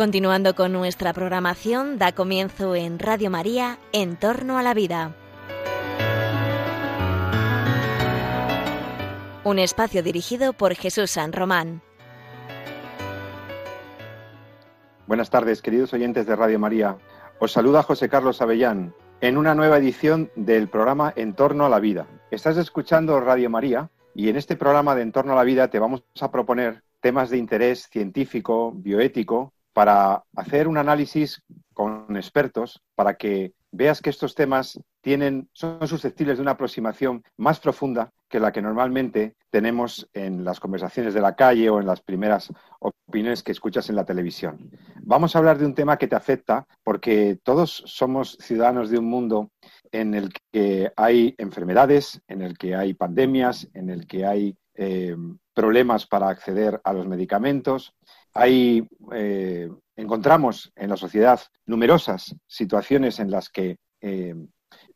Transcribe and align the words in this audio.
Continuando 0.00 0.54
con 0.54 0.72
nuestra 0.72 1.12
programación, 1.12 1.98
da 1.98 2.12
comienzo 2.12 2.74
en 2.74 2.98
Radio 2.98 3.28
María, 3.28 3.76
En 3.92 4.16
torno 4.16 4.56
a 4.56 4.62
la 4.62 4.72
vida. 4.72 5.14
Un 9.44 9.58
espacio 9.58 10.02
dirigido 10.02 10.54
por 10.54 10.74
Jesús 10.74 11.10
San 11.10 11.34
Román. 11.34 11.82
Buenas 15.06 15.28
tardes, 15.28 15.60
queridos 15.60 15.92
oyentes 15.92 16.24
de 16.24 16.34
Radio 16.34 16.58
María. 16.58 16.96
Os 17.38 17.52
saluda 17.52 17.82
José 17.82 18.08
Carlos 18.08 18.40
Avellán 18.40 18.94
en 19.20 19.36
una 19.36 19.54
nueva 19.54 19.76
edición 19.76 20.30
del 20.34 20.70
programa 20.70 21.12
En 21.14 21.34
torno 21.34 21.66
a 21.66 21.68
la 21.68 21.78
vida. 21.78 22.06
Estás 22.30 22.56
escuchando 22.56 23.20
Radio 23.20 23.50
María 23.50 23.90
y 24.14 24.30
en 24.30 24.38
este 24.38 24.56
programa 24.56 24.94
de 24.94 25.02
En 25.02 25.12
torno 25.12 25.34
a 25.34 25.36
la 25.36 25.44
vida 25.44 25.68
te 25.68 25.78
vamos 25.78 26.04
a 26.18 26.30
proponer 26.30 26.84
temas 27.02 27.28
de 27.28 27.36
interés 27.36 27.86
científico, 27.90 28.72
bioético, 28.74 29.52
para 29.80 30.22
hacer 30.36 30.68
un 30.68 30.76
análisis 30.76 31.42
con 31.72 32.14
expertos 32.14 32.82
para 32.94 33.14
que 33.14 33.54
veas 33.72 34.02
que 34.02 34.10
estos 34.10 34.34
temas 34.34 34.78
tienen, 35.00 35.48
son 35.54 35.88
susceptibles 35.88 36.36
de 36.36 36.42
una 36.42 36.50
aproximación 36.50 37.24
más 37.38 37.60
profunda 37.60 38.12
que 38.28 38.40
la 38.40 38.52
que 38.52 38.60
normalmente 38.60 39.36
tenemos 39.48 40.06
en 40.12 40.44
las 40.44 40.60
conversaciones 40.60 41.14
de 41.14 41.22
la 41.22 41.34
calle 41.34 41.70
o 41.70 41.80
en 41.80 41.86
las 41.86 42.02
primeras 42.02 42.52
opiniones 42.78 43.42
que 43.42 43.52
escuchas 43.52 43.88
en 43.88 43.96
la 43.96 44.04
televisión. 44.04 44.70
Vamos 45.00 45.34
a 45.34 45.38
hablar 45.38 45.56
de 45.56 45.64
un 45.64 45.74
tema 45.74 45.96
que 45.96 46.08
te 46.08 46.16
afecta 46.16 46.66
porque 46.84 47.38
todos 47.42 47.82
somos 47.86 48.36
ciudadanos 48.38 48.90
de 48.90 48.98
un 48.98 49.06
mundo 49.06 49.50
en 49.92 50.12
el 50.12 50.28
que 50.52 50.92
hay 50.94 51.34
enfermedades, 51.38 52.20
en 52.28 52.42
el 52.42 52.58
que 52.58 52.76
hay 52.76 52.92
pandemias, 52.92 53.66
en 53.72 53.88
el 53.88 54.06
que 54.06 54.26
hay 54.26 54.58
eh, 54.74 55.16
problemas 55.54 56.06
para 56.06 56.28
acceder 56.28 56.80
a 56.84 56.92
los 56.92 57.06
medicamentos, 57.06 57.94
hay, 58.34 58.88
eh, 59.12 59.68
encontramos 59.96 60.72
en 60.76 60.90
la 60.90 60.96
sociedad 60.96 61.40
numerosas 61.66 62.34
situaciones 62.46 63.18
en 63.18 63.30
las 63.30 63.48
que, 63.48 63.78
eh, 64.00 64.34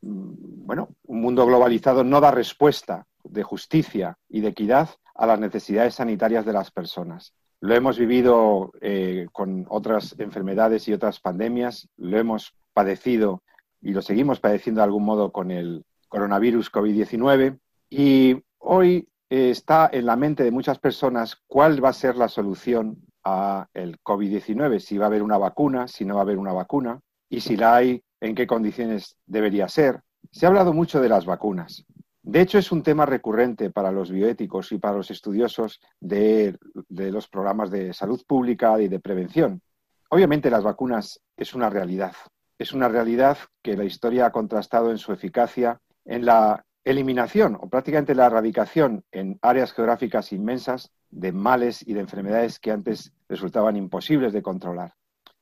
bueno, 0.01 0.91
un 1.05 1.21
mundo 1.21 1.47
globalizado 1.47 2.05
no 2.05 2.21
da 2.21 2.31
respuesta 2.31 3.07
de 3.25 3.43
justicia 3.43 4.19
y 4.29 4.41
de 4.41 4.49
equidad 4.49 4.91
a 5.15 5.27
las 5.27 5.41
necesidades 5.41 5.95
sanitarias 5.95 6.45
de 6.45 6.53
las 6.53 6.71
personas. 6.71 7.35
Lo 7.61 7.75
hemos 7.75 7.99
vivido 7.99 8.73
eh, 8.81 9.27
con 9.33 9.65
otras 9.69 10.15
enfermedades 10.19 10.87
y 10.89 10.93
otras 10.93 11.21
pandemias, 11.21 11.89
lo 11.97 12.19
hemos 12.19 12.55
padecido 12.73 13.43
y 13.81 13.93
lo 13.93 14.03
seguimos 14.03 14.41
padeciendo 14.41 14.81
de 14.81 14.85
algún 14.85 15.05
modo 15.05 15.33
con 15.33 15.51
el 15.51 15.85
coronavirus 16.09 16.71
COVID-19 16.71 17.59
y 17.91 18.37
hoy 18.59 19.09
está 19.29 19.89
en 19.93 20.07
la 20.07 20.15
mente 20.15 20.45
de 20.45 20.51
muchas 20.53 20.79
personas 20.79 21.37
cuál 21.49 21.83
va 21.85 21.89
a 21.89 21.95
ser 21.95 22.17
la 22.17 22.29
solución 22.29 23.05
a 23.25 23.69
el 23.75 24.01
COVID-19, 24.03 24.79
si 24.79 24.99
va 24.99 25.07
a 25.07 25.09
haber 25.09 25.23
una 25.23 25.39
vacuna, 25.39 25.89
si 25.89 26.05
no 26.05 26.15
va 26.15 26.21
a 26.21 26.25
haber 26.25 26.39
una 26.39 26.53
vacuna, 26.53 27.01
y 27.29 27.41
si 27.41 27.57
la 27.57 27.77
hay, 27.77 28.03
en 28.21 28.35
qué 28.35 28.47
condiciones 28.47 29.17
debería 29.27 29.69
ser. 29.69 30.01
Se 30.31 30.47
ha 30.47 30.49
hablado 30.49 30.73
mucho 30.73 31.01
de 31.01 31.09
las 31.09 31.27
vacunas. 31.27 31.85
De 32.23 32.41
hecho, 32.41 32.59
es 32.59 32.73
un 32.73 32.83
tema 32.83 33.05
recurrente 33.05 33.71
para 33.71 33.93
los 33.93 34.11
bioéticos 34.11 34.73
y 34.73 34.79
para 34.79 34.97
los 34.97 35.11
estudiosos 35.11 35.81
de, 36.01 36.57
de 36.89 37.11
los 37.13 37.29
programas 37.29 37.71
de 37.71 37.93
salud 37.93 38.23
pública 38.27 38.81
y 38.81 38.89
de 38.89 39.01
prevención. 39.01 39.61
Obviamente 40.09 40.51
las 40.51 40.63
vacunas 40.63 41.21
es 41.37 41.55
una 41.55 41.69
realidad. 41.69 42.15
Es 42.59 42.73
una 42.73 42.89
realidad 42.89 43.37
que 43.63 43.77
la 43.77 43.85
historia 43.85 44.27
ha 44.27 44.33
contrastado 44.33 44.91
en 44.91 44.99
su 44.99 45.13
eficacia 45.13 45.81
en 46.05 46.25
la 46.25 46.65
eliminación 46.85 47.57
o 47.61 47.69
prácticamente 47.69 48.15
la 48.15 48.27
erradicación 48.27 49.05
en 49.11 49.39
áreas 49.43 49.73
geográficas 49.73 50.33
inmensas 50.33 50.93
de 51.15 51.33
males 51.33 51.87
y 51.87 51.95
de 51.95 52.01
enfermedades 52.01 52.59
que 52.59 52.73
antes 52.73 53.13
resultaban 53.29 53.77
imposibles 53.77 54.33
de 54.33 54.43
controlar. 54.43 54.95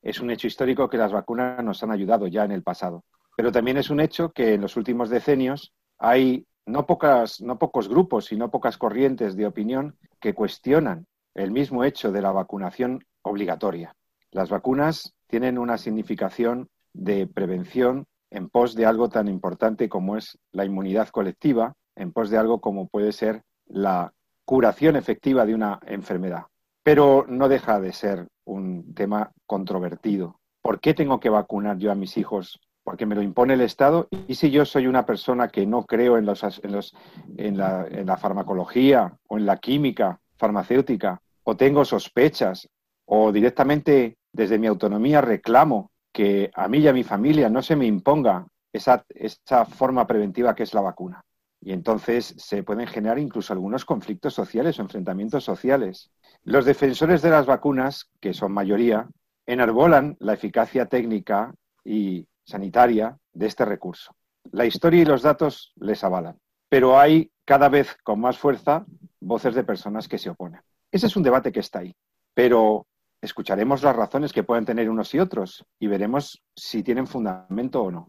Es 0.03 0.21
un 0.21 0.31
hecho 0.31 0.47
histórico 0.47 0.89
que 0.89 0.99
las 0.99 1.13
vacunas 1.13 1.65
nos 1.65 1.83
han 1.83 1.91
ayudado 1.91 2.27
ya 2.27 2.45
en 2.45 2.53
el 2.53 2.63
pasado. 2.63 3.05
Pero 3.37 3.51
también 3.51 3.79
es 3.79 3.89
un 3.89 4.01
hecho 4.01 4.33
que 4.33 4.55
en 4.55 4.61
los 4.61 4.77
últimos 4.77 5.09
decenios 5.09 5.73
hay 5.99 6.47
no, 6.67 6.87
pocas, 6.87 7.41
no 7.41 7.59
pocos 7.59 7.89
grupos, 7.89 8.27
sino 8.27 8.51
pocas 8.51 8.77
corrientes 8.77 9.35
de 9.35 9.47
opinión 9.47 9.97
que 10.21 10.35
cuestionan 10.35 11.07
el 11.35 11.51
mismo 11.51 11.85
hecho 11.85 12.13
de 12.13 12.21
la 12.21 12.33
vacunación 12.33 13.05
obligatoria. 13.23 13.95
Las 14.31 14.51
vacunas 14.51 15.15
tienen 15.27 15.57
una 15.57 15.79
significación 15.79 16.69
de 16.93 17.27
prevención 17.27 18.07
en 18.31 18.51
pos 18.51 18.75
de 18.75 18.85
algo 18.85 19.09
tan 19.09 19.29
importante 19.29 19.89
como 19.89 20.17
es 20.17 20.39
la 20.51 20.67
inmunidad 20.67 21.09
colectiva, 21.09 21.75
en 21.97 22.13
pos 22.13 22.29
de 22.29 22.37
algo 22.37 22.61
como 22.61 22.89
puede 22.89 23.13
ser 23.13 23.43
la 23.67 24.13
curación 24.45 24.97
efectiva 24.97 25.47
de 25.47 25.55
una 25.55 25.81
enfermedad. 25.87 26.47
Pero 26.83 27.25
no 27.29 27.49
deja 27.49 27.81
de 27.81 27.93
ser 27.93 28.29
un 28.45 28.95
tema 28.95 29.33
controvertido. 29.47 30.41
¿Por 30.63 30.81
qué 30.81 30.95
tengo 30.95 31.21
que 31.21 31.31
vacunar 31.31 31.79
yo 31.79 31.93
a 31.93 31.95
mis 31.95 32.17
hijos? 32.17 32.61
Porque 32.85 33.07
me 33.07 33.15
lo 33.15 33.23
impone 33.23 33.55
el 33.55 33.61
Estado. 33.61 34.09
¿Y 34.27 34.35
si 34.35 34.51
yo 34.51 34.65
soy 34.65 34.87
una 34.87 35.07
persona 35.07 35.49
que 35.49 35.67
no 35.67 35.85
creo 35.85 36.19
en, 36.19 36.27
los, 36.27 36.43
en, 36.43 37.57
la, 37.57 37.87
en 37.89 38.07
la 38.07 38.17
farmacología 38.17 39.17
o 39.29 39.39
en 39.39 39.47
la 39.47 39.59
química 39.59 40.21
farmacéutica? 40.37 41.21
¿O 41.45 41.57
tengo 41.57 41.85
sospechas? 41.85 42.69
¿O 43.07 43.31
directamente 43.31 44.17
desde 44.33 44.59
mi 44.59 44.67
autonomía 44.67 45.21
reclamo 45.21 45.91
que 46.13 46.51
a 46.55 46.69
mí 46.69 46.79
y 46.79 46.89
a 46.89 46.93
mi 46.93 47.05
familia 47.05 47.49
no 47.49 47.63
se 47.63 47.77
me 47.77 47.87
imponga 47.87 48.47
esa, 48.73 49.05
esa 49.09 49.65
forma 49.65 50.07
preventiva 50.07 50.55
que 50.55 50.63
es 50.63 50.75
la 50.75 50.81
vacuna. 50.81 51.23
Y 51.65 51.73
entonces 51.73 52.35
se 52.39 52.65
pueden 52.65 52.89
generar 52.89 53.21
incluso 53.21 53.53
algunos 53.53 53.85
conflictos 53.85 54.35
sociales 54.35 54.79
o 54.79 54.83
enfrentamientos 54.83 55.45
sociales. 55.45 56.11
Los 56.43 56.65
defensores 56.65 57.23
de 57.23 57.31
las 57.31 57.47
vacunas, 57.47 58.11
que 58.21 58.35
son 58.35 58.53
mayoría, 58.53 59.09
enarbolan 59.47 60.17
la 60.19 60.35
eficacia 60.35 60.87
técnica 60.87 61.55
y 61.85 62.27
sanitaria 62.45 63.17
de 63.33 63.47
este 63.47 63.65
recurso. 63.65 64.17
La 64.51 64.67
historia 64.67 65.03
y 65.03 65.05
los 65.05 65.23
datos 65.23 65.73
les 65.77 66.03
avalan, 66.03 66.37
pero 66.69 66.99
hay 66.99 67.31
cada 67.45 67.69
vez 67.69 67.97
con 68.03 68.21
más 68.21 68.39
fuerza 68.39 68.85
voces 69.21 69.55
de 69.55 69.63
personas 69.63 70.09
que 70.09 70.19
se 70.19 70.31
oponen. 70.31 70.61
Ese 70.91 71.07
es 71.07 71.17
un 71.17 71.23
debate 71.23 71.53
que 71.53 71.61
está 71.61 71.79
ahí, 71.79 71.95
pero 72.35 72.87
escucharemos 73.21 73.85
las 73.85 73.95
razones 73.95 74.33
que 74.33 74.43
pueden 74.43 74.65
tener 74.65 74.91
unos 74.91 75.15
y 75.15 75.21
otros 75.21 75.65
y 75.79 75.87
veremos 75.87 76.43
si 76.57 76.83
tienen 76.83 77.07
fundamento 77.07 77.83
o 77.83 77.91
no. 77.93 78.09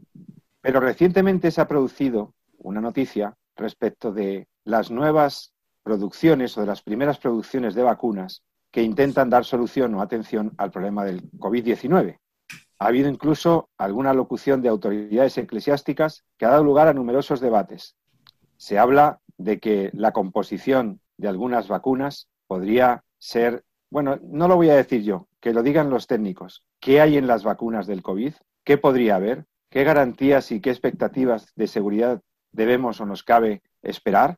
Pero 0.60 0.80
recientemente 0.80 1.52
se 1.52 1.62
ha 1.62 1.68
producido 1.68 2.34
una 2.58 2.82
noticia 2.82 3.36
respecto 3.56 4.12
de 4.12 4.48
las 4.64 4.92
nuevas 4.92 5.54
producciones 5.84 6.58
o 6.58 6.62
de 6.62 6.68
las 6.68 6.82
primeras 6.82 7.18
producciones 7.20 7.76
de 7.76 7.84
vacunas 7.84 8.44
que 8.72 8.84
intentan 8.84 9.30
dar 9.30 9.46
solución 9.46 9.94
o 9.96 10.02
atención 10.02 10.54
al 10.58 10.72
problema 10.72 11.06
del 11.06 11.30
COVID-19. 11.34 12.18
Ha 12.80 12.88
habido 12.88 13.10
incluso 13.10 13.70
alguna 13.78 14.14
locución 14.14 14.62
de 14.62 14.70
autoridades 14.70 15.38
eclesiásticas 15.38 16.24
que 16.38 16.46
ha 16.46 16.50
dado 16.50 16.64
lugar 16.64 16.88
a 16.88 16.94
numerosos 16.94 17.40
debates. 17.40 17.96
Se 18.58 18.80
habla 18.80 19.20
de 19.38 19.60
que 19.60 19.92
la 19.94 20.12
composición 20.12 21.02
de 21.18 21.28
algunas 21.28 21.68
vacunas 21.68 22.28
podría 22.48 23.04
ser 23.20 23.64
bueno, 23.94 24.18
no 24.24 24.48
lo 24.48 24.56
voy 24.56 24.72
a 24.72 24.76
decir 24.76 25.04
yo, 25.04 25.28
que 25.40 25.54
lo 25.54 25.62
digan 25.62 25.92
los 25.92 26.08
técnicos. 26.08 26.66
¿Qué 26.80 27.00
hay 27.00 27.16
en 27.16 27.28
las 27.28 27.44
vacunas 27.44 27.86
del 27.86 28.02
COVID? 28.02 28.34
¿Qué 28.64 28.80
podría 28.80 29.18
haber? 29.18 29.46
¿Qué 29.70 29.84
garantías 29.84 30.52
y 30.52 30.62
qué 30.62 30.72
expectativas 30.72 31.54
de 31.56 31.68
seguridad 31.68 32.20
debemos 32.54 33.02
o 33.02 33.06
nos 33.06 33.24
cabe 33.24 33.62
esperar? 33.82 34.38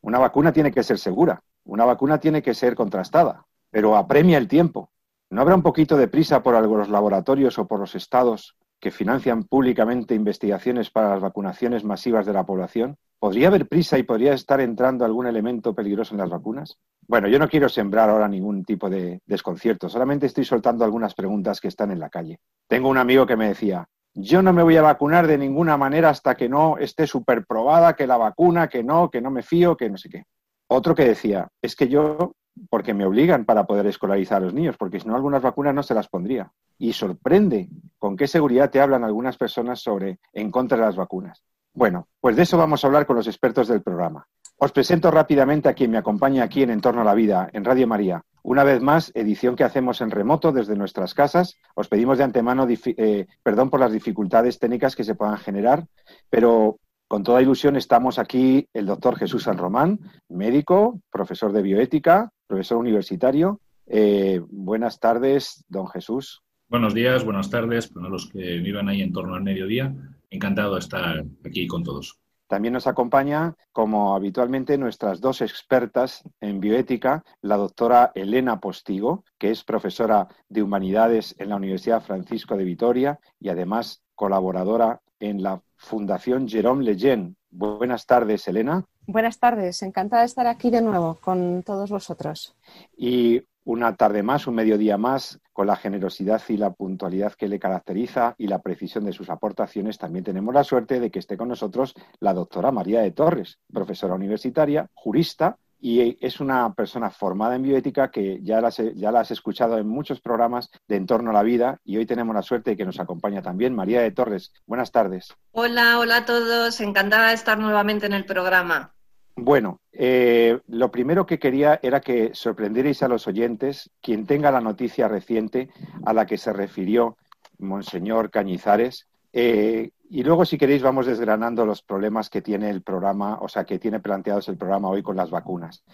Una 0.00 0.18
vacuna 0.18 0.52
tiene 0.52 0.72
que 0.72 0.82
ser 0.82 0.98
segura, 0.98 1.42
una 1.64 1.84
vacuna 1.84 2.18
tiene 2.18 2.40
que 2.40 2.54
ser 2.54 2.74
contrastada, 2.74 3.44
pero 3.70 3.96
apremia 3.96 4.38
el 4.38 4.48
tiempo. 4.48 4.90
¿No 5.28 5.42
habrá 5.42 5.56
un 5.56 5.62
poquito 5.62 5.96
de 5.96 6.08
prisa 6.08 6.42
por 6.42 6.54
los 6.54 6.88
laboratorios 6.88 7.58
o 7.58 7.66
por 7.66 7.80
los 7.80 7.94
estados 7.94 8.56
que 8.78 8.90
financian 8.90 9.44
públicamente 9.44 10.14
investigaciones 10.14 10.90
para 10.90 11.10
las 11.10 11.20
vacunaciones 11.20 11.82
masivas 11.82 12.24
de 12.24 12.32
la 12.32 12.46
población? 12.46 12.96
¿Podría 13.18 13.48
haber 13.48 13.66
prisa 13.66 13.98
y 13.98 14.04
podría 14.04 14.34
estar 14.34 14.60
entrando 14.60 15.04
algún 15.04 15.26
elemento 15.26 15.74
peligroso 15.74 16.14
en 16.14 16.20
las 16.20 16.30
vacunas? 16.30 16.78
Bueno, 17.08 17.28
yo 17.28 17.38
no 17.38 17.48
quiero 17.48 17.68
sembrar 17.68 18.10
ahora 18.10 18.28
ningún 18.28 18.64
tipo 18.64 18.88
de 18.88 19.20
desconcierto, 19.26 19.88
solamente 19.88 20.26
estoy 20.26 20.44
soltando 20.44 20.84
algunas 20.84 21.14
preguntas 21.14 21.60
que 21.60 21.68
están 21.68 21.90
en 21.90 21.98
la 21.98 22.10
calle. 22.10 22.38
Tengo 22.68 22.88
un 22.88 22.98
amigo 22.98 23.26
que 23.26 23.36
me 23.36 23.48
decía, 23.48 23.88
yo 24.18 24.40
no 24.40 24.54
me 24.54 24.62
voy 24.62 24.76
a 24.76 24.82
vacunar 24.82 25.26
de 25.26 25.36
ninguna 25.36 25.76
manera 25.76 26.08
hasta 26.08 26.34
que 26.34 26.48
no 26.48 26.78
esté 26.78 27.06
súper 27.06 27.44
probada 27.44 27.94
que 27.94 28.06
la 28.06 28.16
vacuna, 28.16 28.66
que 28.66 28.82
no, 28.82 29.10
que 29.10 29.20
no 29.20 29.30
me 29.30 29.42
fío, 29.42 29.76
que 29.76 29.90
no 29.90 29.98
sé 29.98 30.08
qué. 30.08 30.24
Otro 30.68 30.94
que 30.94 31.04
decía, 31.04 31.48
es 31.60 31.76
que 31.76 31.86
yo, 31.86 32.32
porque 32.70 32.94
me 32.94 33.04
obligan 33.04 33.44
para 33.44 33.66
poder 33.66 33.86
escolarizar 33.86 34.38
a 34.38 34.46
los 34.46 34.54
niños, 34.54 34.76
porque 34.78 35.00
si 35.00 35.06
no 35.06 35.14
algunas 35.14 35.42
vacunas 35.42 35.74
no 35.74 35.82
se 35.82 35.92
las 35.92 36.08
pondría. 36.08 36.50
Y 36.78 36.94
sorprende 36.94 37.68
con 37.98 38.16
qué 38.16 38.26
seguridad 38.26 38.70
te 38.70 38.80
hablan 38.80 39.04
algunas 39.04 39.36
personas 39.36 39.80
sobre 39.80 40.18
en 40.32 40.50
contra 40.50 40.78
de 40.78 40.84
las 40.84 40.96
vacunas. 40.96 41.42
Bueno, 41.74 42.08
pues 42.18 42.36
de 42.36 42.44
eso 42.44 42.56
vamos 42.56 42.82
a 42.82 42.86
hablar 42.86 43.04
con 43.04 43.16
los 43.16 43.26
expertos 43.26 43.68
del 43.68 43.82
programa. 43.82 44.26
Os 44.56 44.72
presento 44.72 45.10
rápidamente 45.10 45.68
a 45.68 45.74
quien 45.74 45.90
me 45.90 45.98
acompaña 45.98 46.44
aquí 46.44 46.62
en 46.62 46.70
Entorno 46.70 47.02
a 47.02 47.04
la 47.04 47.12
Vida, 47.12 47.50
en 47.52 47.66
Radio 47.66 47.86
María. 47.86 48.22
Una 48.46 48.62
vez 48.62 48.80
más, 48.80 49.10
edición 49.16 49.56
que 49.56 49.64
hacemos 49.64 50.00
en 50.00 50.12
remoto 50.12 50.52
desde 50.52 50.76
nuestras 50.76 51.14
casas. 51.14 51.58
Os 51.74 51.88
pedimos 51.88 52.16
de 52.16 52.22
antemano 52.22 52.64
eh, 52.68 53.26
perdón 53.42 53.70
por 53.70 53.80
las 53.80 53.90
dificultades 53.90 54.60
técnicas 54.60 54.94
que 54.94 55.02
se 55.02 55.16
puedan 55.16 55.36
generar, 55.38 55.88
pero 56.30 56.78
con 57.08 57.24
toda 57.24 57.42
ilusión 57.42 57.74
estamos 57.74 58.20
aquí 58.20 58.68
el 58.72 58.86
doctor 58.86 59.16
Jesús 59.16 59.42
San 59.42 59.58
Román, 59.58 59.98
médico, 60.28 61.00
profesor 61.10 61.50
de 61.50 61.62
bioética, 61.62 62.30
profesor 62.46 62.78
universitario. 62.78 63.60
Eh, 63.88 64.40
buenas 64.48 65.00
tardes, 65.00 65.64
don 65.66 65.88
Jesús. 65.88 66.40
Buenos 66.68 66.94
días, 66.94 67.24
buenas 67.24 67.50
tardes, 67.50 67.88
para 67.88 68.08
los 68.08 68.30
que 68.30 68.58
vivan 68.58 68.88
ahí 68.88 69.02
en 69.02 69.12
torno 69.12 69.34
al 69.34 69.42
mediodía. 69.42 69.92
Encantado 70.30 70.74
de 70.74 70.80
estar 70.80 71.24
aquí 71.44 71.66
con 71.66 71.82
todos. 71.82 72.20
También 72.48 72.74
nos 72.74 72.86
acompaña, 72.86 73.56
como 73.72 74.14
habitualmente, 74.14 74.78
nuestras 74.78 75.20
dos 75.20 75.40
expertas 75.40 76.22
en 76.40 76.60
bioética, 76.60 77.24
la 77.40 77.56
doctora 77.56 78.12
Elena 78.14 78.60
Postigo, 78.60 79.24
que 79.38 79.50
es 79.50 79.64
profesora 79.64 80.28
de 80.48 80.62
Humanidades 80.62 81.34
en 81.38 81.48
la 81.48 81.56
Universidad 81.56 82.02
Francisco 82.02 82.56
de 82.56 82.64
Vitoria 82.64 83.18
y 83.40 83.48
además 83.48 84.02
colaboradora 84.14 85.00
en 85.18 85.42
la 85.42 85.60
Fundación 85.76 86.48
Jerome 86.48 86.84
Lejeune. 86.84 87.34
Buenas 87.50 88.06
tardes, 88.06 88.46
Elena. 88.48 88.84
Buenas 89.06 89.38
tardes, 89.38 89.82
encantada 89.82 90.22
de 90.22 90.26
estar 90.26 90.46
aquí 90.46 90.70
de 90.70 90.82
nuevo 90.82 91.18
con 91.20 91.62
todos 91.62 91.90
vosotros. 91.90 92.56
Y 92.96 93.42
una 93.64 93.96
tarde 93.96 94.22
más, 94.22 94.46
un 94.46 94.54
mediodía 94.54 94.98
más, 94.98 95.40
con 95.56 95.68
la 95.68 95.76
generosidad 95.76 96.42
y 96.50 96.58
la 96.58 96.74
puntualidad 96.74 97.32
que 97.32 97.48
le 97.48 97.58
caracteriza 97.58 98.34
y 98.36 98.46
la 98.46 98.60
precisión 98.60 99.06
de 99.06 99.14
sus 99.14 99.30
aportaciones, 99.30 99.96
también 99.96 100.22
tenemos 100.22 100.52
la 100.52 100.62
suerte 100.62 101.00
de 101.00 101.10
que 101.10 101.18
esté 101.18 101.38
con 101.38 101.48
nosotros 101.48 101.94
la 102.20 102.34
doctora 102.34 102.72
María 102.72 103.00
de 103.00 103.10
Torres, 103.10 103.58
profesora 103.72 104.12
universitaria, 104.12 104.90
jurista, 104.92 105.56
y 105.80 106.18
es 106.20 106.40
una 106.40 106.74
persona 106.74 107.08
formada 107.08 107.56
en 107.56 107.62
bioética 107.62 108.10
que 108.10 108.38
ya 108.42 108.60
la, 108.60 108.68
ya 108.68 109.10
la 109.10 109.20
has 109.20 109.30
escuchado 109.30 109.78
en 109.78 109.88
muchos 109.88 110.20
programas 110.20 110.68
de 110.88 110.96
Entorno 110.96 111.30
a 111.30 111.32
la 111.32 111.42
Vida 111.42 111.80
y 111.86 111.96
hoy 111.96 112.04
tenemos 112.04 112.34
la 112.34 112.42
suerte 112.42 112.72
de 112.72 112.76
que 112.76 112.84
nos 112.84 113.00
acompaña 113.00 113.40
también 113.40 113.74
María 113.74 114.02
de 114.02 114.10
Torres. 114.10 114.52
Buenas 114.66 114.92
tardes. 114.92 115.34
Hola, 115.52 115.98
hola 115.98 116.18
a 116.18 116.24
todos. 116.26 116.78
Encantada 116.82 117.28
de 117.28 117.34
estar 117.34 117.58
nuevamente 117.58 118.04
en 118.04 118.12
el 118.12 118.26
programa. 118.26 118.95
Bueno, 119.36 119.80
eh, 119.92 120.58
lo 120.68 120.90
primero 120.90 121.26
que 121.26 121.38
quería 121.38 121.78
era 121.82 122.00
que 122.00 122.30
sorprendierais 122.32 123.02
a 123.02 123.08
los 123.08 123.26
oyentes, 123.26 123.90
quien 124.00 124.26
tenga 124.26 124.50
la 124.50 124.62
noticia 124.62 125.08
reciente 125.08 125.68
a 126.06 126.14
la 126.14 126.24
que 126.24 126.38
se 126.38 126.54
refirió 126.54 127.18
Monseñor 127.58 128.30
Cañizares. 128.30 129.06
Eh, 129.34 129.90
y 130.08 130.22
luego, 130.22 130.46
si 130.46 130.56
queréis, 130.56 130.82
vamos 130.82 131.04
desgranando 131.04 131.66
los 131.66 131.82
problemas 131.82 132.30
que 132.30 132.40
tiene 132.40 132.70
el 132.70 132.80
programa, 132.80 133.38
o 133.40 133.48
sea, 133.48 133.64
que 133.64 133.78
tiene 133.78 134.00
planteados 134.00 134.48
el 134.48 134.56
programa 134.56 134.88
hoy 134.88 135.02
con 135.02 135.16
las 135.16 135.30
vacunas. 135.30 135.84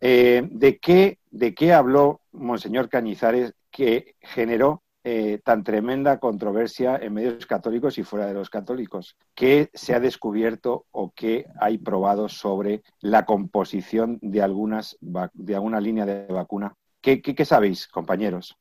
Eh, 0.00 0.46
¿de, 0.52 0.78
qué, 0.78 1.18
¿De 1.32 1.52
qué 1.52 1.72
habló 1.72 2.20
Monseñor 2.30 2.88
Cañizares 2.88 3.54
que 3.72 4.14
generó 4.20 4.82
eh, 5.06 5.38
tan 5.44 5.62
tremenda 5.62 6.18
controversia 6.18 6.96
en 6.96 7.12
medios 7.12 7.44
católicos 7.44 7.98
y 7.98 8.04
fuera 8.04 8.26
de 8.26 8.32
los 8.32 8.48
católicos? 8.48 9.16
¿Qué 9.34 9.68
se 9.74 9.94
ha 9.94 10.00
descubierto 10.00 10.86
o 10.92 11.12
qué 11.14 11.44
hay 11.60 11.76
probado 11.76 12.30
sobre 12.30 12.82
la 13.02 13.26
composición 13.26 14.18
de, 14.22 14.40
algunas, 14.40 14.96
de 15.00 15.54
alguna 15.54 15.78
línea 15.78 16.06
de 16.06 16.26
vacuna? 16.32 16.74
¿Qué, 17.02 17.44
sabéis, 17.44 17.86
compañeros? 17.86 18.56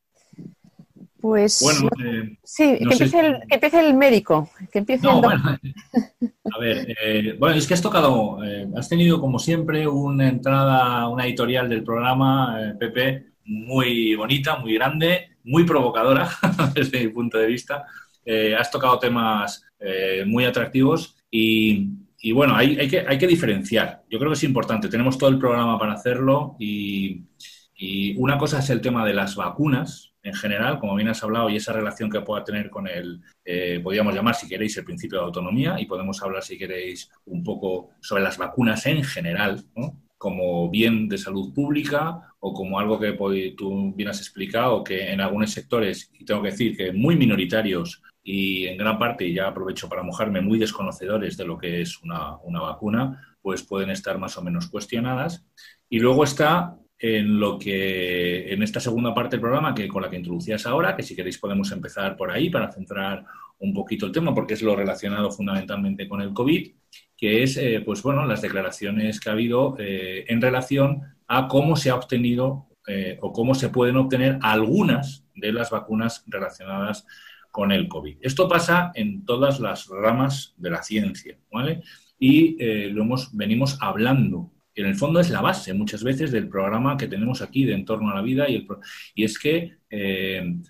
Pues 1.21 1.61
bueno, 1.63 1.89
eh, 2.03 2.37
sí, 2.43 2.77
que, 2.77 2.83
empiece 3.49 3.79
el, 3.79 3.93
médico, 3.93 4.49
que 4.69 4.79
empiece 4.79 5.07
el 5.07 5.23
A 5.23 6.59
ver, 6.59 6.93
eh, 7.01 7.37
bueno, 7.39 7.55
es 7.55 7.65
que 7.65 7.73
has 7.73 7.81
tocado, 7.81 8.39
has 8.75 8.89
tenido 8.89 9.21
como 9.21 9.39
siempre 9.39 9.87
una 9.87 10.27
entrada, 10.27 11.07
una 11.07 11.25
editorial 11.25 11.69
del 11.69 11.85
programa, 11.85 12.75
Pepe, 12.77 13.27
muy 13.45 14.13
bonita, 14.15 14.57
muy 14.57 14.73
grande, 14.73 15.32
muy 15.43 15.63
provocadora 15.63 16.29
desde 16.73 17.05
mi 17.05 17.11
punto 17.11 17.37
de 17.37 17.47
vista. 17.47 17.85
Eh, 18.25 18.55
has 18.55 18.71
tocado 18.71 18.99
temas 18.99 19.65
eh, 19.79 20.23
muy 20.25 20.45
atractivos 20.45 21.17
y, 21.29 21.89
bueno, 22.33 22.55
hay, 22.55 22.87
que 22.87 23.27
diferenciar. 23.27 24.03
Yo 24.09 24.17
creo 24.17 24.31
que 24.31 24.35
es 24.35 24.43
importante. 24.43 24.87
Tenemos 24.87 25.17
todo 25.17 25.29
el 25.29 25.39
programa 25.39 25.77
para 25.77 25.93
hacerlo 25.93 26.55
y, 26.59 27.23
una 28.15 28.37
cosa 28.37 28.59
es 28.59 28.69
el 28.69 28.79
tema 28.79 29.05
de 29.05 29.13
las 29.13 29.35
vacunas 29.35 30.13
en 30.23 30.33
general, 30.33 30.79
como 30.79 30.95
bien 30.95 31.09
has 31.09 31.21
hablado, 31.21 31.49
y 31.49 31.57
esa 31.57 31.73
relación 31.73 32.09
que 32.09 32.21
pueda 32.21 32.45
tener 32.45 32.69
con 32.69 32.87
el, 32.87 33.21
eh, 33.43 33.81
podríamos 33.83 34.15
llamar, 34.15 34.35
si 34.35 34.47
queréis, 34.47 34.77
el 34.77 34.85
principio 34.85 35.19
de 35.19 35.25
autonomía, 35.25 35.75
y 35.77 35.85
podemos 35.85 36.23
hablar, 36.23 36.43
si 36.43 36.57
queréis, 36.57 37.11
un 37.25 37.43
poco 37.43 37.89
sobre 37.99 38.23
las 38.23 38.37
vacunas 38.37 38.85
en 38.85 39.03
general, 39.03 39.65
¿no? 39.75 40.01
Como 40.23 40.69
bien 40.69 41.09
de 41.09 41.17
salud 41.17 41.53
pública 41.53 42.33
o 42.39 42.53
como 42.53 42.79
algo 42.79 42.97
que 42.97 43.11
tú 43.57 43.93
bien 43.93 44.07
has 44.07 44.19
explicado, 44.19 44.81
que 44.81 45.11
en 45.11 45.19
algunos 45.19 45.51
sectores, 45.51 46.09
y 46.17 46.23
tengo 46.23 46.41
que 46.41 46.51
decir 46.51 46.77
que 46.77 46.93
muy 46.93 47.17
minoritarios 47.17 48.01
y 48.23 48.65
en 48.67 48.77
gran 48.77 48.97
parte, 48.97 49.27
y 49.27 49.33
ya 49.33 49.49
aprovecho 49.49 49.89
para 49.89 50.01
mojarme, 50.01 50.39
muy 50.39 50.57
desconocedores 50.57 51.35
de 51.35 51.43
lo 51.43 51.57
que 51.57 51.81
es 51.81 52.01
una, 52.01 52.37
una 52.37 52.61
vacuna, 52.61 53.35
pues 53.41 53.63
pueden 53.63 53.89
estar 53.89 54.17
más 54.17 54.37
o 54.37 54.41
menos 54.41 54.69
cuestionadas. 54.69 55.45
Y 55.89 55.99
luego 55.99 56.23
está 56.23 56.77
en 56.97 57.37
lo 57.37 57.59
que 57.59 58.53
en 58.53 58.63
esta 58.63 58.79
segunda 58.79 59.13
parte 59.13 59.35
del 59.35 59.41
programa 59.41 59.75
que 59.75 59.89
con 59.89 60.03
la 60.03 60.09
que 60.09 60.15
introducías 60.15 60.65
ahora, 60.65 60.95
que 60.95 61.03
si 61.03 61.17
queréis 61.17 61.37
podemos 61.37 61.69
empezar 61.73 62.15
por 62.15 62.31
ahí 62.31 62.49
para 62.49 62.71
centrar 62.71 63.25
un 63.63 63.73
poquito 63.73 64.05
el 64.05 64.11
tema, 64.11 64.35
porque 64.35 64.55
es 64.55 64.61
lo 64.61 64.75
relacionado 64.75 65.31
fundamentalmente 65.31 66.07
con 66.07 66.21
el 66.21 66.33
COVID, 66.33 66.71
que 67.15 67.43
es, 67.43 67.55
eh, 67.55 67.81
pues 67.83 68.03
bueno, 68.03 68.25
las 68.25 68.41
declaraciones 68.41 69.19
que 69.21 69.29
ha 69.29 69.33
habido 69.33 69.77
eh, 69.79 70.25
en 70.27 70.41
relación 70.41 71.01
a 71.27 71.47
cómo 71.47 71.77
se 71.77 71.89
ha 71.89 71.95
obtenido 71.95 72.67
eh, 72.87 73.17
o 73.21 73.31
cómo 73.31 73.55
se 73.55 73.69
pueden 73.69 73.95
obtener 73.95 74.37
algunas 74.41 75.25
de 75.33 75.53
las 75.53 75.71
vacunas 75.71 76.25
relacionadas 76.27 77.07
con 77.51 77.71
el 77.71 77.87
COVID. 77.87 78.17
Esto 78.21 78.49
pasa 78.49 78.91
en 78.95 79.23
todas 79.23 79.61
las 79.61 79.87
ramas 79.87 80.53
de 80.57 80.69
la 80.69 80.83
ciencia, 80.83 81.37
¿vale? 81.51 81.81
Y 82.19 82.57
lo 82.89 83.03
hemos, 83.03 83.35
venimos 83.35 83.77
hablando 83.81 84.51
en 84.75 84.87
el 84.87 84.95
fondo 84.95 85.19
es 85.19 85.29
la 85.29 85.41
base 85.41 85.73
muchas 85.73 86.03
veces 86.03 86.31
del 86.31 86.47
programa 86.47 86.97
que 86.97 87.07
tenemos 87.07 87.43
aquí 87.43 87.63
de 87.63 87.73
Entorno 87.73 88.09
a 88.09 88.15
la 88.15 88.21
Vida 88.23 88.49
y, 88.49 88.55
el, 88.55 88.67
y 89.13 89.23
es 89.23 89.37
que 89.37 89.77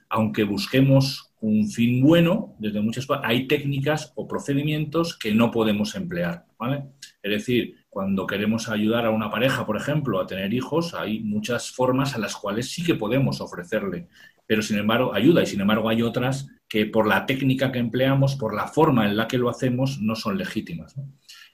aunque 0.09 0.43
busquemos 0.43 1.32
un 1.43 1.69
fin 1.69 2.01
bueno, 2.01 2.55
desde 2.57 2.79
muchas 2.79 3.05
hay 3.21 3.47
técnicas 3.47 4.13
o 4.15 4.29
procedimientos 4.29 5.17
que 5.17 5.33
no 5.33 5.51
podemos 5.51 5.93
emplear, 5.93 6.45
¿vale? 6.57 6.85
Es 7.21 7.31
decir, 7.31 7.75
cuando 7.89 8.25
queremos 8.25 8.69
ayudar 8.69 9.05
a 9.05 9.09
una 9.09 9.29
pareja, 9.29 9.65
por 9.65 9.75
ejemplo, 9.75 10.21
a 10.21 10.25
tener 10.25 10.53
hijos, 10.53 10.93
hay 10.93 11.19
muchas 11.19 11.69
formas 11.69 12.15
a 12.15 12.19
las 12.19 12.37
cuales 12.37 12.71
sí 12.71 12.81
que 12.81 12.95
podemos 12.95 13.41
ofrecerle, 13.41 14.07
pero 14.47 14.61
sin 14.61 14.77
embargo, 14.77 15.13
ayuda 15.13 15.43
y 15.43 15.45
sin 15.45 15.59
embargo 15.59 15.89
hay 15.89 16.01
otras 16.01 16.47
que 16.69 16.85
por 16.85 17.07
la 17.07 17.25
técnica 17.25 17.73
que 17.73 17.79
empleamos, 17.79 18.35
por 18.35 18.55
la 18.55 18.67
forma 18.67 19.05
en 19.05 19.17
la 19.17 19.27
que 19.27 19.37
lo 19.37 19.49
hacemos, 19.49 19.99
no 19.99 20.15
son 20.15 20.37
legítimas. 20.37 20.95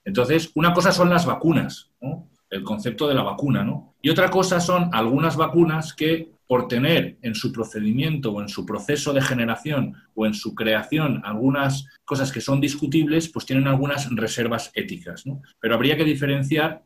Entonces, 0.05 0.51
una 0.53 0.71
cosa 0.71 0.91
son 0.91 1.09
las 1.09 1.25
vacunas, 1.25 1.89
el 2.51 2.61
concepto 2.61 3.07
de 3.07 3.15
la 3.15 3.23
vacuna, 3.23 3.63
¿no? 3.63 3.95
Y 4.03 4.11
otra 4.11 4.29
cosa 4.29 4.59
son 4.59 4.91
algunas 4.93 5.35
vacunas 5.35 5.95
que 5.95 6.31
por 6.49 6.67
tener 6.67 7.19
en 7.21 7.35
su 7.35 7.51
procedimiento 7.51 8.31
o 8.31 8.41
en 8.41 8.49
su 8.49 8.65
proceso 8.65 9.13
de 9.13 9.21
generación 9.21 9.93
o 10.15 10.25
en 10.25 10.33
su 10.33 10.55
creación 10.55 11.21
algunas 11.23 11.85
cosas 12.03 12.31
que 12.31 12.41
son 12.41 12.59
discutibles, 12.59 13.29
pues 13.29 13.45
tienen 13.45 13.67
algunas 13.67 14.09
reservas 14.15 14.71
éticas. 14.73 15.25
Pero 15.59 15.75
habría 15.75 15.95
que 15.95 16.03
diferenciar, 16.03 16.81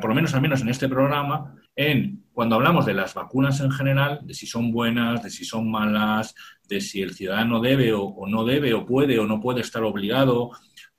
por 0.00 0.08
lo 0.08 0.14
menos 0.16 0.34
al 0.34 0.40
menos 0.40 0.62
en 0.62 0.68
este 0.68 0.88
programa, 0.88 1.54
en 1.76 2.24
cuando 2.32 2.56
hablamos 2.56 2.86
de 2.86 2.94
las 2.94 3.14
vacunas 3.14 3.60
en 3.60 3.70
general, 3.70 4.18
de 4.24 4.34
si 4.34 4.48
son 4.48 4.72
buenas, 4.72 5.22
de 5.22 5.30
si 5.30 5.44
son 5.44 5.70
malas, 5.70 6.34
de 6.68 6.80
si 6.80 7.02
el 7.02 7.14
ciudadano 7.14 7.60
debe 7.60 7.92
o 7.92 8.26
no 8.26 8.44
debe 8.44 8.74
o 8.74 8.84
puede 8.84 9.20
o 9.20 9.26
no 9.26 9.40
puede 9.40 9.60
estar 9.60 9.84
obligado 9.84 10.50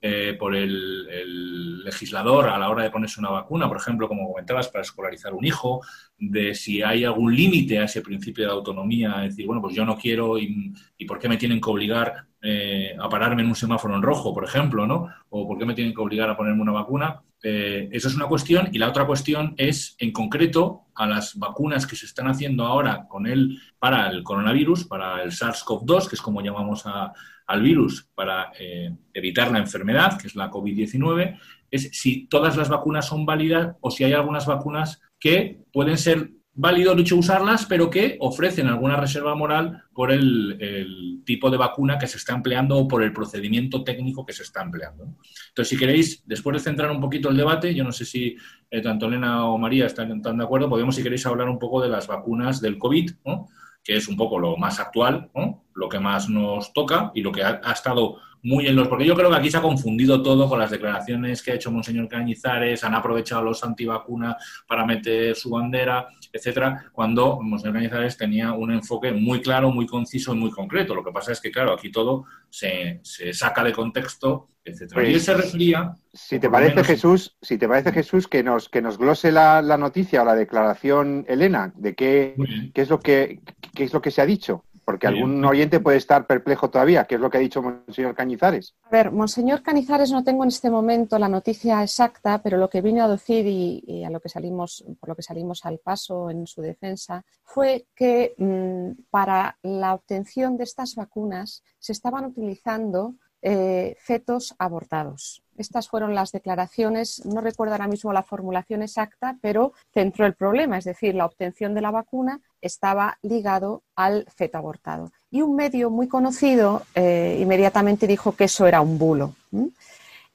eh, 0.04 0.34
por 0.36 0.56
el, 0.56 1.84
legislador 1.84 2.48
a 2.48 2.58
la 2.58 2.70
hora 2.70 2.82
de 2.82 2.90
ponerse 2.90 3.20
una 3.20 3.30
vacuna, 3.30 3.68
por 3.68 3.76
ejemplo, 3.76 4.08
como 4.08 4.26
comentabas, 4.28 4.68
para 4.68 4.82
escolarizar 4.82 5.32
un 5.32 5.44
hijo, 5.44 5.80
de 6.18 6.54
si 6.54 6.82
hay 6.82 7.04
algún 7.04 7.34
límite 7.34 7.78
a 7.78 7.84
ese 7.84 8.02
principio 8.02 8.44
de 8.44 8.52
autonomía, 8.52 9.24
es 9.24 9.30
decir, 9.30 9.46
bueno, 9.46 9.62
pues 9.62 9.74
yo 9.74 9.84
no 9.84 9.96
quiero 9.96 10.38
y, 10.38 10.74
por 11.06 11.18
qué 11.18 11.28
me 11.28 11.36
tienen 11.36 11.60
que 11.60 11.70
obligar 11.70 12.26
eh, 12.40 12.96
a 12.98 13.08
pararme 13.08 13.42
en 13.42 13.48
un 13.48 13.54
semáforo 13.54 13.94
en 13.94 14.02
rojo, 14.02 14.34
por 14.34 14.44
ejemplo, 14.44 14.86
¿no? 14.86 15.08
O 15.28 15.46
por 15.46 15.58
qué 15.58 15.66
me 15.66 15.74
tienen 15.74 15.94
que 15.94 16.00
obligar 16.00 16.28
a 16.30 16.36
ponerme 16.36 16.62
una 16.62 16.72
vacuna. 16.72 17.22
Eh, 17.44 17.88
eso 17.90 18.08
es 18.08 18.14
una 18.14 18.26
cuestión 18.26 18.68
y 18.72 18.78
la 18.78 18.88
otra 18.88 19.04
cuestión 19.04 19.54
es, 19.56 19.96
en 19.98 20.12
concreto, 20.12 20.86
a 20.94 21.06
las 21.06 21.36
vacunas 21.36 21.86
que 21.86 21.96
se 21.96 22.06
están 22.06 22.28
haciendo 22.28 22.64
ahora 22.64 23.06
con 23.08 23.26
él 23.26 23.60
para 23.78 24.08
el 24.08 24.22
coronavirus, 24.22 24.84
para 24.84 25.22
el 25.22 25.30
SARS-CoV-2, 25.30 26.08
que 26.08 26.14
es 26.14 26.22
como 26.22 26.40
llamamos 26.40 26.86
a, 26.86 27.12
al 27.52 27.62
virus 27.62 28.08
para 28.14 28.52
eh, 28.58 28.94
evitar 29.12 29.50
la 29.50 29.58
enfermedad, 29.58 30.18
que 30.18 30.26
es 30.26 30.34
la 30.34 30.50
COVID-19, 30.50 31.38
es 31.70 31.90
si 31.92 32.26
todas 32.26 32.56
las 32.56 32.68
vacunas 32.68 33.06
son 33.06 33.26
válidas 33.26 33.76
o 33.80 33.90
si 33.90 34.04
hay 34.04 34.12
algunas 34.14 34.46
vacunas 34.46 35.00
que 35.18 35.60
pueden 35.72 35.98
ser 35.98 36.30
válido 36.54 36.94
dicho 36.94 37.16
usarlas, 37.16 37.66
pero 37.66 37.88
que 37.88 38.16
ofrecen 38.20 38.66
alguna 38.66 38.96
reserva 38.96 39.34
moral 39.34 39.84
por 39.94 40.12
el, 40.12 41.22
tipo 41.24 41.50
de 41.50 41.56
vacuna 41.56 41.98
que 41.98 42.08
se 42.08 42.16
está 42.16 42.34
empleando 42.34 42.76
o 42.76 42.88
por 42.88 43.02
el 43.02 43.12
procedimiento 43.12 43.84
técnico 43.84 44.26
que 44.26 44.32
se 44.32 44.42
está 44.42 44.60
empleando. 44.62 45.04
Entonces, 45.48 45.68
si 45.68 45.76
queréis, 45.76 46.26
después 46.26 46.54
de 46.54 46.70
centrar 46.70 46.90
un 46.90 47.00
poquito 47.00 47.28
el 47.28 47.36
debate, 47.36 47.74
yo 47.74 47.84
no 47.84 47.92
sé 47.92 48.04
si 48.04 48.36
eh, 48.70 48.80
tanto 48.80 49.06
Elena 49.06 49.46
o 49.46 49.56
María 49.56 49.86
están, 49.86 50.20
tan 50.20 50.38
de 50.38 50.44
acuerdo, 50.44 50.68
podemos, 50.68 50.96
si 50.96 51.02
queréis, 51.02 51.24
hablar 51.26 51.48
un 51.48 51.60
poco 51.60 51.80
de 51.80 51.88
las 51.88 52.08
vacunas 52.08 52.60
del 52.60 52.76
COVID, 52.76 53.10
¿no? 53.24 53.48
Que 53.82 53.96
es 53.96 54.08
un 54.08 54.16
poco 54.16 54.38
lo 54.38 54.56
más 54.56 54.78
actual, 54.80 55.30
lo 55.74 55.88
que 55.88 55.98
más 55.98 56.28
nos 56.28 56.72
toca 56.72 57.10
y 57.14 57.22
lo 57.22 57.32
que 57.32 57.42
ha, 57.42 57.60
estado 57.72 58.18
muy 58.42 58.66
en 58.66 58.76
los... 58.76 58.88
Porque 58.88 59.06
yo 59.06 59.14
creo 59.14 59.30
que 59.30 59.36
aquí 59.36 59.50
se 59.50 59.56
ha 59.56 59.62
confundido 59.62 60.22
todo 60.22 60.48
con 60.48 60.58
las 60.58 60.70
declaraciones 60.70 61.42
que 61.42 61.52
ha 61.52 61.54
hecho 61.54 61.70
Monseñor 61.70 62.08
Cañizares, 62.08 62.84
han 62.84 62.94
aprovechado 62.94 63.42
los 63.42 63.62
antivacunas 63.62 64.36
para 64.66 64.84
meter 64.84 65.34
su 65.36 65.50
bandera, 65.50 66.08
etcétera, 66.32 66.90
cuando 66.92 67.40
Monseñor 67.40 67.74
Cañizares 67.74 68.16
tenía 68.16 68.52
un 68.52 68.72
enfoque 68.72 69.12
muy 69.12 69.40
claro, 69.40 69.70
muy 69.70 69.86
conciso 69.86 70.34
y 70.34 70.38
muy 70.38 70.50
concreto. 70.50 70.94
Lo 70.94 71.04
que 71.04 71.12
pasa 71.12 71.32
es 71.32 71.40
que, 71.40 71.50
claro, 71.50 71.72
aquí 71.72 71.90
todo 71.90 72.24
se, 72.50 73.00
saca 73.32 73.64
de 73.64 73.72
contexto, 73.72 74.48
etcétera. 74.64 75.08
y 75.08 75.14
él 75.14 75.20
se 75.20 75.34
refería... 75.34 75.96
Si 76.12 76.38
te 76.38 76.50
parece, 76.50 76.84
Jesús, 76.84 77.36
si 77.40 77.56
te 77.56 77.66
parece, 77.66 77.90
Jesús, 77.92 78.28
que 78.28 78.42
nos, 78.42 78.68
que 78.68 78.82
nos 78.82 78.98
glose 78.98 79.32
la, 79.32 79.62
noticia 79.78 80.22
o 80.22 80.24
la 80.24 80.34
declaración, 80.34 81.24
Elena, 81.26 81.72
de 81.74 81.94
qué, 81.94 82.34
qué, 82.74 82.82
es 82.82 82.90
lo 82.90 83.00
que, 83.00 83.40
qué 83.74 83.84
es 83.84 83.92
lo 83.92 84.02
que 84.02 84.10
se 84.10 84.20
ha 84.20 84.26
dicho. 84.26 84.64
Porque 84.84 85.06
algún 85.06 85.44
oyente 85.44 85.78
puede 85.78 85.96
estar 85.96 86.26
perplejo 86.26 86.68
todavía. 86.68 87.04
¿Qué 87.04 87.14
es 87.14 87.20
lo 87.20 87.30
que 87.30 87.38
ha 87.38 87.40
dicho 87.40 87.62
Monseñor 87.62 88.16
Cañizares? 88.16 88.74
A 88.82 88.90
ver, 88.90 89.12
Monseñor 89.12 89.62
Cañizares 89.62 90.10
no 90.10 90.24
tengo 90.24 90.42
en 90.42 90.48
este 90.48 90.70
momento 90.70 91.18
la 91.20 91.28
noticia 91.28 91.82
exacta, 91.82 92.42
pero 92.42 92.58
lo 92.58 92.68
que 92.68 92.80
vino 92.82 93.04
a 93.04 93.08
decir 93.08 93.46
y, 93.46 94.02
a 94.04 94.10
lo 94.10 94.18
que 94.18 94.28
salimos, 94.28 94.84
por 94.98 95.08
lo 95.08 95.14
que 95.14 95.22
salimos 95.22 95.64
al 95.64 95.78
paso 95.78 96.30
en 96.30 96.48
su 96.48 96.62
defensa, 96.62 97.24
fue 97.44 97.86
que 97.94 98.34
mm, 98.36 99.02
para 99.08 99.56
la 99.62 99.94
obtención 99.94 100.56
de 100.56 100.64
estas 100.64 100.96
vacunas 100.96 101.62
se 101.78 101.92
estaban 101.92 102.24
utilizando 102.24 103.14
eh, 103.42 103.96
fetos 103.98 104.54
abortados. 104.58 105.42
Estas 105.56 105.88
fueron 105.88 106.14
las 106.14 106.32
declaraciones, 106.32 107.24
no 107.26 107.40
recuerdo 107.40 107.74
ahora 107.74 107.88
mismo 107.88 108.12
la 108.12 108.22
formulación 108.22 108.82
exacta, 108.82 109.36
pero 109.42 109.72
centró 109.92 110.26
el 110.26 110.34
problema, 110.34 110.78
es 110.78 110.84
decir, 110.84 111.14
la 111.14 111.26
obtención 111.26 111.74
de 111.74 111.82
la 111.82 111.90
vacuna 111.90 112.40
estaba 112.60 113.18
ligado 113.22 113.82
al 113.94 114.26
feto 114.34 114.58
abortado. 114.58 115.12
Y 115.30 115.42
un 115.42 115.56
medio 115.56 115.90
muy 115.90 116.08
conocido 116.08 116.82
eh, 116.94 117.38
inmediatamente 117.40 118.06
dijo 118.06 118.32
que 118.32 118.44
eso 118.44 118.66
era 118.66 118.80
un 118.80 118.98
bulo. 118.98 119.34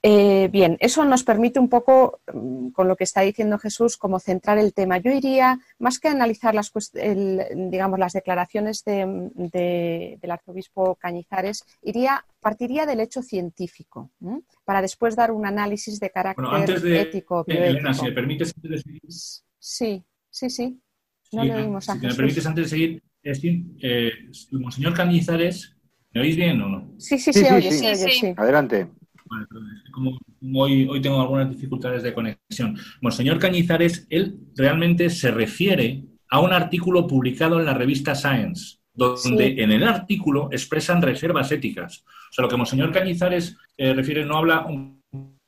Eh, 0.10 0.48
bien, 0.48 0.78
eso 0.80 1.04
nos 1.04 1.26
permite 1.26 1.60
un 1.60 1.68
poco, 1.68 2.22
mm, 2.34 2.70
con 2.70 2.88
lo 2.88 2.96
que 2.96 3.04
está 3.04 3.20
diciendo 3.20 3.60
Jesús, 3.60 3.98
como 3.98 4.22
centrar 4.22 4.58
el 4.58 4.74
tema. 4.74 5.00
Yo 5.00 5.12
iría, 5.12 5.60
más 5.80 6.00
que 6.00 6.08
analizar 6.08 6.56
las, 6.56 6.72
digamos, 6.94 8.00
las 8.00 8.14
declaraciones 8.14 8.86
del 8.86 10.32
arzobispo 10.32 10.96
Cañizares, 10.96 11.66
iría, 11.82 12.24
partiría 12.40 12.86
del 12.86 13.02
hecho 13.02 13.22
científico, 13.22 14.12
para 14.64 14.82
después 14.82 15.18
dar 15.18 15.30
un 15.32 15.46
análisis 15.46 16.00
de 16.00 16.10
carácter 16.10 16.88
ético. 16.88 17.44
Eh, 17.46 17.68
Elena, 17.68 17.94
si 17.94 18.06
me 18.06 18.14
permites 18.14 18.54
antes 18.56 18.72
de 18.72 18.78
seguir. 18.78 19.02
Sí, 19.60 20.04
sí, 20.30 20.50
sí. 20.50 20.80
No 21.34 21.44
le 21.44 21.54
oímos 21.54 21.90
a 21.90 21.96
si 21.96 22.00
me 22.00 22.16
permites 22.16 22.46
antes 22.46 22.72
de 22.72 22.96
seguir, 23.36 23.66
eh, 23.82 24.12
Monseñor 24.52 24.94
Cañizares, 24.94 25.76
¿me 26.14 26.22
oís 26.22 26.38
bien 26.38 26.62
o 26.62 26.70
no? 26.70 26.94
Sí, 26.98 27.20
sí, 27.20 27.34
sí, 27.34 27.44
sí, 27.62 27.96
sí. 28.10 28.34
Adelante 28.38 28.88
como 29.92 30.18
hoy, 30.56 30.88
hoy 30.88 31.02
tengo 31.02 31.22
algunas 31.22 31.50
dificultades 31.50 32.04
de 32.04 32.14
conexión. 32.14 32.78
Monseñor 33.02 33.40
Cañizares, 33.40 34.08
él 34.10 34.40
realmente 34.56 35.10
se 35.10 35.32
refiere 35.32 36.04
a 36.30 36.40
un 36.40 36.54
artículo 36.54 37.08
publicado 37.08 37.60
en 37.60 37.66
la 37.66 37.74
revista 37.74 38.16
Science, 38.16 38.78
donde 38.94 39.62
en 39.62 39.72
el 39.72 39.84
artículo 39.84 40.50
expresan 40.52 41.02
reservas 41.02 41.52
éticas. 41.52 42.04
O 42.30 42.34
sea, 42.34 42.44
lo 42.44 42.50
que 42.50 42.58
Monseñor 42.58 42.92
Cañizares 42.92 43.56
eh, 43.78 43.94
refiere 43.94 44.26
no 44.26 44.38
habla 44.38 44.66
un, 44.66 44.98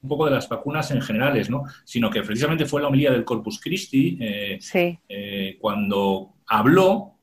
poco 0.07 0.25
de 0.25 0.31
las 0.31 0.47
vacunas 0.47 0.91
en 0.91 1.01
generales, 1.01 1.49
¿no? 1.49 1.63
sino 1.83 2.09
que 2.09 2.21
precisamente 2.21 2.65
fue 2.65 2.81
la 2.81 2.87
homilía 2.87 3.11
del 3.11 3.25
Corpus 3.25 3.59
Christi 3.59 4.17
eh, 4.21 4.57
eh, 5.09 5.57
cuando 5.59 6.35
habló 6.47 7.19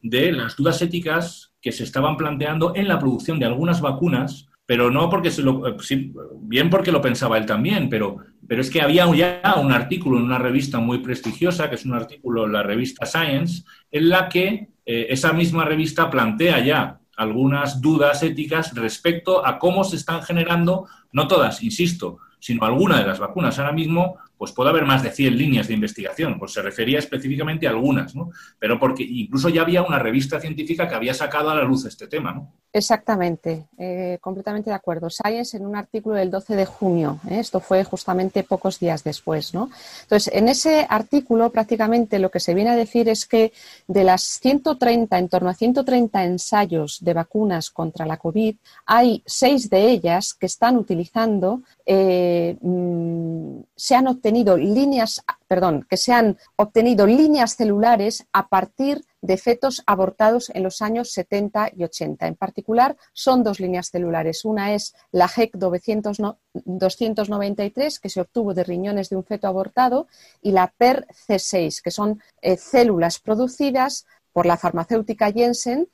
de 0.00 0.30
las 0.30 0.56
dudas 0.56 0.80
éticas 0.80 1.52
que 1.60 1.72
se 1.72 1.82
estaban 1.82 2.16
planteando 2.16 2.72
en 2.76 2.86
la 2.86 3.00
producción 3.00 3.40
de 3.40 3.46
algunas 3.46 3.80
vacunas 3.80 4.48
pero 4.70 4.88
no 4.88 5.10
porque 5.10 5.32
se 5.32 5.42
lo, 5.42 5.80
sí, 5.80 6.12
bien 6.42 6.70
porque 6.70 6.92
lo 6.92 7.02
pensaba 7.02 7.36
él 7.36 7.44
también, 7.44 7.88
pero, 7.88 8.18
pero 8.46 8.60
es 8.60 8.70
que 8.70 8.80
había 8.80 9.12
ya 9.12 9.56
un 9.60 9.72
artículo 9.72 10.16
en 10.16 10.22
una 10.22 10.38
revista 10.38 10.78
muy 10.78 10.98
prestigiosa, 10.98 11.68
que 11.68 11.74
es 11.74 11.84
un 11.84 11.94
artículo 11.94 12.46
en 12.46 12.52
la 12.52 12.62
revista 12.62 13.04
Science, 13.04 13.64
en 13.90 14.08
la 14.08 14.28
que 14.28 14.68
eh, 14.86 15.06
esa 15.10 15.32
misma 15.32 15.64
revista 15.64 16.08
plantea 16.08 16.60
ya 16.60 17.00
algunas 17.16 17.80
dudas 17.80 18.22
éticas 18.22 18.72
respecto 18.76 19.44
a 19.44 19.58
cómo 19.58 19.82
se 19.82 19.96
están 19.96 20.22
generando, 20.22 20.86
no 21.10 21.26
todas, 21.26 21.64
insisto, 21.64 22.18
sino 22.38 22.64
algunas 22.64 23.00
de 23.00 23.06
las 23.08 23.18
vacunas. 23.18 23.58
Ahora 23.58 23.72
mismo, 23.72 24.18
pues 24.40 24.52
puede 24.52 24.70
haber 24.70 24.86
más 24.86 25.02
de 25.02 25.10
100 25.10 25.36
líneas 25.36 25.68
de 25.68 25.74
investigación, 25.74 26.38
pues 26.38 26.54
se 26.54 26.62
refería 26.62 26.98
específicamente 26.98 27.66
a 27.66 27.70
algunas, 27.70 28.16
¿no? 28.16 28.30
Pero 28.58 28.80
porque 28.80 29.02
incluso 29.02 29.50
ya 29.50 29.60
había 29.60 29.82
una 29.82 29.98
revista 29.98 30.40
científica 30.40 30.88
que 30.88 30.94
había 30.94 31.12
sacado 31.12 31.50
a 31.50 31.54
la 31.54 31.62
luz 31.62 31.84
este 31.84 32.06
tema, 32.06 32.32
¿no? 32.32 32.50
Exactamente, 32.72 33.66
eh, 33.76 34.16
completamente 34.22 34.70
de 34.70 34.76
acuerdo. 34.76 35.10
Science 35.10 35.56
en 35.56 35.66
un 35.66 35.76
artículo 35.76 36.14
del 36.14 36.30
12 36.30 36.56
de 36.56 36.64
junio, 36.64 37.18
¿eh? 37.28 37.40
esto 37.40 37.60
fue 37.60 37.84
justamente 37.84 38.42
pocos 38.42 38.78
días 38.78 39.04
después, 39.04 39.52
¿no? 39.52 39.68
Entonces, 40.04 40.32
en 40.32 40.48
ese 40.48 40.86
artículo 40.88 41.50
prácticamente 41.50 42.18
lo 42.18 42.30
que 42.30 42.40
se 42.40 42.54
viene 42.54 42.70
a 42.70 42.76
decir 42.76 43.10
es 43.10 43.26
que 43.26 43.52
de 43.88 44.04
las 44.04 44.22
130, 44.22 45.18
en 45.18 45.28
torno 45.28 45.50
a 45.50 45.54
130 45.54 46.24
ensayos 46.24 46.98
de 47.02 47.12
vacunas 47.12 47.70
contra 47.70 48.06
la 48.06 48.16
COVID, 48.16 48.56
hay 48.86 49.22
seis 49.26 49.68
de 49.68 49.90
ellas 49.90 50.32
que 50.32 50.46
están 50.46 50.78
utilizando 50.78 51.60
eh, 51.92 52.56
mm, 52.60 53.62
se 53.74 53.96
han 53.96 54.06
obtenido 54.06 54.29
líneas, 54.30 55.22
perdón, 55.46 55.86
que 55.88 55.96
se 55.96 56.12
han 56.12 56.36
obtenido 56.56 57.06
líneas 57.06 57.56
celulares 57.56 58.26
a 58.32 58.48
partir 58.48 59.04
de 59.22 59.36
fetos 59.36 59.82
abortados 59.86 60.50
en 60.54 60.62
los 60.62 60.80
años 60.82 61.10
70 61.12 61.70
y 61.76 61.84
80. 61.84 62.26
En 62.26 62.36
particular, 62.36 62.96
son 63.12 63.42
dos 63.42 63.60
líneas 63.60 63.88
celulares. 63.90 64.44
Una 64.44 64.74
es 64.74 64.94
la 65.12 65.28
GEC 65.28 65.56
293, 65.56 67.98
que 67.98 68.08
se 68.08 68.20
obtuvo 68.20 68.54
de 68.54 68.64
riñones 68.64 69.10
de 69.10 69.16
un 69.16 69.24
feto 69.24 69.46
abortado, 69.46 70.06
y 70.40 70.52
la 70.52 70.72
PER-C6, 70.78 71.82
que 71.82 71.90
son 71.90 72.22
eh, 72.40 72.56
células 72.56 73.18
producidas 73.18 74.06
por 74.32 74.46
la 74.46 74.56
farmacéutica 74.56 75.32
Jensen 75.32 75.88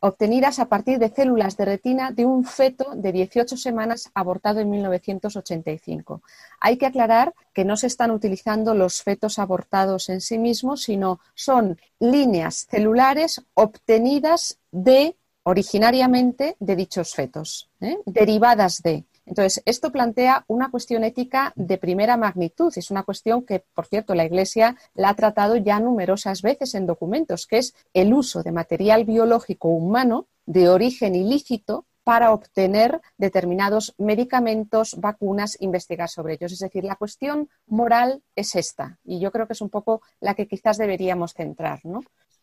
obtenidas 0.00 0.58
a 0.58 0.68
partir 0.68 0.98
de 0.98 1.10
células 1.10 1.56
de 1.56 1.64
retina 1.64 2.10
de 2.10 2.24
un 2.24 2.44
feto 2.44 2.92
de 2.94 3.12
18 3.12 3.56
semanas 3.56 4.10
abortado 4.14 4.60
en 4.60 4.70
1985. 4.70 6.22
Hay 6.60 6.78
que 6.78 6.86
aclarar 6.86 7.34
que 7.52 7.64
no 7.64 7.76
se 7.76 7.86
están 7.86 8.10
utilizando 8.10 8.74
los 8.74 9.02
fetos 9.02 9.38
abortados 9.38 10.08
en 10.08 10.20
sí 10.20 10.38
mismos, 10.38 10.82
sino 10.82 11.20
son 11.34 11.78
líneas 11.98 12.66
celulares 12.70 13.42
obtenidas 13.54 14.58
de 14.70 15.16
originariamente 15.42 16.56
de 16.60 16.76
dichos 16.76 17.14
fetos, 17.14 17.70
¿eh? 17.80 17.98
derivadas 18.04 18.82
de. 18.82 19.04
Entonces, 19.28 19.62
esto 19.66 19.92
plantea 19.92 20.44
una 20.48 20.70
cuestión 20.70 21.04
ética 21.04 21.52
de 21.54 21.76
primera 21.76 22.16
magnitud. 22.16 22.72
Es 22.76 22.90
una 22.90 23.02
cuestión 23.02 23.44
que, 23.44 23.62
por 23.74 23.86
cierto, 23.86 24.14
la 24.14 24.24
Iglesia 24.24 24.76
la 24.94 25.10
ha 25.10 25.14
tratado 25.14 25.56
ya 25.56 25.78
numerosas 25.80 26.40
veces 26.40 26.74
en 26.74 26.86
documentos, 26.86 27.46
que 27.46 27.58
es 27.58 27.74
el 27.92 28.14
uso 28.14 28.42
de 28.42 28.52
material 28.52 29.04
biológico 29.04 29.68
humano 29.68 30.28
de 30.46 30.70
origen 30.70 31.14
ilícito 31.14 31.84
para 32.04 32.32
obtener 32.32 33.02
determinados 33.18 33.94
medicamentos, 33.98 34.96
vacunas, 34.98 35.60
investigar 35.60 36.08
sobre 36.08 36.34
ellos. 36.34 36.52
Es 36.52 36.60
decir, 36.60 36.84
la 36.84 36.96
cuestión 36.96 37.50
moral 37.66 38.22
es 38.34 38.56
esta, 38.56 38.98
y 39.04 39.20
yo 39.20 39.30
creo 39.30 39.46
que 39.46 39.52
es 39.52 39.60
un 39.60 39.68
poco 39.68 40.00
la 40.20 40.32
que 40.32 40.48
quizás 40.48 40.78
deberíamos 40.78 41.34
centrar, 41.34 41.80
¿no? 41.84 42.00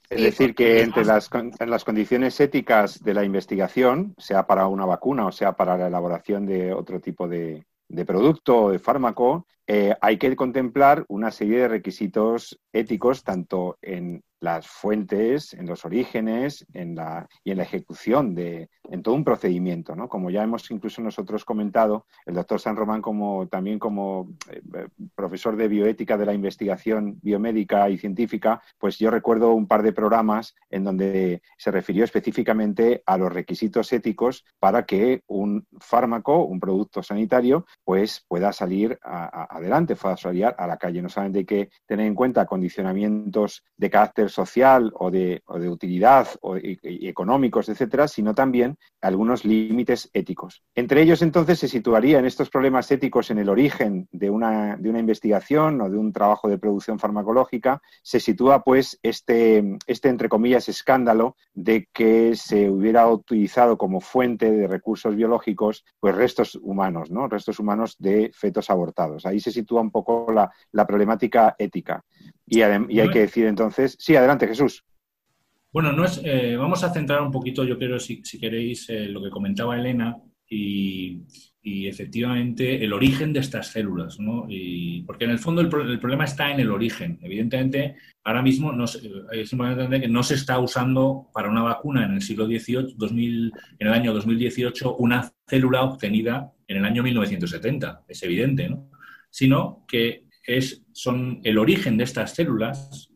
Es 0.09 0.21
decir, 0.21 0.53
que 0.53 0.81
entre 0.81 1.05
las, 1.05 1.29
las, 1.65 1.83
condiciones 1.83 2.39
éticas 2.39 3.03
de 3.03 3.13
la 3.13 3.23
investigación, 3.23 4.13
sea 4.17 4.45
para 4.45 4.67
una 4.67 4.85
vacuna 4.85 5.25
o 5.25 5.31
sea 5.31 5.53
para 5.53 5.77
la 5.77 5.87
elaboración 5.87 6.45
de 6.45 6.73
otro 6.73 6.99
tipo 6.99 7.27
de, 7.27 7.65
de 7.87 8.05
producto 8.05 8.65
o 8.65 8.71
de 8.71 8.79
fármaco, 8.79 9.47
eh, 9.67 9.95
hay 10.01 10.17
que 10.17 10.35
contemplar 10.35 11.05
una 11.07 11.31
serie 11.31 11.59
de 11.59 11.67
requisitos 11.67 12.59
éticos 12.71 13.23
tanto 13.23 13.77
en 13.81 14.23
las 14.45 14.67
fuentes, 14.67 15.53
en 15.53 15.65
los 15.65 15.85
orígenes 15.85 16.65
en 16.73 16.95
la, 16.95 17.27
y 17.43 17.51
en 17.51 17.57
la 17.57 17.63
ejecución 17.63 18.35
de 18.35 18.69
todo 19.03 19.15
un 19.15 19.23
procedimiento, 19.23 19.95
¿no? 19.95 20.07
Como 20.07 20.29
ya 20.29 20.43
hemos 20.43 20.69
incluso 20.69 21.01
nosotros 21.01 21.43
comentado, 21.45 22.05
el 22.25 22.35
doctor 22.35 22.59
San 22.59 22.75
Román 22.75 23.01
como 23.01 23.47
también 23.47 23.79
como 23.79 24.29
eh, 24.51 24.61
profesor 25.15 25.55
de 25.55 25.67
bioética 25.67 26.15
de 26.17 26.27
la 26.27 26.33
investigación 26.33 27.17
biomédica 27.23 27.89
y 27.89 27.97
científica, 27.97 28.61
pues 28.77 28.99
yo 28.99 29.09
recuerdo 29.09 29.53
un 29.53 29.67
par 29.67 29.81
de 29.81 29.93
programas 29.93 30.53
en 30.69 30.83
donde 30.83 31.41
se 31.57 31.71
refirió 31.71 32.03
específicamente 32.03 33.01
a 33.05 33.17
los 33.17 33.33
requisitos 33.33 33.91
éticos 33.93 34.45
para 34.59 34.85
que 34.85 35.23
un 35.27 35.65
fármaco, 35.79 36.45
un 36.45 36.59
producto 36.59 37.01
sanitario, 37.01 37.65
pues 37.83 38.23
pueda 38.27 38.53
salir 38.53 38.99
adelante, 39.55 39.95
pueda 39.95 40.17
salir 40.17 40.45
a 40.45 40.67
la 40.67 40.77
calle. 40.77 41.01
No 41.01 41.09
solamente 41.09 41.39
hay 41.39 41.45
que 41.45 41.69
tener 41.85 42.05
en 42.05 42.15
cuenta 42.15 42.45
condicionamientos 42.45 43.63
de 43.77 43.89
carácter 43.89 44.29
social 44.29 44.91
o 44.95 45.09
de, 45.11 45.41
utilidad 45.47 46.27
o, 46.41 46.57
y, 46.57 46.79
económicos, 47.07 47.69
etcétera, 47.69 48.07
sino 48.07 48.33
también 48.33 48.77
algunos 49.01 49.45
límites 49.45 50.09
éticos. 50.13 50.63
Entre 50.75 51.01
ellos, 51.01 51.21
entonces, 51.21 51.59
se 51.59 51.67
situaría 51.67 52.19
en 52.19 52.25
estos 52.25 52.49
problemas 52.49 52.91
éticos 52.91 53.31
en 53.31 53.39
el 53.39 53.49
origen 53.49 54.07
de 54.11 54.29
una, 54.29 54.77
de 54.77 54.89
una 54.89 54.99
investigación 54.99 55.81
o 55.81 55.89
de 55.89 55.97
un 55.97 56.11
trabajo 56.11 56.47
de 56.47 56.57
producción 56.57 56.99
farmacológica, 56.99 57.81
se 58.03 58.19
sitúa, 58.19 58.63
pues, 58.63 58.99
este, 59.03 59.77
este, 59.87 60.09
entre 60.09 60.29
comillas, 60.29 60.69
escándalo 60.69 61.35
de 61.53 61.87
que 61.93 62.35
se 62.35 62.69
hubiera 62.69 63.07
utilizado 63.07 63.77
como 63.77 64.01
fuente 64.01 64.51
de 64.51 64.67
recursos 64.67 65.15
biológicos, 65.15 65.85
pues, 65.99 66.15
restos 66.15 66.55
humanos, 66.55 67.11
¿no? 67.11 67.27
Restos 67.27 67.59
humanos 67.59 67.95
de 67.99 68.31
fetos 68.33 68.69
abortados. 68.69 69.25
Ahí 69.25 69.39
se 69.45 69.51
sitúa 69.51 69.81
un 69.81 69.91
poco 69.91 70.31
la, 70.31 70.51
la 70.71 70.85
problemática 70.85 71.55
ética. 71.57 72.03
Y, 72.47 72.61
hay 72.61 73.09
que 73.09 73.19
decir 73.19 73.45
entonces, 73.45 73.95
sí, 73.99 74.15
adelante 74.15 74.47
Jesús. 74.47 74.83
Bueno, 75.71 75.91
no 75.91 76.05
es, 76.05 76.21
eh, 76.23 76.55
vamos 76.55 76.83
a 76.83 76.93
centrar 76.93 77.21
un 77.21 77.31
poquito, 77.31 77.63
yo 77.63 77.77
creo, 77.77 77.99
si, 77.99 78.21
queréis, 78.39 78.89
eh, 78.89 79.07
lo 79.07 79.21
que 79.21 79.29
comentaba 79.29 79.77
Elena 79.77 80.15
y, 80.49 81.21
efectivamente 81.67 82.83
el 82.83 82.93
origen 82.93 83.33
de 83.33 83.39
estas 83.39 83.67
células, 83.71 84.19
¿no? 84.19 84.45
Y, 84.47 85.01
porque 85.01 85.25
en 85.25 85.31
el 85.31 85.39
fondo 85.39 85.61
el, 85.61 85.67
problema 85.67 86.23
está 86.23 86.51
en 86.51 86.59
el 86.59 86.69
origen. 86.71 87.17
Evidentemente, 87.23 87.95
ahora 88.23 88.43
mismo 88.43 88.71
no 88.71 88.85
es 88.85 89.51
importante 89.51 89.83
entender 89.83 90.01
que 90.01 90.07
no 90.07 90.21
se 90.21 90.35
está 90.35 90.59
usando 90.59 91.27
para 91.33 91.49
una 91.49 91.63
vacuna 91.63 92.05
en 92.05 92.13
el 92.13 92.21
siglo 92.21 92.45
XVIII, 92.45 92.93
2000, 92.95 93.51
en 93.79 93.87
el 93.87 93.93
año 93.93 94.13
2018, 94.13 94.97
una 94.97 95.31
célula 95.47 95.83
obtenida 95.83 96.53
en 96.67 96.77
el 96.77 96.85
año 96.85 97.01
1970, 97.01 98.03
es 98.07 98.23
evidente, 98.23 98.69
¿no? 98.69 98.89
Sino 99.35 99.83
que 99.85 100.23
es, 100.47 100.81
son 100.93 101.41
el 101.43 101.57
origen 101.57 101.97
de 101.97 102.05
estas 102.05 102.33
células, 102.33 103.11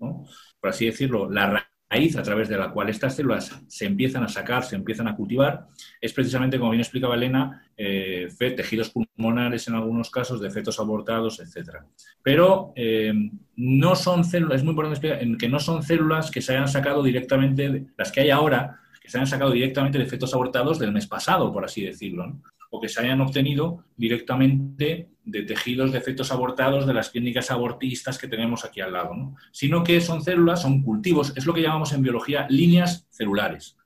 por 0.60 0.70
así 0.70 0.86
decirlo, 0.86 1.32
la 1.32 1.66
raíz 1.90 2.18
a 2.18 2.24
través 2.24 2.50
de 2.50 2.58
la 2.58 2.72
cual 2.72 2.90
estas 2.90 3.16
células 3.16 3.58
se 3.70 3.86
empiezan 3.86 4.26
a 4.26 4.28
sacar, 4.28 4.66
se 4.66 4.76
empiezan 4.76 5.08
a 5.08 5.16
cultivar, 5.16 5.68
es 6.02 6.12
precisamente, 6.12 6.60
como 6.60 6.72
bien 6.72 6.82
explicaba 6.82 7.16
Elena, 7.16 7.64
eh, 7.78 8.28
tejidos 8.38 8.90
pulmonares 8.90 9.70
en 9.70 9.76
algunos 9.76 10.12
casos, 10.12 10.42
de 10.42 10.52
fetos 10.52 10.78
abortados, 10.82 11.40
etc. 11.40 11.78
Pero 12.22 12.74
eh, 12.76 13.14
no 13.56 13.96
son 13.96 14.26
células, 14.26 14.58
es 14.58 14.64
muy 14.66 14.72
importante 14.72 15.08
explicar, 15.08 15.38
que 15.38 15.48
no 15.48 15.62
son 15.62 15.84
células 15.84 16.32
que 16.32 16.42
se 16.42 16.52
hayan 16.52 16.68
sacado 16.68 17.02
directamente, 17.02 17.86
las 17.98 18.12
que 18.12 18.20
hay 18.20 18.30
ahora, 18.30 18.82
que 19.02 19.10
se 19.10 19.20
hayan 19.20 19.28
sacado 19.28 19.52
directamente 19.52 19.98
de 19.98 20.06
fetos 20.06 20.34
abortados 20.34 20.80
del 20.80 20.92
mes 20.92 21.08
pasado, 21.08 21.54
por 21.54 21.64
así 21.64 21.86
decirlo 21.86 22.42
o 22.70 22.80
que 22.80 22.90
se 22.90 23.02
hayan 23.02 23.22
obtenido 23.22 23.86
directamente 23.96 25.10
de 25.24 25.44
tejidos 25.44 25.92
de 25.92 26.02
fetos 26.02 26.32
abortados 26.32 26.86
de 26.88 26.94
las 26.94 27.10
clínicas 27.10 27.52
abortistas 27.52 28.18
que 28.18 28.28
tenemos 28.28 28.66
aquí 28.66 28.82
al 28.82 28.94
lado, 28.94 29.14
¿no? 29.16 29.36
sino 29.52 29.84
que 29.84 30.02
son 30.02 30.24
células, 30.24 30.62
son 30.62 30.82
cultivos, 30.82 31.34
es 31.36 31.46
lo 31.46 31.54
que 31.54 31.62
llamamos 31.62 31.94
en 31.94 32.02
biología 32.02 32.48
líneas 32.50 33.08
celulares. 33.10 33.78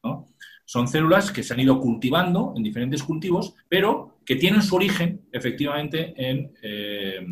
Son 0.65 0.87
células 0.87 1.31
que 1.31 1.43
se 1.43 1.53
han 1.53 1.59
ido 1.59 1.79
cultivando 1.79 2.53
en 2.55 2.63
diferentes 2.63 3.03
cultivos, 3.03 3.53
pero 3.67 4.17
que 4.25 4.37
tienen 4.37 4.61
su 4.61 4.75
origen 4.75 5.21
efectivamente 5.31 6.13
en 6.17 6.53
eh, 6.61 7.25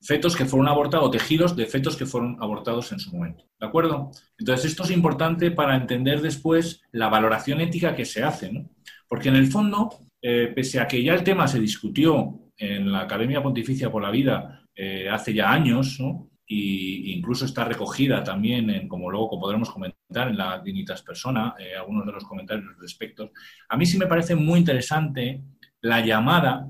fetos 0.00 0.36
que 0.36 0.44
fueron 0.44 0.68
abortados, 0.68 1.10
tejidos 1.10 1.56
de 1.56 1.66
fetos 1.66 1.96
que 1.96 2.06
fueron 2.06 2.36
abortados 2.40 2.92
en 2.92 3.00
su 3.00 3.10
momento. 3.10 3.44
¿De 3.58 3.66
acuerdo? 3.66 4.10
Entonces, 4.38 4.70
esto 4.70 4.84
es 4.84 4.90
importante 4.92 5.50
para 5.50 5.76
entender 5.76 6.20
después 6.20 6.82
la 6.92 7.08
valoración 7.08 7.60
ética 7.60 7.96
que 7.96 8.04
se 8.04 8.22
hace, 8.22 8.52
¿no? 8.52 8.68
Porque 9.08 9.28
en 9.28 9.36
el 9.36 9.46
fondo, 9.46 9.90
eh, 10.20 10.52
pese 10.54 10.80
a 10.80 10.88
que 10.88 11.02
ya 11.02 11.14
el 11.14 11.24
tema 11.24 11.46
se 11.46 11.60
discutió 11.60 12.52
en 12.56 12.90
la 12.90 13.00
Academia 13.00 13.42
Pontificia 13.42 13.90
por 13.90 14.02
la 14.02 14.10
Vida 14.10 14.62
eh, 14.74 15.08
hace 15.08 15.34
ya 15.34 15.50
años, 15.50 15.98
¿no? 16.00 16.30
y 16.48 17.12
incluso 17.12 17.44
está 17.44 17.64
recogida 17.64 18.22
también, 18.22 18.86
como 18.86 19.10
luego 19.10 19.38
podremos 19.40 19.68
comentar 19.70 20.28
en 20.28 20.36
la 20.36 20.60
Dignitas 20.60 21.02
Persona, 21.02 21.54
eh, 21.58 21.74
algunos 21.76 22.06
de 22.06 22.12
los 22.12 22.24
comentarios 22.24 22.76
respecto. 22.78 23.32
A 23.68 23.76
mí 23.76 23.84
sí 23.84 23.98
me 23.98 24.06
parece 24.06 24.36
muy 24.36 24.60
interesante 24.60 25.42
la 25.80 26.04
llamada 26.04 26.68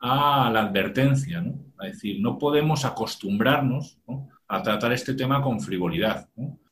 a 0.00 0.50
la 0.52 0.60
advertencia, 0.60 1.40
¿no? 1.40 1.54
es 1.84 1.94
decir, 1.94 2.20
no 2.20 2.38
podemos 2.38 2.84
acostumbrarnos 2.84 3.98
a 4.46 4.62
tratar 4.62 4.92
este 4.92 5.14
tema 5.14 5.42
con 5.42 5.60
frivolidad. 5.60 6.28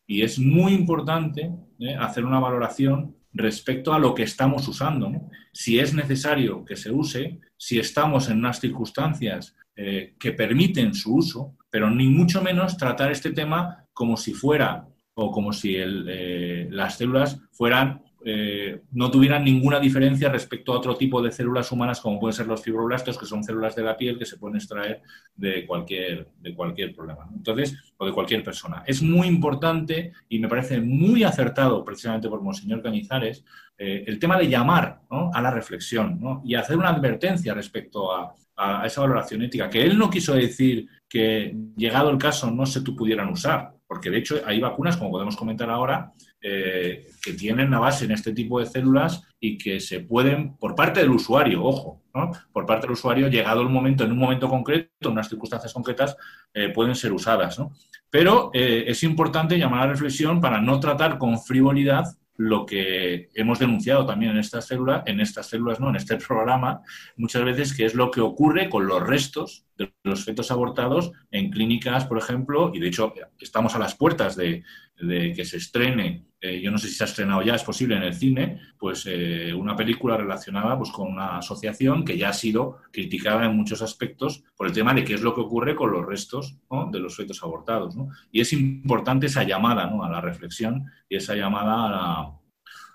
Y 0.06 0.22
es 0.22 0.38
muy 0.38 0.72
importante 0.72 1.50
hacer 1.98 2.24
una 2.24 2.38
valoración 2.38 3.15
respecto 3.36 3.92
a 3.92 3.98
lo 3.98 4.14
que 4.14 4.22
estamos 4.22 4.66
usando. 4.68 5.10
Si 5.52 5.78
es 5.78 5.94
necesario 5.94 6.64
que 6.64 6.76
se 6.76 6.90
use, 6.90 7.40
si 7.56 7.78
estamos 7.78 8.28
en 8.28 8.38
unas 8.38 8.60
circunstancias 8.60 9.56
eh, 9.74 10.14
que 10.18 10.32
permiten 10.32 10.94
su 10.94 11.14
uso, 11.14 11.56
pero 11.70 11.90
ni 11.90 12.08
mucho 12.08 12.42
menos 12.42 12.76
tratar 12.76 13.12
este 13.12 13.32
tema 13.32 13.84
como 13.92 14.16
si 14.16 14.32
fuera 14.32 14.88
o 15.14 15.30
como 15.30 15.52
si 15.52 15.76
eh, 15.76 16.68
las 16.70 16.98
células 16.98 17.38
fueran 17.52 18.02
eh, 18.28 18.80
no 18.90 19.08
tuvieran 19.08 19.44
ninguna 19.44 19.78
diferencia 19.78 20.28
respecto 20.28 20.72
a 20.72 20.78
otro 20.78 20.96
tipo 20.96 21.22
de 21.22 21.30
células 21.30 21.70
humanas 21.70 22.00
como 22.00 22.18
pueden 22.18 22.34
ser 22.34 22.48
los 22.48 22.60
fibroblastos, 22.60 23.16
que 23.16 23.24
son 23.24 23.44
células 23.44 23.76
de 23.76 23.84
la 23.84 23.96
piel 23.96 24.18
que 24.18 24.26
se 24.26 24.36
pueden 24.36 24.56
extraer 24.56 25.00
de 25.36 25.64
cualquier, 25.64 26.26
de 26.40 26.52
cualquier 26.52 26.92
problema. 26.92 27.28
Entonces, 27.32 27.76
o 27.96 28.04
de 28.04 28.10
cualquier 28.10 28.42
persona. 28.42 28.82
Es 28.84 29.00
muy 29.00 29.28
importante 29.28 30.12
y 30.28 30.40
me 30.40 30.48
parece 30.48 30.80
muy 30.80 31.22
acertado 31.22 31.84
precisamente 31.84 32.28
por 32.28 32.42
Monseñor 32.42 32.82
Cañizares 32.82 33.44
eh, 33.78 34.02
el 34.08 34.18
tema 34.18 34.36
de 34.36 34.48
llamar 34.48 35.02
a 35.08 35.40
la 35.40 35.52
reflexión 35.52 36.20
y 36.44 36.56
hacer 36.56 36.76
una 36.76 36.88
advertencia 36.88 37.54
respecto 37.54 38.12
a, 38.12 38.34
a 38.56 38.84
esa 38.86 39.02
valoración 39.02 39.42
ética, 39.42 39.70
que 39.70 39.82
él 39.84 39.96
no 39.96 40.10
quiso 40.10 40.34
decir 40.34 40.88
que 41.08 41.56
llegado 41.76 42.10
el 42.10 42.18
caso 42.18 42.50
no 42.50 42.66
se 42.66 42.80
pudieran 42.80 43.28
usar, 43.28 43.72
porque 43.86 44.10
de 44.10 44.18
hecho 44.18 44.40
hay 44.44 44.58
vacunas, 44.58 44.96
como 44.96 45.12
podemos 45.12 45.36
comentar 45.36 45.70
ahora, 45.70 46.12
eh, 46.48 47.08
que 47.20 47.32
tienen 47.32 47.66
una 47.66 47.80
base 47.80 48.04
en 48.04 48.12
este 48.12 48.32
tipo 48.32 48.60
de 48.60 48.66
células 48.66 49.24
y 49.40 49.58
que 49.58 49.80
se 49.80 49.98
pueden, 49.98 50.56
por 50.58 50.76
parte 50.76 51.00
del 51.00 51.10
usuario, 51.10 51.64
ojo, 51.64 52.04
por 52.52 52.64
parte 52.64 52.86
del 52.86 52.92
usuario, 52.92 53.26
llegado 53.26 53.62
el 53.62 53.68
momento, 53.68 54.04
en 54.04 54.12
un 54.12 54.18
momento 54.18 54.48
concreto, 54.48 55.08
en 55.08 55.10
unas 55.10 55.28
circunstancias 55.28 55.72
concretas, 55.72 56.16
eh, 56.54 56.68
pueden 56.68 56.94
ser 56.94 57.12
usadas. 57.12 57.60
Pero 58.08 58.52
eh, 58.54 58.84
es 58.86 59.02
importante 59.02 59.58
llamar 59.58 59.80
a 59.80 59.86
la 59.86 59.92
reflexión 59.94 60.40
para 60.40 60.60
no 60.60 60.78
tratar 60.78 61.18
con 61.18 61.42
frivolidad 61.42 62.04
lo 62.36 62.64
que 62.64 63.28
hemos 63.34 63.58
denunciado 63.58 64.06
también 64.06 64.30
en 64.30 64.38
estas 64.38 64.68
células, 64.68 65.02
en 65.06 65.18
estas 65.18 65.48
células, 65.48 65.80
no, 65.80 65.90
en 65.90 65.96
este 65.96 66.16
programa, 66.28 66.80
muchas 67.16 67.44
veces, 67.44 67.74
que 67.74 67.86
es 67.86 67.94
lo 67.96 68.12
que 68.12 68.20
ocurre 68.20 68.70
con 68.70 68.86
los 68.86 69.04
restos 69.04 69.65
de 69.76 69.92
los 70.04 70.24
fetos 70.24 70.50
abortados 70.50 71.12
en 71.30 71.50
clínicas, 71.50 72.06
por 72.06 72.18
ejemplo, 72.18 72.70
y 72.74 72.80
de 72.80 72.88
hecho 72.88 73.12
estamos 73.38 73.74
a 73.74 73.78
las 73.78 73.94
puertas 73.94 74.36
de, 74.36 74.64
que 74.98 75.44
se 75.44 75.58
estrene, 75.58 76.24
eh, 76.40 76.60
yo 76.60 76.70
no 76.70 76.78
sé 76.78 76.88
si 76.88 76.94
se 76.94 77.04
ha 77.04 77.06
estrenado 77.06 77.42
ya, 77.42 77.54
es 77.54 77.62
posible 77.62 77.96
en 77.96 78.02
el 78.02 78.14
cine, 78.14 78.60
pues 78.78 79.04
eh, 79.06 79.52
una 79.52 79.76
película 79.76 80.16
relacionada 80.16 80.76
pues, 80.78 80.90
con 80.90 81.08
una 81.08 81.38
asociación 81.38 82.04
que 82.04 82.16
ya 82.16 82.30
ha 82.30 82.32
sido 82.32 82.78
criticada 82.90 83.44
en 83.44 83.56
muchos 83.56 83.82
aspectos 83.82 84.44
por 84.56 84.66
el 84.66 84.72
tema 84.72 84.94
de 84.94 85.04
qué 85.04 85.14
es 85.14 85.22
lo 85.22 85.34
que 85.34 85.42
ocurre 85.42 85.74
con 85.74 85.92
los 85.92 86.06
restos 86.06 86.56
de 86.90 87.00
los 87.00 87.16
fetos 87.16 87.42
abortados. 87.42 87.96
Y 88.30 88.40
es 88.40 88.52
importante 88.52 89.26
esa 89.26 89.44
llamada 89.44 89.84
a 89.84 90.10
la 90.10 90.20
reflexión 90.20 90.86
y 91.08 91.16
esa 91.16 91.34
llamada 91.34 92.32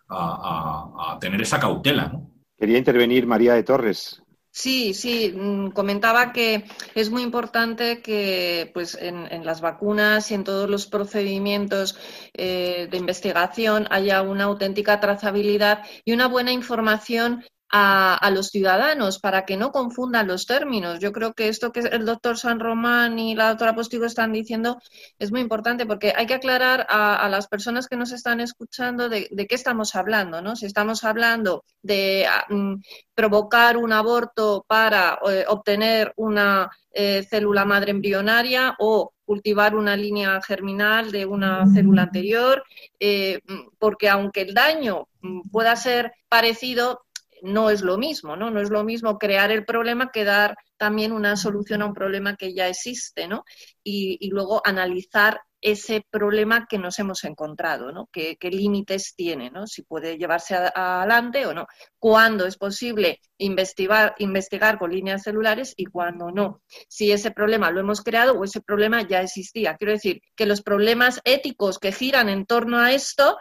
a, 0.10 1.14
a 1.14 1.18
tener 1.20 1.42
esa 1.42 1.60
cautela. 1.60 2.12
Quería 2.58 2.78
intervenir 2.78 3.26
María 3.26 3.54
de 3.54 3.64
Torres. 3.64 4.22
Sí, 4.54 4.94
sí, 4.94 5.34
mm, 5.34 5.70
comentaba 5.72 6.34
que 6.34 6.66
es 6.94 7.10
muy 7.10 7.22
importante 7.24 8.02
que 8.02 8.70
pues, 8.74 8.98
en, 9.00 9.46
las 9.46 9.62
vacunas 9.62 10.30
y 10.30 10.34
en 10.34 10.44
todos 10.44 10.70
los 10.70 10.88
procedimientos 10.88 11.98
eh, 12.34 12.88
de 12.92 12.98
investigación 12.98 13.88
haya 13.92 14.22
una 14.22 14.46
auténtica 14.46 15.00
trazabilidad 15.00 15.84
y 16.04 16.12
una 16.12 16.28
buena 16.28 16.52
información 16.52 17.46
a, 17.72 18.30
los 18.32 18.50
ciudadanos 18.50 19.20
para 19.20 19.46
que 19.46 19.58
no 19.58 19.72
confundan 19.72 20.28
los 20.28 20.46
términos. 20.46 21.00
Yo 21.00 21.12
creo 21.12 21.34
que 21.34 21.48
esto 21.48 21.72
que 21.72 21.80
el 21.80 22.06
doctor 22.06 22.38
San 22.38 22.60
Román 22.60 23.18
y 23.18 23.36
la 23.36 23.50
doctora 23.50 23.76
Postigo 23.76 24.06
están 24.06 24.34
diciendo 24.34 24.80
es 25.20 25.32
muy 25.32 25.40
importante 25.40 25.86
porque 25.86 26.14
hay 26.16 26.26
que 26.26 26.34
aclarar 26.34 26.86
a, 26.90 27.30
las 27.30 27.48
personas 27.48 27.88
que 27.88 27.96
nos 27.96 28.12
están 28.12 28.42
escuchando 28.42 29.08
de, 29.08 29.28
qué 29.28 29.56
estamos 29.56 29.96
hablando, 29.96 30.42
¿no? 30.42 30.56
Si 30.56 30.66
estamos 30.66 31.04
hablando 31.04 31.64
de 31.82 32.26
ah, 32.28 32.46
mm, 32.50 32.76
provocar 33.16 33.78
un 33.78 33.94
aborto 33.94 34.66
para 34.68 35.20
eh, 35.30 35.46
obtener 35.48 36.14
una 36.18 36.70
eh, 36.94 37.26
célula 37.30 37.64
madre 37.64 37.92
embrionaria 37.92 38.76
o 38.80 39.14
cultivar 39.24 39.76
una 39.76 39.96
línea 39.96 40.42
germinal 40.42 41.10
de 41.10 41.26
una 41.26 41.66
célula 41.74 42.04
anterior, 42.04 42.64
eh, 43.00 43.40
mm, 43.48 43.70
porque 43.80 44.10
aunque 44.10 44.42
el 44.42 44.54
daño 44.54 45.08
mm, 45.22 45.50
pueda 45.50 45.76
ser 45.78 46.12
parecido, 46.28 47.06
no 47.42 47.70
es 47.70 47.82
lo 47.82 47.98
mismo, 47.98 48.36
¿no? 48.36 48.52
No 48.52 48.62
es 48.62 48.70
lo 48.70 48.84
mismo 48.84 49.18
crear 49.18 49.52
el 49.52 49.66
problema 49.66 50.12
que 50.12 50.24
dar 50.24 50.56
también 50.78 51.12
una 51.12 51.36
solución 51.36 51.82
a 51.82 51.88
un 51.88 51.94
problema 51.94 52.36
que 52.36 52.54
ya 52.54 52.68
existe, 52.68 53.28
¿no? 53.28 53.44
Y, 53.84 54.30
luego 54.30 54.62
analizar 54.66 55.42
ese 55.62 56.04
problema 56.10 56.66
que 56.68 56.80
nos 56.80 56.98
hemos 56.98 57.24
encontrado, 57.24 57.92
¿no? 57.92 58.10
¿Qué, 58.12 58.38
límites 58.42 59.14
tiene, 59.16 59.52
¿no? 59.52 59.68
Si 59.68 59.84
puede 59.84 60.18
llevarse 60.18 60.56
adelante 60.56 61.46
o 61.46 61.54
no. 61.54 61.68
Cuándo 62.00 62.48
es 62.48 62.58
posible 62.58 63.20
investigar, 63.38 64.78
con 64.80 64.92
líneas 64.92 65.24
celulares 65.24 65.74
y 65.78 65.86
cuándo 65.86 66.32
no. 66.32 66.62
Si 66.88 67.12
ese 67.12 67.32
problema 67.32 67.72
lo 67.72 67.80
hemos 67.80 68.02
creado 68.02 68.34
o 68.34 68.44
ese 68.44 68.62
problema 68.62 69.08
ya 69.08 69.22
existía. 69.22 69.76
Quiero 69.78 69.94
decir 69.94 70.22
que 70.36 70.48
los 70.48 70.62
problemas 70.62 71.22
éticos 71.24 71.78
que 71.78 71.92
giran 71.92 72.30
en 72.30 72.46
torno 72.46 72.80
a 72.80 72.92
esto 72.92 73.38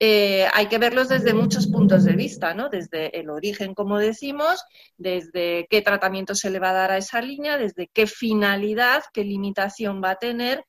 eh, 0.00 0.46
hay 0.52 0.66
que 0.66 0.78
verlos 0.78 1.08
desde 1.08 1.34
muchos 1.34 1.66
puntos 1.66 2.04
de 2.04 2.12
vista, 2.12 2.54
¿no? 2.54 2.68
Desde 2.68 3.18
el 3.18 3.30
origen, 3.30 3.74
como 3.74 3.98
decimos, 3.98 4.64
desde 4.96 5.66
qué 5.68 5.82
tratamiento 5.82 6.34
se 6.34 6.50
le 6.50 6.60
va 6.60 6.70
a 6.70 6.74
dar 6.74 6.92
a 6.92 6.98
esa 6.98 7.20
línea, 7.20 7.58
desde 7.58 7.88
qué 7.92 8.06
finalidad, 8.06 9.02
qué 9.12 9.24
limitación 9.24 10.00
va 10.02 10.10
a 10.10 10.16
tener 10.16 10.64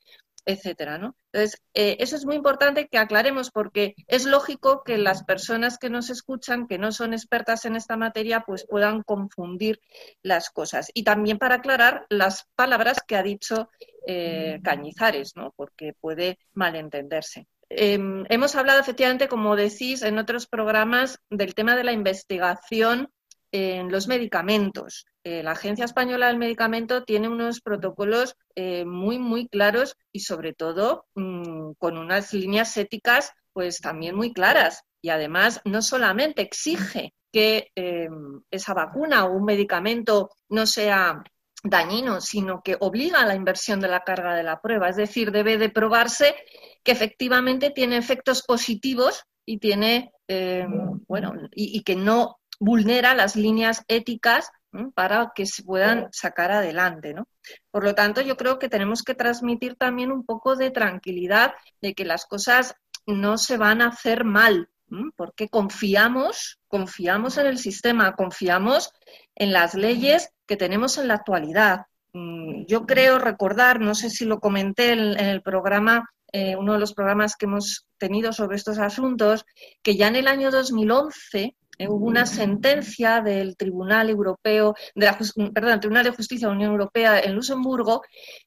etcétera, 0.46 0.98
¿no? 0.98 1.16
Entonces, 1.32 1.62
eh, 1.74 1.98
eso 2.00 2.16
es 2.16 2.26
muy 2.26 2.36
importante 2.36 2.88
que 2.88 2.98
aclaremos 2.98 3.52
porque 3.52 3.96
es 4.08 4.26
lógico 4.26 4.84
que 4.84 4.98
las 4.98 5.24
personas 5.24 5.78
que 5.78 5.90
nos 5.90 6.10
escuchan, 6.10 6.68
que 6.68 6.78
no 6.78 6.92
son 6.92 7.14
expertas 7.14 7.66
en 7.66 7.76
esta 7.76 7.98
materia, 7.98 8.44
pues 8.46 8.66
puedan 8.68 9.04
confundir 9.04 9.82
las 10.22 10.50
cosas. 10.50 10.92
Y 10.94 11.04
también 11.04 11.38
para 11.38 11.56
aclarar 11.56 12.06
las 12.10 12.48
palabras 12.56 13.00
que 13.06 13.16
ha 13.16 13.24
dicho 13.24 13.70
eh, 14.08 14.60
Cañizares, 14.64 15.36
¿no? 15.36 15.54
Porque 15.56 15.94
puede 16.00 16.38
malentenderse. 16.54 17.48
Em, 17.70 18.26
hemos 18.30 18.56
hablado 18.56 18.80
efectivamente, 18.80 19.28
como 19.28 19.56
decís, 19.56 20.04
en 20.04 20.20
otros 20.20 20.48
programas 20.48 21.20
del 21.30 21.56
tema 21.56 21.76
de 21.76 21.84
la 21.84 21.94
investigación 21.94 23.10
en 23.56 23.90
los 23.90 24.08
medicamentos. 24.08 25.06
Eh, 25.24 25.42
la 25.42 25.52
Agencia 25.52 25.86
Española 25.86 26.28
del 26.28 26.38
Medicamento 26.38 27.06
tiene 27.06 27.30
unos 27.30 27.62
protocolos 27.62 28.36
eh, 28.56 28.84
muy, 28.84 29.18
muy 29.18 29.48
claros 29.48 29.96
y 30.12 30.20
sobre 30.20 30.54
todo 30.54 31.06
mm, 31.16 31.72
con 31.78 31.98
unas 31.98 32.34
líneas 32.34 32.76
éticas 32.76 33.32
pues 33.54 33.80
también 33.80 34.16
muy 34.16 34.34
claras. 34.34 34.84
Y 35.02 35.10
además 35.10 35.62
no 35.64 35.82
solamente 35.82 36.42
exige 36.42 37.14
que 37.32 37.72
em, 37.76 38.42
esa 38.52 38.74
vacuna 38.74 39.26
o 39.26 39.32
un 39.32 39.46
medicamento 39.46 40.32
no 40.50 40.66
sea 40.66 41.24
dañino, 41.64 42.20
sino 42.20 42.62
que 42.62 42.76
obliga 42.80 43.22
a 43.22 43.26
la 43.26 43.36
inversión 43.36 43.80
de 43.80 43.88
la 43.88 44.02
carga 44.02 44.36
de 44.36 44.44
la 44.44 44.60
prueba. 44.60 44.90
Es 44.90 44.98
decir, 44.98 45.32
debe 45.32 45.58
de 45.58 45.70
probarse 45.70 46.36
que 46.84 46.92
efectivamente 46.92 47.72
tiene 47.72 47.98
efectos 47.98 48.44
positivos 48.44 49.24
y 49.46 49.60
tiene, 49.60 50.12
em, 50.28 51.00
bueno, 51.08 51.34
y, 51.54 51.84
que 51.84 51.96
no 51.96 52.38
vulnera 52.60 53.14
las 53.14 53.36
líneas 53.36 53.84
éticas 53.88 54.52
para 54.94 55.32
que 55.34 55.46
se 55.46 55.64
puedan 55.64 56.10
sacar 56.12 56.52
adelante, 56.52 57.14
¿no? 57.14 57.28
Por 57.72 57.84
lo 57.84 57.96
tanto, 57.96 58.22
yo 58.22 58.36
creo 58.36 58.60
que 58.60 58.70
tenemos 58.70 59.04
que 59.04 59.16
transmitir 59.16 59.76
también 59.76 60.12
un 60.12 60.26
poco 60.26 60.56
de 60.56 60.72
tranquilidad 60.72 61.54
de 61.82 61.94
que 61.94 62.06
las 62.06 62.26
cosas 62.26 62.76
no 63.06 63.38
se 63.38 63.58
van 63.58 63.82
a 63.82 63.90
hacer 63.90 64.24
mal, 64.24 64.70
porque 65.16 65.50
confiamos, 65.50 66.60
confiamos 66.68 67.38
en 67.38 67.48
el 67.48 67.58
sistema, 67.58 68.16
confiamos 68.16 68.92
en 69.36 69.54
las 69.54 69.76
leyes 69.76 70.32
que 70.46 70.58
tenemos 70.58 70.98
en 70.98 71.08
la 71.08 71.16
actualidad. 71.16 71.86
Mm, 72.14 72.66
yo 72.66 72.86
creo 72.86 73.18
recordar, 73.18 73.80
no 73.80 73.96
sé 73.96 74.10
si 74.10 74.26
lo 74.26 74.40
comenté 74.40 74.94
en, 74.94 75.20
el 75.20 75.42
programa, 75.42 76.10
eh, 76.32 76.56
uno 76.56 76.74
de 76.74 76.80
los 76.80 76.94
programas 76.94 77.36
que 77.36 77.46
hemos 77.46 77.88
tenido 77.98 78.34
sobre 78.34 78.58
estos 78.58 78.78
asuntos, 78.80 79.46
que 79.82 79.96
ya 79.96 80.08
en 80.08 80.16
el 80.16 80.28
año 80.28 80.52
2011 80.52 81.40
eh, 81.40 81.56
hubo 81.80 82.06
una 82.06 82.26
sentencia 82.26 83.22
del 83.22 83.56
Tribunal 83.58 84.10
Europeo, 84.10 84.76
de 84.94 85.12
perdón, 85.54 85.80
Tribunal 85.80 86.06
de 86.06 86.12
Justicia 86.12 86.48
de 86.48 86.54
la 86.54 86.58
Unión 86.58 86.72
Europea 86.72 87.20
en 87.20 87.36
Luxemburgo, 87.36 88.02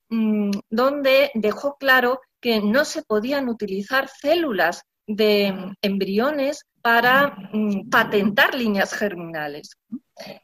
mm, 0.08 0.50
donde 0.70 1.30
dejó 1.34 1.76
claro 1.78 2.20
que 2.40 2.60
no 2.60 2.84
se 2.84 3.02
podían 3.02 3.48
utilizar 3.48 4.08
células 4.08 4.82
de 5.06 5.74
embriones 5.82 6.64
para 6.82 7.36
mm, 7.52 7.88
patentar 7.90 8.54
líneas 8.54 8.92
germinales. 8.92 9.76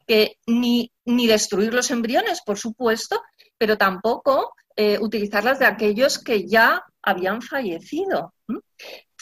Que 0.07 0.37
ni, 0.47 0.91
ni, 1.05 1.27
destruir 1.27 1.73
los 1.73 1.91
embriones, 1.91 2.41
por 2.45 2.57
supuesto, 2.57 3.21
pero 3.57 3.77
tampoco 3.77 4.53
eh, 4.75 4.97
utilizarlas 4.99 5.59
de 5.59 5.65
aquellos 5.65 6.17
que 6.17 6.47
ya 6.47 6.83
habían 7.01 7.41
fallecido 7.41 8.33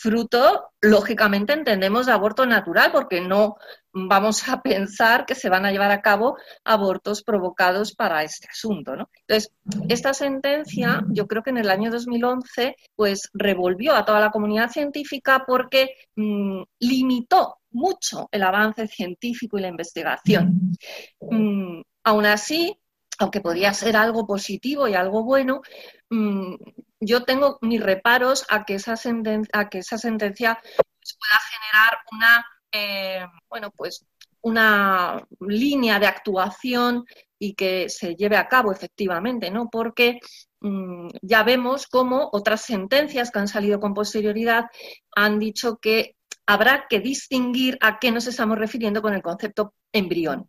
fruto, 0.03 0.73
lógicamente, 0.81 1.53
entendemos 1.53 2.05
de 2.05 2.11
aborto 2.11 2.45
natural, 2.45 2.91
porque 2.91 3.21
no 3.21 3.55
vamos 3.93 4.49
a 4.49 4.61
pensar 4.61 5.25
que 5.25 5.33
se 5.33 5.47
van 5.47 5.65
a 5.65 5.71
llevar 5.71 5.91
a 5.91 6.01
cabo 6.01 6.35
abortos 6.65 7.23
provocados 7.23 7.95
para 7.95 8.21
este 8.23 8.49
asunto. 8.49 8.97
¿no? 8.97 9.09
Entonces, 9.25 9.53
esta 9.87 10.13
sentencia, 10.13 11.05
yo 11.07 11.25
creo 11.25 11.41
que 11.41 11.51
en 11.51 11.57
el 11.57 11.69
año 11.69 11.89
2011, 11.89 12.75
pues 12.97 13.29
revolvió 13.33 13.95
a 13.95 14.03
toda 14.03 14.19
la 14.19 14.31
comunidad 14.31 14.69
científica 14.69 15.45
porque 15.47 15.95
mm, 16.17 16.63
limitó 16.79 17.59
mucho 17.71 18.27
el 18.29 18.43
avance 18.43 18.87
científico 18.89 19.57
y 19.57 19.61
la 19.61 19.69
investigación. 19.69 20.75
Mm, 21.21 21.81
aún 22.03 22.25
así, 22.25 22.77
aunque 23.19 23.39
podía 23.39 23.73
ser 23.73 23.95
algo 23.95 24.27
positivo 24.27 24.85
y 24.89 24.95
algo 24.95 25.23
bueno, 25.23 25.61
mm, 26.09 26.55
yo 27.05 27.23
tengo 27.23 27.57
mis 27.61 27.81
reparos 27.81 28.45
a 28.49 28.65
que 28.65 28.75
esa, 28.75 28.95
a 29.53 29.69
que 29.69 29.79
esa 29.79 29.97
sentencia 29.97 30.59
pues, 30.61 31.17
pueda 31.19 31.39
generar 31.51 31.99
una, 32.11 32.45
eh, 32.71 33.25
bueno, 33.49 33.71
pues 33.71 34.05
una 34.41 35.25
línea 35.39 35.99
de 35.99 36.07
actuación 36.07 37.05
y 37.39 37.53
que 37.55 37.89
se 37.89 38.15
lleve 38.15 38.37
a 38.37 38.47
cabo 38.47 38.71
efectivamente, 38.71 39.49
¿no? 39.49 39.69
Porque 39.69 40.19
mm, 40.61 41.07
ya 41.21 41.43
vemos 41.43 41.87
cómo 41.87 42.29
otras 42.31 42.61
sentencias 42.61 43.31
que 43.31 43.39
han 43.39 43.47
salido 43.47 43.79
con 43.79 43.93
posterioridad 43.93 44.65
han 45.15 45.39
dicho 45.39 45.77
que 45.77 46.15
habrá 46.45 46.87
que 46.89 46.99
distinguir 46.99 47.77
a 47.81 47.99
qué 47.99 48.11
nos 48.11 48.27
estamos 48.27 48.57
refiriendo 48.57 49.01
con 49.01 49.13
el 49.13 49.21
concepto 49.21 49.73
embrión 49.93 50.47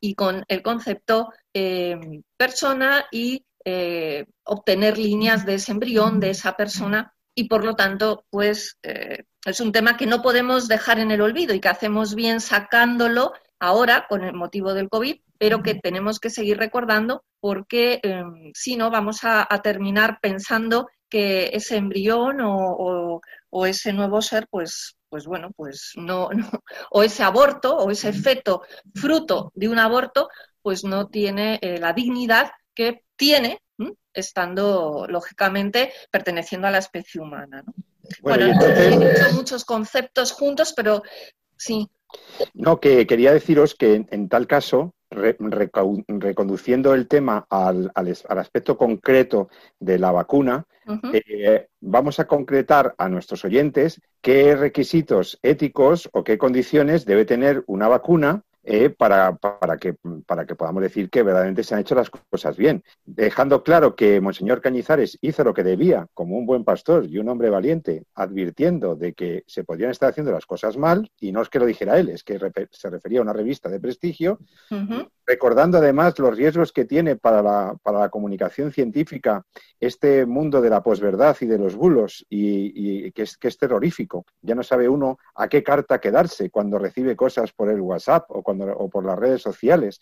y 0.00 0.14
con 0.14 0.44
el 0.48 0.62
concepto 0.62 1.32
eh, 1.52 1.98
persona 2.36 3.06
y 3.10 3.44
eh, 3.64 4.26
obtener 4.44 4.98
líneas 4.98 5.46
de 5.46 5.54
ese 5.54 5.72
embrión, 5.72 6.20
de 6.20 6.30
esa 6.30 6.56
persona, 6.56 7.14
y 7.34 7.44
por 7.44 7.64
lo 7.64 7.74
tanto, 7.74 8.24
pues 8.30 8.78
eh, 8.82 9.24
es 9.44 9.60
un 9.60 9.72
tema 9.72 9.96
que 9.96 10.06
no 10.06 10.22
podemos 10.22 10.68
dejar 10.68 10.98
en 10.98 11.10
el 11.10 11.20
olvido 11.20 11.54
y 11.54 11.60
que 11.60 11.68
hacemos 11.68 12.14
bien 12.14 12.40
sacándolo 12.40 13.32
ahora 13.58 14.06
con 14.08 14.24
el 14.24 14.34
motivo 14.34 14.74
del 14.74 14.88
COVID, 14.88 15.20
pero 15.38 15.62
que 15.62 15.74
tenemos 15.74 16.20
que 16.20 16.30
seguir 16.30 16.58
recordando 16.58 17.24
porque 17.40 18.00
em, 18.02 18.52
si 18.54 18.76
no 18.76 18.90
vamos 18.90 19.20
a, 19.22 19.46
terminar 19.62 20.18
pensando 20.20 20.88
que 21.08 21.50
ese 21.52 21.76
embrión 21.76 22.38
o, 22.40 23.20
ese 23.66 23.92
nuevo 23.92 24.22
ser, 24.22 24.46
pues, 24.50 24.96
pues 25.08 25.26
bueno, 25.26 25.50
pues 25.56 25.92
no, 25.96 26.28
o 26.90 27.02
ese 27.02 27.22
aborto 27.22 27.76
o 27.76 27.90
ese 27.90 28.12
feto 28.12 28.62
fruto 28.94 29.52
de 29.54 29.68
un 29.68 29.78
aborto, 29.78 30.28
pues 30.62 30.84
no 30.84 31.08
tiene 31.08 31.58
eh, 31.62 31.78
la 31.78 31.92
dignidad 31.92 32.50
que 32.74 33.04
tiene, 33.22 33.60
estando 34.12 35.06
lógicamente 35.08 35.92
perteneciendo 36.10 36.66
a 36.66 36.72
la 36.72 36.78
especie 36.78 37.20
humana. 37.20 37.62
Bueno, 38.20 38.46
he 38.46 39.32
muchos 39.32 39.64
conceptos 39.64 40.32
juntos, 40.32 40.72
pero 40.76 41.04
sí. 41.56 41.88
No, 42.52 42.80
que 42.80 43.06
quería 43.06 43.32
deciros 43.32 43.76
que 43.76 44.04
en, 44.10 44.28
tal 44.28 44.48
caso, 44.48 44.94
reconduciendo 45.08 46.94
el 46.94 47.06
tema 47.06 47.46
al, 47.48 47.92
aspecto 47.94 48.76
concreto 48.76 49.50
de 49.78 50.00
la 50.00 50.10
vacuna, 50.10 50.66
eh, 51.12 51.68
vamos 51.78 52.18
a 52.18 52.26
concretar 52.26 52.92
a 52.98 53.08
nuestros 53.08 53.44
oyentes 53.44 54.00
qué 54.20 54.56
requisitos 54.56 55.38
éticos 55.42 56.10
o 56.12 56.24
qué 56.24 56.38
condiciones 56.38 57.04
debe 57.04 57.24
tener 57.24 57.62
una 57.68 57.86
vacuna 57.86 58.42
eh, 58.64 58.90
para, 58.90 59.34
para, 59.36 59.76
que, 59.76 59.96
para 60.26 60.46
que 60.46 60.54
podamos 60.54 60.82
decir 60.82 61.10
que 61.10 61.22
verdaderamente 61.22 61.64
se 61.64 61.74
han 61.74 61.80
hecho 61.80 61.94
las 61.94 62.10
cosas 62.10 62.56
bien. 62.56 62.84
Dejando 63.04 63.62
claro 63.64 63.96
que 63.96 64.20
Monseñor 64.20 64.60
Cañizares 64.60 65.18
hizo 65.20 65.42
lo 65.42 65.52
que 65.52 65.64
debía 65.64 66.06
como 66.14 66.36
un 66.36 66.46
buen 66.46 66.64
pastor 66.64 67.06
y 67.06 67.18
un 67.18 67.28
hombre 67.28 67.50
valiente, 67.50 68.04
advirtiendo 68.14 68.94
de 68.94 69.14
que 69.14 69.42
se 69.46 69.64
podían 69.64 69.90
estar 69.90 70.10
haciendo 70.10 70.32
las 70.32 70.46
cosas 70.46 70.76
mal, 70.76 71.10
y 71.18 71.32
no 71.32 71.42
es 71.42 71.48
que 71.48 71.58
lo 71.58 71.66
dijera 71.66 71.98
él, 71.98 72.08
es 72.10 72.22
que 72.22 72.38
se 72.70 72.90
refería 72.90 73.18
a 73.18 73.22
una 73.22 73.32
revista 73.32 73.68
de 73.68 73.80
prestigio, 73.80 74.38
recordando 75.26 75.78
además 75.78 76.18
los 76.18 76.36
riesgos 76.36 76.72
que 76.72 76.84
tiene 76.84 77.16
para 77.16 77.42
la, 77.42 77.76
para 77.82 78.00
la 78.00 78.08
comunicación 78.08 78.72
científica 78.72 79.44
este 79.80 80.26
mundo 80.26 80.60
de 80.60 80.70
la 80.70 80.82
posverdad 80.82 81.36
y 81.40 81.46
de 81.46 81.58
los 81.58 81.74
bulos, 81.74 82.24
y, 82.28 83.10
que, 83.12 83.22
es, 83.22 83.36
que 83.36 83.48
es 83.48 83.58
terrorífico. 83.58 84.24
Ya 84.40 84.54
no 84.54 84.62
sabe 84.62 84.88
uno 84.88 85.18
a 85.34 85.48
qué 85.48 85.62
carta 85.62 86.00
quedarse 86.00 86.50
cuando 86.50 86.78
recibe 86.78 87.16
cosas 87.16 87.52
por 87.52 87.68
el 87.68 87.80
WhatsApp 87.80 88.26
o 88.28 88.42
o 88.60 88.88
por 88.88 89.04
las 89.04 89.18
redes 89.18 89.42
sociales. 89.42 90.00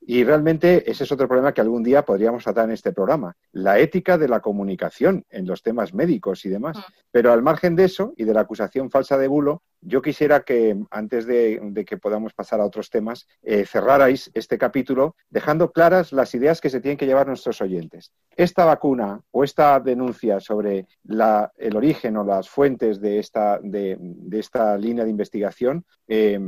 Y 0.00 0.24
realmente 0.24 0.90
ese 0.90 1.04
es 1.04 1.12
otro 1.12 1.26
problema 1.26 1.52
que 1.52 1.60
algún 1.60 1.82
día 1.82 2.04
podríamos 2.04 2.44
tratar 2.44 2.66
en 2.66 2.72
este 2.72 2.92
programa, 2.92 3.36
la 3.52 3.78
ética 3.78 4.16
de 4.16 4.28
la 4.28 4.40
comunicación 4.40 5.24
en 5.28 5.46
los 5.46 5.62
temas 5.62 5.92
médicos 5.92 6.44
y 6.44 6.48
demás. 6.48 6.78
Mm. 6.78 6.82
Pero 7.10 7.32
al 7.32 7.42
margen 7.42 7.74
de 7.74 7.84
eso 7.84 8.12
y 8.16 8.24
de 8.24 8.34
la 8.34 8.40
acusación 8.40 8.90
falsa 8.90 9.18
de 9.18 9.28
bulo, 9.28 9.62
yo 9.80 10.02
quisiera 10.02 10.42
que 10.42 10.76
antes 10.90 11.26
de, 11.26 11.84
que 11.86 11.98
podamos 11.98 12.32
pasar 12.32 12.60
a 12.60 12.64
otros 12.64 12.90
temas, 12.90 13.26
eh, 13.42 13.64
cerrarais 13.64 14.30
este 14.34 14.58
capítulo 14.58 15.14
dejando 15.30 15.72
claras 15.72 16.12
las 16.12 16.34
ideas 16.34 16.60
que 16.60 16.70
se 16.70 16.80
tienen 16.80 16.98
que 16.98 17.06
llevar 17.06 17.26
nuestros 17.26 17.60
oyentes. 17.60 18.12
Esta 18.36 18.64
vacuna 18.64 19.20
o 19.30 19.44
esta 19.44 19.78
denuncia 19.78 20.40
sobre 20.40 20.86
el 21.04 21.76
origen 21.76 22.16
o 22.16 22.24
las 22.24 22.48
fuentes 22.48 23.00
de 23.00 23.18
esta, 23.18 23.60
de, 23.62 23.98
esta 24.32 24.76
línea 24.76 25.04
de 25.04 25.10
investigación 25.10 25.84
eh, 26.08 26.38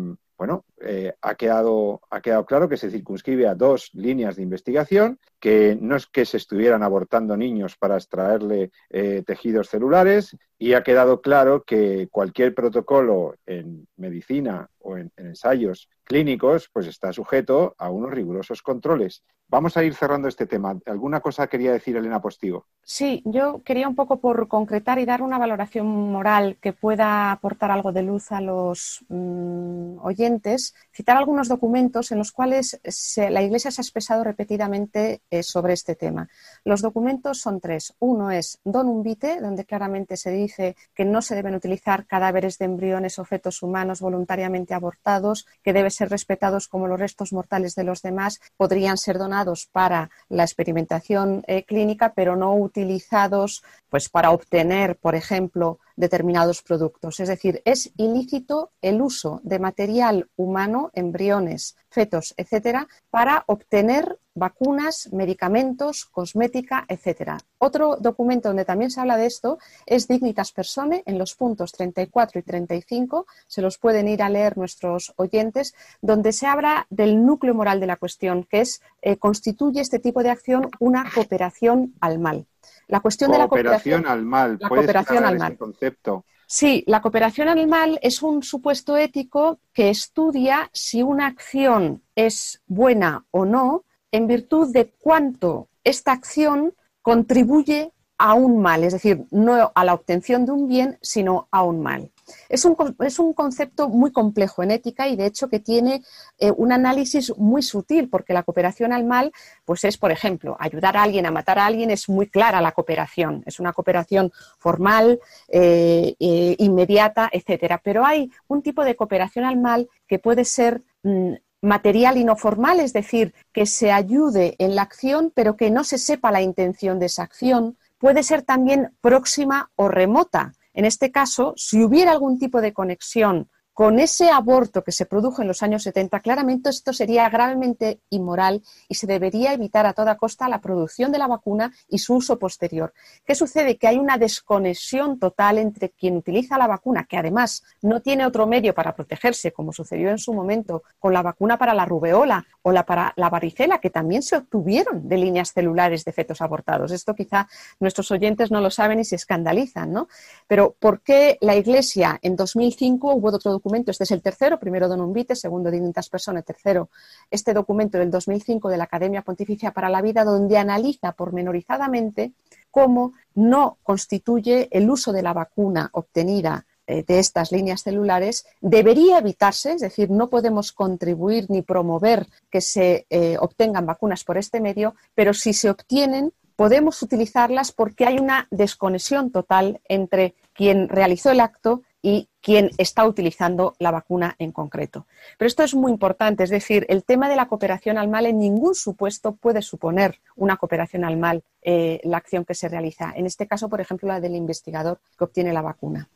bueno, 0.41 0.65
eh, 0.81 1.14
ha, 1.21 1.35
quedado, 1.35 2.01
ha 2.11 2.21
quedado 2.21 2.47
claro 2.47 2.69
que 2.69 2.77
se 2.77 2.90
circunscribe 2.90 3.47
a 3.47 3.55
dos 3.55 3.90
líneas 3.93 4.37
de 4.37 4.43
investigación, 4.43 5.19
que 5.38 5.77
no 5.81 5.97
es 5.97 6.07
que 6.07 6.25
se 6.25 6.38
estuvieran 6.38 6.83
abortando 6.83 7.37
niños 7.37 7.77
para 7.77 7.97
extraerle 7.97 8.71
eh, 8.88 9.23
tejidos 9.27 9.69
celulares, 9.69 10.37
y 10.59 10.75
ha 10.75 10.83
quedado 10.83 11.21
claro 11.21 11.62
que 11.64 12.09
cualquier 12.11 12.55
protocolo 12.55 13.37
en 13.47 13.87
medicina 13.97 14.69
o 14.79 14.97
en, 14.97 15.11
ensayos 15.16 15.88
clínicos, 16.05 16.69
pues 16.73 16.88
está 16.88 17.12
sujeto 17.12 17.75
a 17.79 17.88
unos 17.88 18.11
rigurosos 18.11 18.62
controles. 18.62 19.23
Vamos 19.49 19.77
a 19.77 19.85
ir 19.85 19.95
cerrando 19.95 20.27
este 20.27 20.47
tema. 20.47 20.77
¿Alguna 20.87 21.21
cosa 21.21 21.47
quería 21.47 21.73
decir 21.73 21.97
Elena 21.97 22.21
Postigo? 22.21 22.66
Sí, 22.83 23.23
yo 23.25 23.62
quería 23.64 23.88
un 23.88 23.95
poco 23.95 24.21
por 24.21 24.49
concretar 24.49 24.99
y 24.99 25.05
dar 25.05 25.23
una 25.23 25.38
valoración 25.38 25.87
moral 25.87 26.57
que 26.61 26.73
pueda 26.73 27.31
aportar 27.31 27.71
algo 27.71 27.93
de 27.93 28.03
luz 28.03 28.33
a 28.33 28.40
los 28.40 29.05
mm, 29.09 29.99
oyentes, 30.03 30.70
citar 30.93 31.17
algunos 31.17 31.49
documentos 31.49 32.13
en 32.13 32.19
los 32.19 32.33
cuales 32.33 32.81
la 33.17 33.43
Iglesia 33.43 33.71
se 33.71 33.81
ha 33.81 33.85
expresado 33.85 34.25
repetidamente 34.25 35.23
eh, 35.31 35.43
sobre 35.43 35.73
este 35.73 35.95
tema. 35.95 36.29
Los 36.65 36.83
documentos 36.83 37.41
son 37.41 37.61
tres. 37.61 37.95
Uno 37.99 38.31
es 38.31 38.59
Donum 38.65 39.03
Vitae, 39.03 39.41
donde 39.41 39.65
claramente 39.65 40.17
se 40.17 40.31
dice 40.31 40.77
que 40.95 41.05
no 41.05 41.23
se 41.23 41.35
deben 41.35 41.55
utilizar 41.55 42.07
cadáveres 42.07 42.59
de 42.59 42.67
embriones 42.67 43.19
o 43.19 43.25
fetos 43.25 43.63
humanos 43.63 44.01
voluntariamente 44.01 44.75
abortados, 44.75 45.47
que 45.63 45.73
deben 45.73 45.91
ser 45.91 46.11
respetados 46.11 46.69
como 46.69 46.87
los 46.87 46.99
restos 46.99 47.33
mortales 47.33 47.75
de 47.75 47.85
los 47.85 48.03
demás, 48.03 48.41
podrían 48.57 48.99
ser 48.99 49.19
donados 49.19 49.67
para 49.67 50.11
la 50.29 50.45
experimentación 50.45 51.43
eh, 51.47 51.65
clínica, 51.65 52.13
pero 52.15 52.37
no 52.37 52.55
utilizados 52.55 53.63
pues, 53.89 54.09
para 54.09 54.31
obtener, 54.31 54.97
por 54.97 55.15
ejemplo, 55.15 55.79
determinados 56.01 56.63
productos. 56.63 57.21
Es 57.21 57.29
decir, 57.29 57.63
es 57.65 57.93
ilícito 57.97 58.73
el 58.83 59.01
uso 59.01 59.41
de 59.45 59.59
material 59.59 60.29
humano, 60.37 60.91
embriones, 60.95 61.77
fetos, 61.89 62.35
etcétera, 62.37 62.89
para 63.11 63.45
obtener 63.47 64.19
vacunas, 64.40 65.12
medicamentos, 65.12 66.07
cosmética, 66.07 66.87
etcétera. 66.88 67.38
Otro 67.59 67.96
documento 68.00 68.48
donde 68.48 68.64
también 68.64 68.90
se 68.90 69.00
habla 69.00 69.18
de 69.18 69.26
esto 69.26 69.59
es 69.87 70.09
Dignitas 70.09 70.50
Persone, 70.50 71.03
en 71.07 71.18
los 71.18 71.35
puntos 71.35 71.72
34 71.72 72.40
y 72.40 72.42
35, 72.42 73.26
se 73.46 73.62
los 73.62 73.79
pueden 73.79 74.09
ir 74.09 74.22
a 74.22 74.31
leer 74.31 74.57
nuestros 74.57 75.12
oyentes, 75.16 75.74
donde 76.00 76.33
se 76.33 76.46
habla 76.46 76.87
del 76.88 77.24
núcleo 77.24 77.55
moral 77.55 77.79
de 77.81 77.87
la 77.87 77.96
cuestión, 77.96 78.44
que 78.44 78.62
es 78.62 78.83
eh, 79.03 79.18
constituye 79.18 79.81
este 79.81 79.98
tipo 79.98 80.22
de 80.22 80.31
acción 80.31 80.70
una 80.81 81.05
cooperación 81.14 81.94
al 82.00 82.18
mal. 82.18 82.46
La 82.88 83.00
cuestión 83.00 83.31
de 83.31 83.38
la 83.38 83.46
cooperación 83.46 84.07
al 84.07 84.24
mal. 84.24 84.57
La 84.59 84.68
cooperación 84.68 85.24
al 85.24 85.38
mal. 85.38 85.57
concepto? 85.57 86.24
Sí, 86.46 86.83
la 86.87 87.00
cooperación 87.00 87.48
al 87.48 87.66
mal 87.68 87.98
es 88.03 88.22
un 88.22 88.42
supuesto 88.42 88.96
ético 88.96 89.61
que 89.72 89.90
estudia 89.90 90.70
si 90.72 91.03
una 91.03 91.26
acción 91.26 92.03
es 92.16 92.61
buena 92.66 93.24
o 93.31 93.44
no 93.44 93.85
en 94.12 94.27
virtud 94.27 94.73
de 94.73 94.92
cuánto 94.99 95.68
esta 95.85 96.12
acción 96.12 96.75
contribuye 97.03 97.92
a 98.20 98.35
un 98.35 98.61
mal, 98.61 98.85
es 98.85 98.92
decir, 98.92 99.25
no 99.31 99.73
a 99.75 99.85
la 99.85 99.94
obtención 99.94 100.44
de 100.44 100.53
un 100.53 100.68
bien, 100.68 100.99
sino 101.01 101.49
a 101.51 101.62
un 101.62 101.83
mal. 101.83 102.11
Es 102.51 102.66
un, 102.66 102.77
es 103.01 103.18
un 103.18 103.33
concepto 103.33 103.88
muy 103.88 104.12
complejo 104.12 104.62
en 104.62 104.70
ética 104.73 105.09
y 105.09 105.16
de 105.16 105.25
hecho 105.25 105.49
que 105.49 105.59
tiene 105.59 106.03
eh, 106.38 106.51
un 106.51 106.70
análisis 106.70 107.37
muy 107.38 107.62
sutil 107.62 108.11
porque 108.11 108.35
la 108.35 108.42
cooperación 108.42 108.92
al 108.92 109.05
mal 109.05 109.33
pues 109.64 109.85
es, 109.85 109.96
por 109.96 110.12
ejemplo, 110.12 110.55
ayudar 110.61 110.99
a 110.99 111.03
alguien 111.03 111.25
a 111.25 111.31
matar 111.31 111.59
a 111.59 111.64
alguien 111.64 111.90
es 111.90 112.11
muy 112.11 112.29
clara 112.29 112.61
la 112.61 112.73
cooperación, 112.73 113.42
es 113.46 113.59
una 113.59 113.73
cooperación 113.73 114.31
formal, 114.59 115.18
eh, 115.49 116.14
eh, 116.20 116.57
inmediata, 116.59 117.31
etcétera. 117.33 117.81
Pero 117.83 118.05
hay 118.05 118.31
un 118.49 118.61
tipo 118.61 118.85
de 118.85 118.96
cooperación 118.96 119.46
al 119.46 119.57
mal 119.57 119.88
que 120.07 120.18
puede 120.18 120.44
ser 120.44 120.83
mm, 121.03 121.33
material 121.62 122.16
y 122.16 122.25
no 122.25 122.37
formal, 122.37 122.81
es 122.81 122.92
decir, 122.92 123.35
que 123.53 123.66
se 123.66 123.92
ayude 123.92 124.57
en 124.59 124.75
la 124.75 124.83
acción, 124.83 125.33
pero 125.35 125.57
que 125.57 125.70
no 125.70 125.85
se 125.85 125.99
sepa 125.99 126.33
la 126.33 126.42
intención 126.42 126.99
de 126.99 127.07
esa 127.07 127.23
acción. 127.23 127.77
Puede 127.99 128.23
ser 128.23 128.42
también 128.42 128.94
próxima 129.01 129.70
o 129.77 129.88
remota. 129.88 130.55
En 130.73 130.85
este 130.85 131.11
caso, 131.11 131.53
si 131.57 131.83
hubiera 131.83 132.12
algún 132.12 132.38
tipo 132.38 132.61
de 132.61 132.73
conexión 132.73 133.49
con 133.81 133.99
ese 133.99 134.29
aborto 134.29 134.85
que 134.85 134.93
se 134.93 135.07
produjo 135.07 135.40
en 135.40 135.49
los 135.49 135.62
años 135.62 135.85
70, 135.85 136.21
claramente 136.21 136.69
esto 136.69 136.93
sería 136.93 137.27
gravemente 137.31 138.03
inmoral 138.11 138.62
y 138.90 138.97
se 138.97 139.07
debería 139.07 139.55
evitar 139.55 139.87
a 139.87 139.95
toda 139.95 140.19
costa 140.19 140.51
la 140.51 140.61
producción 140.61 141.11
de 141.11 141.16
la 141.16 141.27
vacuna 141.27 141.73
y 141.88 141.97
su 141.97 142.16
uso 142.16 142.38
posterior. 142.38 142.93
¿Qué 143.25 143.35
sucede? 143.35 143.79
Que 143.79 143.88
hay 143.88 143.97
una 143.97 144.19
desconexión 144.19 145.19
total 145.19 145.57
entre 145.57 145.88
quien 145.88 146.19
utiliza 146.19 146.59
la 146.59 146.66
vacuna, 146.66 147.07
que 147.09 147.16
además 147.16 147.62
no 147.81 148.03
tiene 148.03 148.27
otro 148.27 148.47
medio 148.47 148.75
para 148.75 148.95
protegerse, 148.95 149.51
como 149.51 149.73
sucedió 149.73 150.11
en 150.11 150.19
su 150.19 150.35
momento 150.35 150.83
con 150.99 151.14
la 151.14 151.23
vacuna 151.23 151.57
para 151.57 151.73
la 151.73 151.87
rubeola 151.87 152.45
o 152.61 152.73
la 152.73 152.85
para 152.85 153.14
la 153.16 153.31
varicela, 153.31 153.79
que 153.79 153.88
también 153.88 154.21
se 154.21 154.37
obtuvieron 154.37 155.09
de 155.09 155.16
líneas 155.16 155.55
celulares 155.55 156.05
de 156.05 156.12
fetos 156.12 156.43
abortados. 156.43 156.93
Esto 156.93 157.14
quizá 157.14 157.49
nuestros 157.79 158.11
oyentes 158.11 158.51
no 158.51 158.61
lo 158.61 158.71
saben 158.71 159.01
y 159.01 159.07
se 159.07 159.16
escandalizan, 159.16 159.90
¿no? 159.90 160.09
Pero 160.47 160.77
¿por 160.79 161.01
qué 161.01 161.38
la 161.40 161.57
Iglesia 161.57 162.19
en 162.21 162.37
2005 162.37 163.14
hubo 163.14 163.29
otro 163.29 163.53
documento 163.53 163.70
este 163.75 164.05
es 164.05 164.11
el 164.11 164.23
tercero, 164.23 164.59
primero 164.59 164.89
Don 164.89 165.13
Vitae, 165.13 165.37
segundo 165.37 165.71
Dignitas 165.71 166.09
Personae, 166.09 166.43
tercero 166.43 166.91
este 167.31 167.55
documento 167.55 167.99
del 167.99 168.11
2005 168.11 168.69
de 168.69 168.77
la 168.77 168.85
Academia 168.85 169.23
Pontificia 169.23 169.71
para 169.73 169.89
la 169.89 170.03
Vida, 170.03 170.25
donde 170.25 170.59
analiza 170.59 171.13
pormenorizadamente 171.13 172.33
cómo 172.71 173.15
no 173.35 173.79
constituye 173.83 174.69
el 174.71 174.91
uso 174.91 175.13
de 175.13 175.23
la 175.23 175.33
vacuna 175.33 175.91
obtenida 175.93 176.67
eh, 176.87 177.05
de 177.07 177.19
estas 177.19 177.53
líneas 177.53 177.83
celulares. 177.83 178.47
Debería 178.61 179.19
evitarse, 179.19 179.73
es 179.75 179.81
decir, 179.81 180.11
no 180.11 180.29
podemos 180.29 180.73
contribuir 180.73 181.47
ni 181.49 181.63
promover 181.63 182.27
que 182.51 182.61
se 182.61 183.07
eh, 183.11 183.37
obtengan 183.39 183.87
vacunas 183.87 184.25
por 184.25 184.39
este 184.39 184.61
medio, 184.61 184.95
pero 185.15 185.33
si 185.33 185.53
se 185.53 185.71
obtienen, 185.71 186.33
podemos 186.57 187.01
utilizarlas 187.03 187.73
porque 187.73 188.07
hay 188.07 188.19
una 188.19 188.47
desconexión 188.51 189.31
total 189.31 189.81
entre 189.89 190.35
quien 190.53 190.89
realizó 190.89 191.31
el 191.31 191.41
acto 191.41 191.83
y 192.03 192.29
quien 192.40 192.70
está 192.79 193.07
utilizando 193.07 193.74
la 193.79 193.90
vacuna 193.90 194.35
en 194.38 194.53
concreto. 194.53 195.07
Pero 195.38 195.46
esto 195.46 195.62
es 195.62 195.74
muy 195.74 195.92
importante, 195.92 196.44
es 196.44 196.50
decir, 196.50 196.87
el 196.88 197.05
tema 197.05 197.29
de 197.29 197.37
la 197.37 197.48
cooperación 197.48 197.98
al 197.98 198.09
mal 198.09 198.26
en 198.26 198.38
ningún 198.38 198.74
supuesto 198.74 199.33
puede 199.33 199.62
suponer 199.62 200.20
una 200.37 200.57
cooperación 200.57 201.05
al 201.05 201.16
mal 201.16 201.42
eh, 201.62 202.00
la 202.05 202.16
acción 202.16 202.46
que 202.46 202.55
se 202.55 202.70
realiza. 202.70 203.12
En 203.14 203.26
este 203.26 203.46
caso, 203.46 203.68
por 203.68 203.83
ejemplo, 203.83 204.09
la 204.09 204.20
del 204.20 204.35
investigador 204.35 204.98
que 205.18 205.24
obtiene 205.24 205.53
la 205.53 205.61
vacuna. 205.61 206.09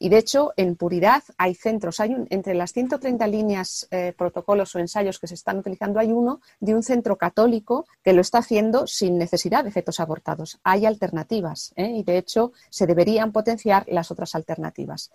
Y 0.00 0.08
de 0.08 0.18
hecho, 0.18 0.52
en 0.56 0.74
Puridad 0.74 1.22
hay 1.36 1.54
centros, 1.54 2.00
hay 2.00 2.16
entre 2.30 2.54
las 2.54 2.72
130 2.72 3.24
líneas, 3.28 3.86
eh, 3.92 4.12
protocolos 4.16 4.74
o 4.74 4.80
ensayos 4.80 5.20
que 5.20 5.28
se 5.28 5.34
están 5.34 5.58
utilizando, 5.58 6.00
hay 6.00 6.10
uno 6.10 6.40
de 6.58 6.74
un 6.74 6.82
centro 6.82 7.16
católico 7.16 7.86
que 8.02 8.12
lo 8.12 8.22
está 8.22 8.38
haciendo 8.38 8.88
sin 8.88 9.18
necesidad 9.18 9.62
de 9.62 9.70
fetos 9.70 10.00
abortados. 10.00 10.58
Hay 10.64 10.84
alternativas 10.84 11.72
¿eh? 11.76 11.92
y, 11.94 12.02
de 12.02 12.18
hecho, 12.18 12.52
se 12.68 12.86
deberían 12.86 13.30
potenciar 13.30 13.84
las 13.88 14.10
otras 14.10 14.34
alternativas. 14.34 15.12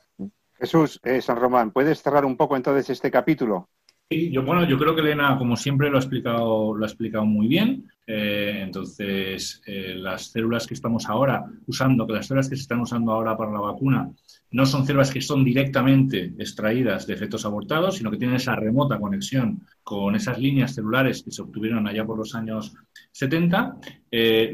Jesús, 0.63 0.97
eh, 1.03 1.21
San 1.21 1.35
Román, 1.35 1.71
¿puedes 1.71 2.01
cerrar 2.01 2.23
un 2.23 2.37
poco 2.37 2.55
entonces 2.55 2.89
este 2.89 3.11
capítulo? 3.11 3.67
Sí, 4.09 4.31
yo, 4.31 4.43
bueno, 4.43 4.65
yo 4.65 4.77
creo 4.77 4.95
que 4.95 5.01
Elena, 5.01 5.37
como 5.37 5.57
siempre, 5.57 5.89
lo 5.89 5.97
ha 5.97 5.99
explicado, 5.99 6.73
lo 6.73 6.85
ha 6.85 6.87
explicado 6.87 7.25
muy 7.25 7.49
bien. 7.49 7.91
Eh, 8.07 8.61
entonces, 8.61 9.61
eh, 9.65 9.93
las 9.97 10.31
células 10.31 10.65
que 10.65 10.73
estamos 10.73 11.09
ahora 11.09 11.43
usando, 11.67 12.07
que 12.07 12.13
las 12.13 12.27
células 12.27 12.47
que 12.47 12.55
se 12.55 12.61
están 12.61 12.79
usando 12.79 13.11
ahora 13.11 13.35
para 13.35 13.51
la 13.51 13.59
vacuna, 13.59 14.09
no 14.51 14.65
son 14.65 14.85
células 14.85 15.11
que 15.11 15.19
son 15.19 15.43
directamente 15.43 16.33
extraídas 16.39 17.07
de 17.07 17.17
fetos 17.17 17.43
abortados, 17.43 17.97
sino 17.97 18.09
que 18.09 18.17
tienen 18.17 18.37
esa 18.37 18.55
remota 18.55 18.99
conexión 18.99 19.67
con 19.83 20.15
esas 20.15 20.39
líneas 20.39 20.73
celulares 20.73 21.23
que 21.23 21.31
se 21.31 21.41
obtuvieron 21.41 21.85
allá 21.89 22.05
por 22.05 22.17
los 22.17 22.35
años 22.35 22.73
70, 23.11 23.79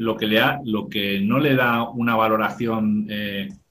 lo, 0.00 0.16
que 0.16 0.26
le 0.26 0.40
lo 0.64 0.88
que 0.88 1.20
no 1.20 1.38
le 1.38 1.54
da 1.54 1.88
una 1.88 2.16
valoración 2.16 3.06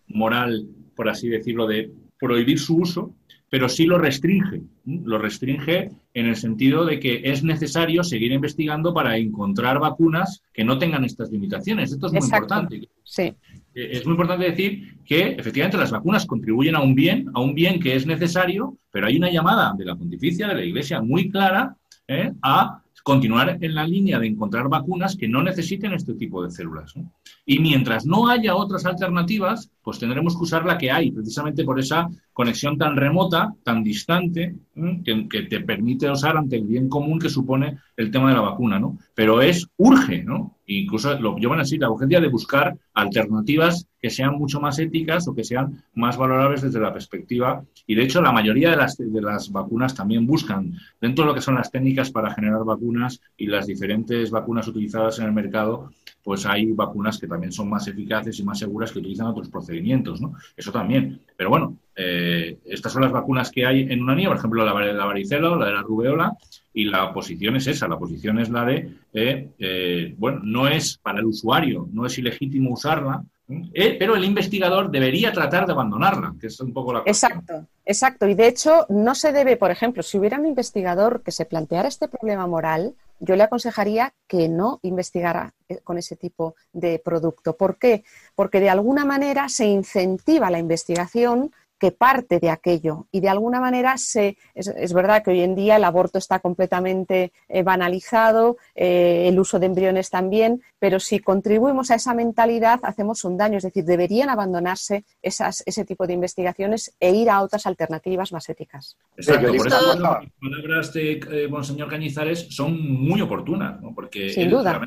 moral, 0.08 0.69
por 0.95 1.10
así 1.10 1.28
decirlo, 1.28 1.67
de 1.67 1.91
prohibir 2.20 2.60
su 2.60 2.78
uso, 2.78 3.14
pero 3.50 3.68
sí 3.68 3.86
lo 3.86 3.98
restringe. 3.98 4.62
Lo 4.86 5.18
restringe 5.18 5.90
en 6.14 6.26
el 6.28 6.36
sentido 6.36 6.86
de 6.86 7.00
que 7.00 7.22
es 7.24 7.44
necesario 7.44 8.04
seguir 8.04 8.32
investigando 8.32 8.94
para 8.94 9.18
encontrar 9.18 9.80
vacunas 9.80 10.44
que 10.54 10.64
no 10.64 10.78
tengan 10.78 11.04
estas 11.04 11.32
limitaciones. 11.32 11.92
Esto 11.92 12.08
es 12.08 12.14
muy 12.14 12.24
importante. 12.24 12.90
Sí. 13.04 13.24
Eh, 13.24 13.90
es 13.92 14.06
muy 14.06 14.14
importante 14.14 14.46
decir 14.46 14.98
que 15.06 15.30
efectivamente 15.30 15.78
las 15.78 15.92
vacunas 15.92 16.26
contribuyen 16.26 16.76
a 16.76 16.82
un 16.82 16.94
bien, 16.94 17.30
a 17.34 17.42
un 17.42 17.56
bien 17.56 17.80
que 17.80 17.96
es 17.96 18.06
necesario, 18.06 18.78
pero 18.92 19.08
hay 19.08 19.18
una 19.18 19.32
llamada 19.32 19.74
de 19.78 19.86
la 19.86 19.96
pontificia, 19.96 20.48
de 20.48 20.56
la 20.56 20.64
Iglesia, 20.64 21.02
muy 21.02 21.30
clara 21.30 21.76
¿eh? 22.08 22.32
a 22.44 22.82
continuar 23.10 23.58
en 23.60 23.74
la 23.74 23.88
línea 23.88 24.19
de 24.19 24.28
encontrar 24.28 24.69
vacunas 24.69 25.15
que 25.15 25.28
no 25.28 25.41
necesiten 25.41 25.93
este 25.93 26.13
tipo 26.13 26.43
de 26.43 26.52
células. 26.52 26.93
Y 27.43 27.58
mientras 27.58 28.06
no 28.06 28.30
haya 28.30 28.56
otras 28.56 28.86
alternativas, 28.86 29.72
pues 29.82 29.98
tendremos 29.98 30.38
que 30.38 30.43
usar 30.43 30.63
la 30.63 30.78
que 30.78 30.91
hay, 30.91 31.10
precisamente 31.10 31.63
por 31.63 31.80
esa 31.80 32.08
conexión 32.34 32.78
tan 32.78 32.95
remota, 32.95 33.52
tan 33.63 33.84
distante, 33.84 34.56
que, 35.04 35.41
te 35.50 35.62
permite 35.62 36.08
usar 36.12 36.38
ante 36.38 36.58
el 36.58 36.65
bien 36.65 36.88
común 36.88 37.17
que 37.17 37.30
supone 37.30 37.80
el 37.98 38.12
tema 38.12 38.30
de 38.30 38.36
la 38.36 38.41
vacuna, 38.41 38.78
¿no? 38.78 39.00
Pero 39.15 39.41
es 39.41 39.67
urge, 39.78 40.24
¿no? 40.24 40.59
Incluso 40.72 41.20
lo 41.20 41.36
llevan 41.36 41.60
así, 41.60 41.80
la 41.80 41.90
urgencia 41.90 42.22
de 42.22 42.28
buscar 42.28 42.78
alternativas 42.94 43.88
que 44.00 44.12
sean 44.12 44.36
mucho 44.36 44.62
más 44.62 44.78
éticas 44.78 45.28
o 45.28 45.34
que 45.34 45.44
sean 45.44 45.84
más 45.96 46.16
valorables 46.16 46.62
desde 46.62 46.80
la 46.80 46.94
perspectiva. 46.94 47.64
Y 47.88 47.96
de 47.96 48.04
hecho, 48.04 48.22
la 48.22 48.32
mayoría 48.32 48.70
de 48.70 48.76
las, 48.78 48.96
de 48.96 49.22
las 49.22 49.52
vacunas 49.52 49.96
también 49.96 50.28
buscan, 50.28 50.78
dentro 51.02 51.24
de 51.24 51.30
lo 51.30 51.34
que 51.34 51.42
son 51.42 51.56
las 51.56 51.72
técnicas 51.72 52.12
para 52.12 52.36
generar 52.36 52.64
vacunas 52.64 53.20
y 53.36 53.48
las 53.48 53.66
diferentes 53.66 54.30
vacunas 54.30 54.68
utilizadas 54.68 55.18
en 55.18 55.26
el 55.26 55.34
mercado, 55.34 55.90
pues 56.24 56.46
hay 56.46 56.72
vacunas 56.72 57.18
que 57.18 57.26
también 57.26 57.52
son 57.52 57.68
más 57.68 57.88
eficaces 57.88 58.40
y 58.40 58.44
más 58.44 58.60
seguras 58.60 58.92
que 58.92 59.00
utilizan 59.00 59.26
otros 59.26 59.50
procedimientos, 59.50 60.22
¿no? 60.22 60.36
Eso 60.56 60.72
también. 60.72 61.20
Pero 61.39 61.52
bueno, 61.52 61.78
eh, 61.95 62.58
estas 62.65 62.91
son 62.91 63.04
las 63.04 63.13
vacunas 63.13 63.49
que 63.49 63.65
hay 63.65 63.84
en 63.84 64.04
una 64.04 64.13
niña, 64.13 64.28
por 64.28 64.36
ejemplo, 64.36 64.65
la, 64.65 64.73
la 64.91 65.06
varicela 65.06 65.52
o 65.52 65.56
la 65.56 65.67
de 65.67 65.73
la 65.73 65.82
rubeola, 65.84 66.34
y 66.73 66.84
la 66.84 67.13
posición 67.13 67.56
es 67.56 67.65
esa, 67.65 67.88
la 67.88 67.97
posición 67.97 68.39
es 68.39 68.49
la 68.49 68.65
de, 68.65 68.91
eh, 69.13 69.47
eh, 69.58 70.15
bueno, 70.17 70.41
no 70.43 70.67
es 70.67 70.97
para 70.97 71.19
el 71.19 71.25
usuario, 71.28 71.88
no 71.93 72.06
es 72.06 72.17
ilegítimo 72.17 72.73
usarla, 72.73 73.23
pero 73.73 74.17
el 74.17 74.25
investigador 74.25 74.91
debería 74.91 75.32
tratar 75.32 75.65
de 75.65 75.71
abandonarla, 75.71 76.36
que 76.41 76.47
es 76.47 76.60
un 76.60 76.73
poco 76.73 76.91
la 76.91 77.04
cuestión. 77.04 77.32
Exacto, 77.32 77.67
exacto. 77.89 78.28
Y 78.28 78.36
de 78.36 78.47
hecho, 78.47 78.86
no 78.89 79.15
se 79.15 79.32
debe, 79.32 79.58
por 79.58 79.71
ejemplo, 79.71 80.04
si 80.04 80.17
hubiera 80.17 80.39
un 80.39 80.45
investigador 80.45 81.23
que 81.23 81.32
se 81.32 81.45
planteara 81.45 81.88
este 81.88 82.08
problema 82.08 82.47
moral, 82.47 82.95
yo 83.19 83.36
le 83.36 83.43
aconsejaría 83.43 84.13
que 84.28 84.47
no 84.47 84.80
investigara 84.84 85.54
con 85.84 85.97
ese 85.97 86.15
tipo 86.15 86.56
de 86.71 86.99
producto. 86.99 87.58
¿Por 87.58 87.78
qué? 87.78 88.04
Porque 88.36 88.60
de 88.60 88.69
alguna 88.69 89.06
manera 89.06 89.49
se 89.49 89.65
incentiva 89.65 90.49
la 90.49 90.60
investigación 90.60 91.52
que 91.80 91.91
parte 91.91 92.39
de 92.39 92.49
aquello. 92.49 93.08
Y 93.12 93.21
de 93.21 93.30
alguna 93.30 93.60
manera 93.60 93.97
se, 93.97 94.38
es, 94.54 94.93
verdad 94.93 95.23
que 95.23 95.32
hoy 95.32 95.41
en 95.41 95.56
día 95.56 95.78
el 95.78 95.84
aborto 95.86 96.19
está 96.19 96.39
completamente 96.39 97.32
eh, 97.47 97.63
banalizado, 97.63 98.58
eh, 98.75 99.25
el 99.28 99.39
uso 99.39 99.60
de 99.60 99.67
embriones 99.67 100.10
también, 100.10 100.62
pero 100.80 101.00
si 101.00 101.20
contribuimos 101.20 101.92
a 101.92 101.96
esa 101.96 102.13
mentalidad 102.13 102.80
hacemos 102.84 103.24
un 103.26 103.38
daño. 103.38 103.58
Es 103.58 103.63
decir, 103.63 103.84
deberían 103.84 104.30
abandonarse 104.30 105.04
esas, 105.22 105.62
ese 105.65 105.86
tipo 105.86 106.08
de 106.08 106.13
investigaciones 106.13 106.96
e 107.00 107.13
ir 107.13 107.30
a 107.30 107.42
otras 107.42 107.65
alternativas 107.65 108.32
más 108.32 108.50
éticas. 108.50 108.98
Exacto, 109.18 109.48
por 109.48 109.68
eso 109.68 110.00
las 110.00 110.26
palabras 110.39 110.94
de 110.94 111.20
eh, 111.32 111.48
Monseñor 111.50 111.89
Cañizares 111.89 112.48
son 112.50 112.80
muy 112.82 113.22
oportunas, 113.22 113.82
¿no? 113.82 113.94
porque 113.94 114.30
Sin 114.30 114.50
duda. 114.50 114.80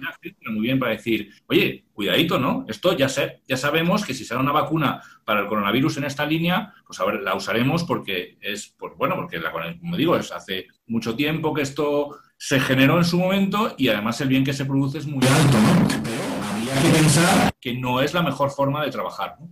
muy 0.50 0.62
bien 0.62 0.78
para 0.78 0.92
decir, 0.92 1.30
oye, 1.46 1.84
cuidadito, 1.92 2.38
¿no? 2.38 2.64
Esto 2.68 2.96
ya, 2.96 3.08
sé, 3.08 3.42
ya 3.46 3.56
sabemos 3.56 4.04
que 4.04 4.14
si 4.14 4.24
sale 4.24 4.40
una 4.40 4.52
vacuna 4.52 5.02
para 5.24 5.40
el 5.40 5.46
coronavirus 5.46 5.98
en 5.98 6.04
esta 6.04 6.24
línea, 6.24 6.72
pues 6.86 6.98
a 7.00 7.04
ver, 7.04 7.20
la 7.20 7.34
usaremos 7.34 7.84
porque 7.84 8.38
es, 8.40 8.74
pues, 8.78 8.92
bueno, 8.96 9.16
porque 9.16 9.38
la, 9.38 9.52
como 9.52 9.96
digo, 9.96 10.16
es 10.16 10.32
hace 10.32 10.68
mucho 10.86 11.14
tiempo 11.14 11.52
que 11.52 11.62
esto 11.62 12.18
se 12.44 12.58
generó 12.58 12.98
en 12.98 13.04
su 13.04 13.18
momento 13.18 13.72
y 13.78 13.88
además 13.88 14.20
el 14.20 14.26
bien 14.26 14.42
que 14.42 14.52
se 14.52 14.64
produce 14.64 14.98
es 14.98 15.06
muy 15.06 15.24
alto, 15.24 15.58
¿no? 15.60 15.86
Pero 16.02 16.50
habría 16.50 16.74
que 16.82 16.98
pensar 16.98 17.52
que 17.60 17.74
no 17.74 18.00
es 18.00 18.14
la 18.14 18.22
mejor 18.22 18.50
forma 18.50 18.84
de 18.84 18.90
trabajar, 18.90 19.36
¿no? 19.38 19.48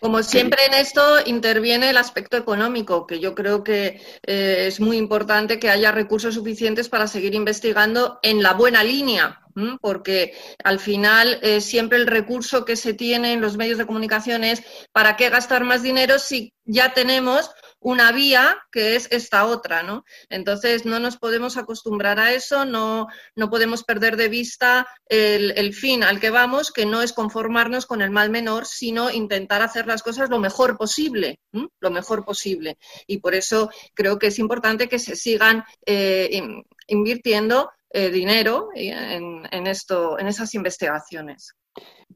Como 0.00 0.22
siempre 0.24 0.64
en 0.64 0.74
esto 0.74 1.18
interviene 1.24 1.90
el 1.90 1.98
aspecto 1.98 2.36
económico, 2.36 3.06
que 3.06 3.20
yo 3.20 3.36
creo 3.36 3.62
que 3.62 4.00
eh, 4.26 4.64
es 4.66 4.80
muy 4.80 4.96
importante 4.96 5.60
que 5.60 5.70
haya 5.70 5.92
recursos 5.92 6.34
suficientes 6.34 6.88
para 6.88 7.06
seguir 7.06 7.34
investigando 7.34 8.18
en 8.22 8.42
la 8.42 8.54
buena 8.54 8.82
línea, 8.82 9.42
porque 9.80 10.34
al 10.64 10.80
final 10.80 11.38
eh, 11.42 11.60
siempre 11.60 11.98
el 11.98 12.08
recurso 12.08 12.64
que 12.64 12.74
se 12.74 12.92
tiene 12.92 13.34
en 13.34 13.40
los 13.40 13.56
medios 13.56 13.78
de 13.78 13.86
comunicación 13.86 14.42
es 14.42 14.64
para 14.90 15.16
qué 15.16 15.28
gastar 15.28 15.62
más 15.62 15.82
dinero 15.82 16.18
si 16.18 16.54
ya 16.64 16.92
tenemos 16.92 17.50
una 17.80 18.12
vía 18.12 18.58
que 18.70 18.94
es 18.94 19.08
esta 19.10 19.46
otra, 19.46 19.82
¿no? 19.82 20.04
Entonces 20.28 20.84
no 20.84 21.00
nos 21.00 21.16
podemos 21.16 21.56
acostumbrar 21.56 22.20
a 22.20 22.32
eso, 22.32 22.64
no, 22.64 23.08
no 23.34 23.50
podemos 23.50 23.84
perder 23.84 24.16
de 24.16 24.28
vista 24.28 24.86
el, 25.06 25.74
fin 25.74 26.04
al 26.04 26.20
que 26.20 26.30
vamos, 26.30 26.72
que 26.72 26.86
no 26.86 27.02
es 27.02 27.12
conformarnos 27.12 27.86
con 27.86 28.02
el 28.02 28.10
mal 28.10 28.30
menor, 28.30 28.66
sino 28.66 29.10
intentar 29.10 29.62
hacer 29.62 29.86
las 29.86 30.02
cosas 30.02 30.28
lo 30.28 30.38
mejor 30.38 30.76
posible, 30.76 31.40
lo 31.52 31.90
mejor 31.90 32.24
posible. 32.24 32.76
Y 33.06 33.18
por 33.18 33.34
eso 33.34 33.70
creo 33.94 34.18
que 34.18 34.28
es 34.28 34.38
importante 34.38 34.88
que 34.88 34.98
se 34.98 35.16
sigan 35.16 35.64
eh, 35.86 36.42
invirtiendo 36.86 37.70
eh, 37.92 38.10
dinero 38.10 38.68
en, 38.74 39.42
en, 39.50 39.66
esto, 39.66 40.18
en 40.18 40.26
esas 40.26 40.54
investigaciones. 40.54 41.54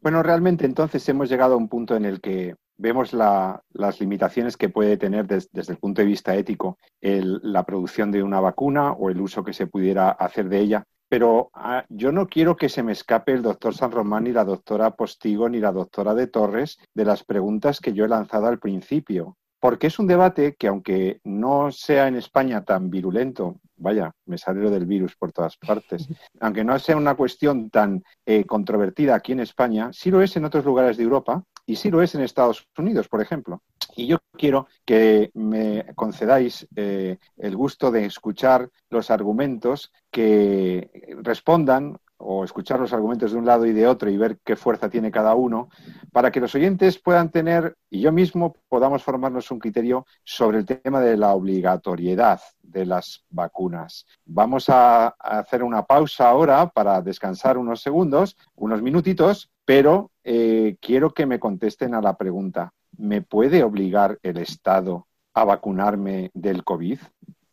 Bueno, 0.00 0.22
realmente 0.22 0.66
entonces 0.66 1.08
hemos 1.08 1.30
llegado 1.30 1.54
a 1.54 1.56
un 1.56 1.68
punto 1.68 1.96
en 1.96 2.04
el 2.04 2.20
que 2.20 2.54
vemos 2.76 3.12
las 3.12 4.00
limitaciones 4.00 4.56
que 4.56 4.68
puede 4.68 4.96
tener 4.96 5.26
desde 5.26 5.72
el 5.72 5.78
punto 5.78 6.02
de 6.02 6.08
vista 6.08 6.34
ético 6.34 6.78
la 7.00 7.64
producción 7.64 8.10
de 8.10 8.22
una 8.22 8.40
vacuna 8.40 8.92
o 8.92 9.10
el 9.10 9.20
uso 9.20 9.44
que 9.44 9.52
se 9.52 9.66
pudiera 9.66 10.10
hacer 10.10 10.48
de 10.48 10.60
ella. 10.60 10.84
Pero 11.08 11.50
ah, 11.54 11.84
yo 11.88 12.12
no 12.12 12.26
quiero 12.26 12.56
que 12.56 12.68
se 12.68 12.82
me 12.82 12.92
escape 12.92 13.32
el 13.32 13.42
doctor 13.42 13.74
San 13.74 13.92
Román 13.92 14.24
ni 14.24 14.32
la 14.32 14.44
doctora 14.44 14.96
Postigo 14.96 15.48
ni 15.48 15.60
la 15.60 15.70
doctora 15.70 16.14
de 16.14 16.26
Torres 16.26 16.78
de 16.94 17.04
las 17.04 17.22
preguntas 17.24 17.78
que 17.78 17.92
yo 17.92 18.04
he 18.04 18.08
lanzado 18.08 18.46
al 18.46 18.58
principio 18.58 19.36
porque 19.64 19.86
es 19.86 19.98
un 19.98 20.06
debate 20.06 20.56
que, 20.56 20.68
aunque 20.68 21.20
no 21.24 21.72
sea 21.72 22.06
en 22.06 22.16
España 22.16 22.62
tan 22.66 22.90
virulento, 22.90 23.62
vaya, 23.78 24.12
me 24.26 24.36
sale 24.36 24.60
lo 24.60 24.68
del 24.68 24.84
virus 24.84 25.16
por 25.16 25.32
todas 25.32 25.56
partes, 25.56 26.06
aunque 26.40 26.64
no 26.64 26.78
sea 26.78 26.98
una 26.98 27.14
cuestión 27.14 27.70
tan 27.70 28.04
eh, 28.26 28.44
controvertida 28.44 29.14
aquí 29.14 29.32
en 29.32 29.40
España, 29.40 29.88
sí 29.90 30.10
lo 30.10 30.20
es 30.20 30.36
en 30.36 30.44
otros 30.44 30.66
lugares 30.66 30.98
de 30.98 31.04
Europa 31.04 31.42
y 31.66 31.76
sí 31.76 31.90
lo 31.90 32.02
es 32.02 32.14
en 32.14 32.22
Estados 32.22 32.66
Unidos, 32.76 33.08
por 33.08 33.20
ejemplo. 33.20 33.62
Y 33.96 34.06
yo 34.06 34.18
quiero 34.32 34.66
que 34.84 35.30
me 35.34 35.86
concedáis 35.94 36.66
eh, 36.74 37.18
el 37.36 37.56
gusto 37.56 37.90
de 37.90 38.06
escuchar 38.06 38.70
los 38.90 39.10
argumentos 39.10 39.92
que 40.10 41.16
respondan 41.22 41.98
o 42.16 42.44
escuchar 42.44 42.80
los 42.80 42.92
argumentos 42.92 43.32
de 43.32 43.38
un 43.38 43.46
lado 43.46 43.66
y 43.66 43.72
de 43.72 43.86
otro 43.86 44.10
y 44.10 44.16
ver 44.16 44.38
qué 44.44 44.56
fuerza 44.56 44.88
tiene 44.88 45.10
cada 45.10 45.34
uno, 45.34 45.68
para 46.12 46.30
que 46.30 46.40
los 46.40 46.54
oyentes 46.54 46.98
puedan 46.98 47.30
tener, 47.30 47.76
y 47.90 48.00
yo 48.00 48.12
mismo 48.12 48.56
podamos 48.68 49.02
formarnos 49.02 49.50
un 49.50 49.58
criterio 49.58 50.06
sobre 50.24 50.58
el 50.58 50.66
tema 50.66 51.00
de 51.00 51.16
la 51.16 51.32
obligatoriedad 51.32 52.40
de 52.62 52.86
las 52.86 53.24
vacunas. 53.30 54.06
Vamos 54.24 54.68
a 54.68 55.08
hacer 55.18 55.62
una 55.62 55.84
pausa 55.84 56.28
ahora 56.28 56.68
para 56.68 57.02
descansar 57.02 57.58
unos 57.58 57.80
segundos, 57.80 58.36
unos 58.54 58.82
minutitos, 58.82 59.50
pero 59.64 60.10
eh, 60.22 60.76
quiero 60.80 61.10
que 61.10 61.26
me 61.26 61.38
contesten 61.38 61.94
a 61.94 62.02
la 62.02 62.16
pregunta, 62.16 62.72
¿me 62.96 63.22
puede 63.22 63.62
obligar 63.62 64.18
el 64.22 64.38
Estado 64.38 65.06
a 65.34 65.44
vacunarme 65.44 66.30
del 66.34 66.64
COVID? 66.64 66.98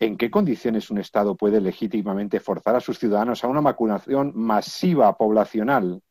¿En 0.01 0.17
qué 0.17 0.31
condiciones 0.31 0.89
un 0.89 0.97
Estado 0.97 1.35
puede 1.35 1.61
legítimamente 1.61 2.39
forzar 2.39 2.75
a 2.75 2.79
sus 2.79 2.97
ciudadanos 2.97 3.43
a 3.43 3.47
una 3.47 3.61
vacunación 3.61 4.31
masiva 4.33 5.15
poblacional? 5.15 6.01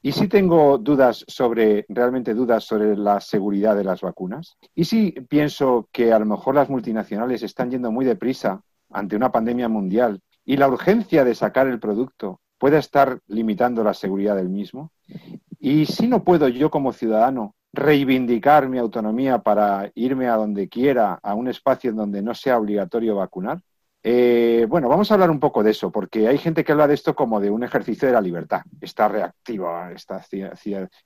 ¿Y 0.00 0.12
si 0.12 0.28
tengo 0.28 0.78
dudas 0.78 1.24
sobre, 1.26 1.84
realmente 1.88 2.34
dudas 2.34 2.62
sobre 2.62 2.96
la 2.96 3.20
seguridad 3.20 3.74
de 3.74 3.82
las 3.82 4.00
vacunas? 4.00 4.56
¿Y 4.76 4.84
si 4.84 5.10
pienso 5.28 5.88
que 5.90 6.12
a 6.12 6.20
lo 6.20 6.24
mejor 6.24 6.54
las 6.54 6.70
multinacionales 6.70 7.42
están 7.42 7.72
yendo 7.72 7.90
muy 7.90 8.04
deprisa 8.04 8.62
ante 8.90 9.16
una 9.16 9.32
pandemia 9.32 9.68
mundial 9.68 10.20
y 10.44 10.56
la 10.56 10.68
urgencia 10.68 11.24
de 11.24 11.34
sacar 11.34 11.66
el 11.66 11.80
producto 11.80 12.40
puede 12.58 12.78
estar 12.78 13.18
limitando 13.26 13.82
la 13.82 13.92
seguridad 13.92 14.36
del 14.36 14.50
mismo? 14.50 14.92
¿Y 15.58 15.86
si 15.86 16.06
no 16.06 16.22
puedo 16.22 16.46
yo 16.46 16.70
como 16.70 16.92
ciudadano 16.92 17.56
reivindicar 17.72 18.68
mi 18.68 18.78
autonomía 18.78 19.38
para 19.38 19.90
irme 19.94 20.28
a 20.28 20.36
donde 20.36 20.68
quiera, 20.68 21.18
a 21.22 21.34
un 21.34 21.48
espacio 21.48 21.90
en 21.90 21.96
donde 21.96 22.22
no 22.22 22.34
sea 22.34 22.58
obligatorio 22.58 23.16
vacunar? 23.16 23.60
Eh, 24.04 24.66
bueno, 24.68 24.88
vamos 24.88 25.10
a 25.10 25.14
hablar 25.14 25.30
un 25.30 25.38
poco 25.38 25.62
de 25.62 25.70
eso, 25.70 25.92
porque 25.92 26.26
hay 26.26 26.36
gente 26.36 26.64
que 26.64 26.72
habla 26.72 26.88
de 26.88 26.94
esto 26.94 27.14
como 27.14 27.38
de 27.38 27.50
un 27.50 27.62
ejercicio 27.62 28.08
de 28.08 28.14
la 28.14 28.20
libertad. 28.20 28.62
Está 28.80 29.08
reactiva 29.08 29.92
esta, 29.92 30.24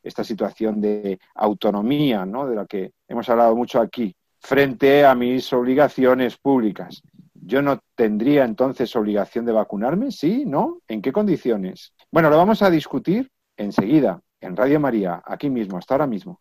esta 0.03 0.25
situación 0.25 0.81
de 0.81 1.19
autonomía, 1.35 2.25
¿no? 2.25 2.47
de 2.49 2.57
la 2.57 2.67
que 2.67 2.93
hemos 3.07 3.29
hablado 3.29 3.55
mucho 3.55 3.81
aquí, 3.81 4.17
frente 4.41 5.05
a 5.05 5.15
mis 5.15 5.53
obligaciones 5.53 6.39
públicas. 6.39 7.03
¿Yo 7.35 7.61
no 7.63 7.81
tendría 7.95 8.45
entonces 8.45 8.97
obligación 8.97 9.45
de 9.45 9.53
vacunarme? 9.53 10.11
¿Sí? 10.11 10.45
¿No? 10.47 10.81
¿En 10.89 11.03
qué 11.03 11.13
condiciones? 11.13 11.93
Bueno, 12.11 12.31
lo 12.31 12.37
vamos 12.39 12.63
a 12.63 12.71
discutir 12.71 13.31
enseguida 13.57 14.21
en 14.41 14.57
Radio 14.57 14.81
María, 14.81 15.23
aquí 15.25 15.51
mismo, 15.51 15.77
hasta 15.77 15.95
ahora 15.95 16.07
mismo. 16.07 16.39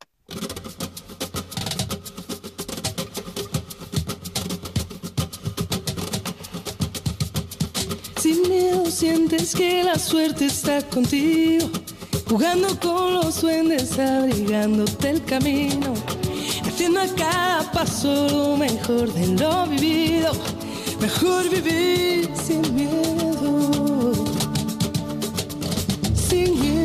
Sin 8.18 8.42
miedo 8.50 8.90
sientes 8.90 9.54
que 9.54 9.84
la 9.84 10.00
suerte 10.00 10.46
está 10.46 10.82
contigo, 10.88 11.70
jugando 12.28 12.80
con 12.80 13.14
los 13.14 13.42
duendes, 13.42 14.00
abrigándote 14.00 15.12
el 15.12 15.24
camino, 15.24 15.94
haciendo 16.66 17.02
a 17.02 17.08
cada 17.16 17.72
paso 17.72 18.28
lo 18.28 18.58
mejor 18.58 19.14
de 19.14 19.28
lo 19.28 19.68
vivido, 19.68 20.32
mejor 21.00 21.48
vivir 21.50 22.32
sin 22.44 22.62
miedo, 22.74 24.14
sin 26.28 26.60
miedo, 26.60 26.85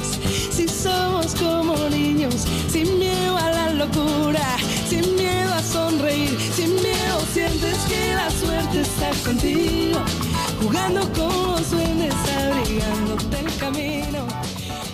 Si 0.51 0.67
somos 0.67 1.33
como 1.35 1.75
niños, 1.89 2.45
sin 2.67 2.99
miedo 2.99 3.37
a 3.37 3.49
la 3.49 3.73
locura, 3.73 4.45
sin 4.87 5.15
miedo 5.15 5.53
a 5.53 5.61
sonreír, 5.61 6.37
sin 6.39 6.73
miedo 6.75 7.19
sientes 7.33 7.77
que 7.89 8.13
la 8.13 8.29
suerte 8.29 8.81
está 8.81 9.09
contigo 9.25 9.99
jugando 10.61 11.01
con 11.13 11.51
los 11.53 11.71
duendes, 11.71 12.13
abrigándote 12.13 13.39
el 13.39 13.57
camino, 13.57 14.27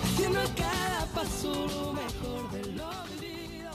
haciendo 0.02 0.40
cada 0.56 1.06
paso 1.14 1.92
mejor 1.92 2.50
de 2.52 2.72
lo 2.72 2.88
vivido. 3.20 3.70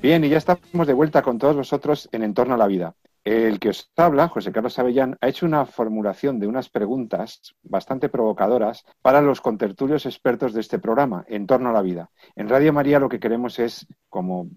Bien, 0.00 0.24
y 0.24 0.28
ya 0.28 0.38
estamos 0.38 0.86
de 0.86 0.92
vuelta 0.92 1.22
con 1.22 1.38
todos 1.38 1.56
vosotros 1.56 2.08
en 2.12 2.24
Entorno 2.24 2.54
a 2.54 2.58
la 2.58 2.66
Vida. 2.66 2.94
El 3.24 3.60
que 3.60 3.68
os 3.68 3.90
habla, 3.96 4.28
José 4.28 4.50
Carlos 4.50 4.78
Avellán, 4.78 5.16
ha 5.20 5.28
hecho 5.28 5.46
una 5.46 5.64
formulación 5.64 6.40
de 6.40 6.48
unas 6.48 6.68
preguntas 6.68 7.54
bastante 7.62 8.08
provocadoras 8.08 8.84
para 9.00 9.20
los 9.20 9.40
contertulios 9.40 10.06
expertos 10.06 10.52
de 10.52 10.60
este 10.60 10.80
programa, 10.80 11.24
En 11.28 11.46
torno 11.46 11.70
a 11.70 11.72
la 11.72 11.82
vida. 11.82 12.10
En 12.34 12.48
Radio 12.48 12.72
María 12.72 12.98
lo 12.98 13.08
que 13.08 13.20
queremos 13.20 13.60
es, 13.60 13.86
como 14.08 14.48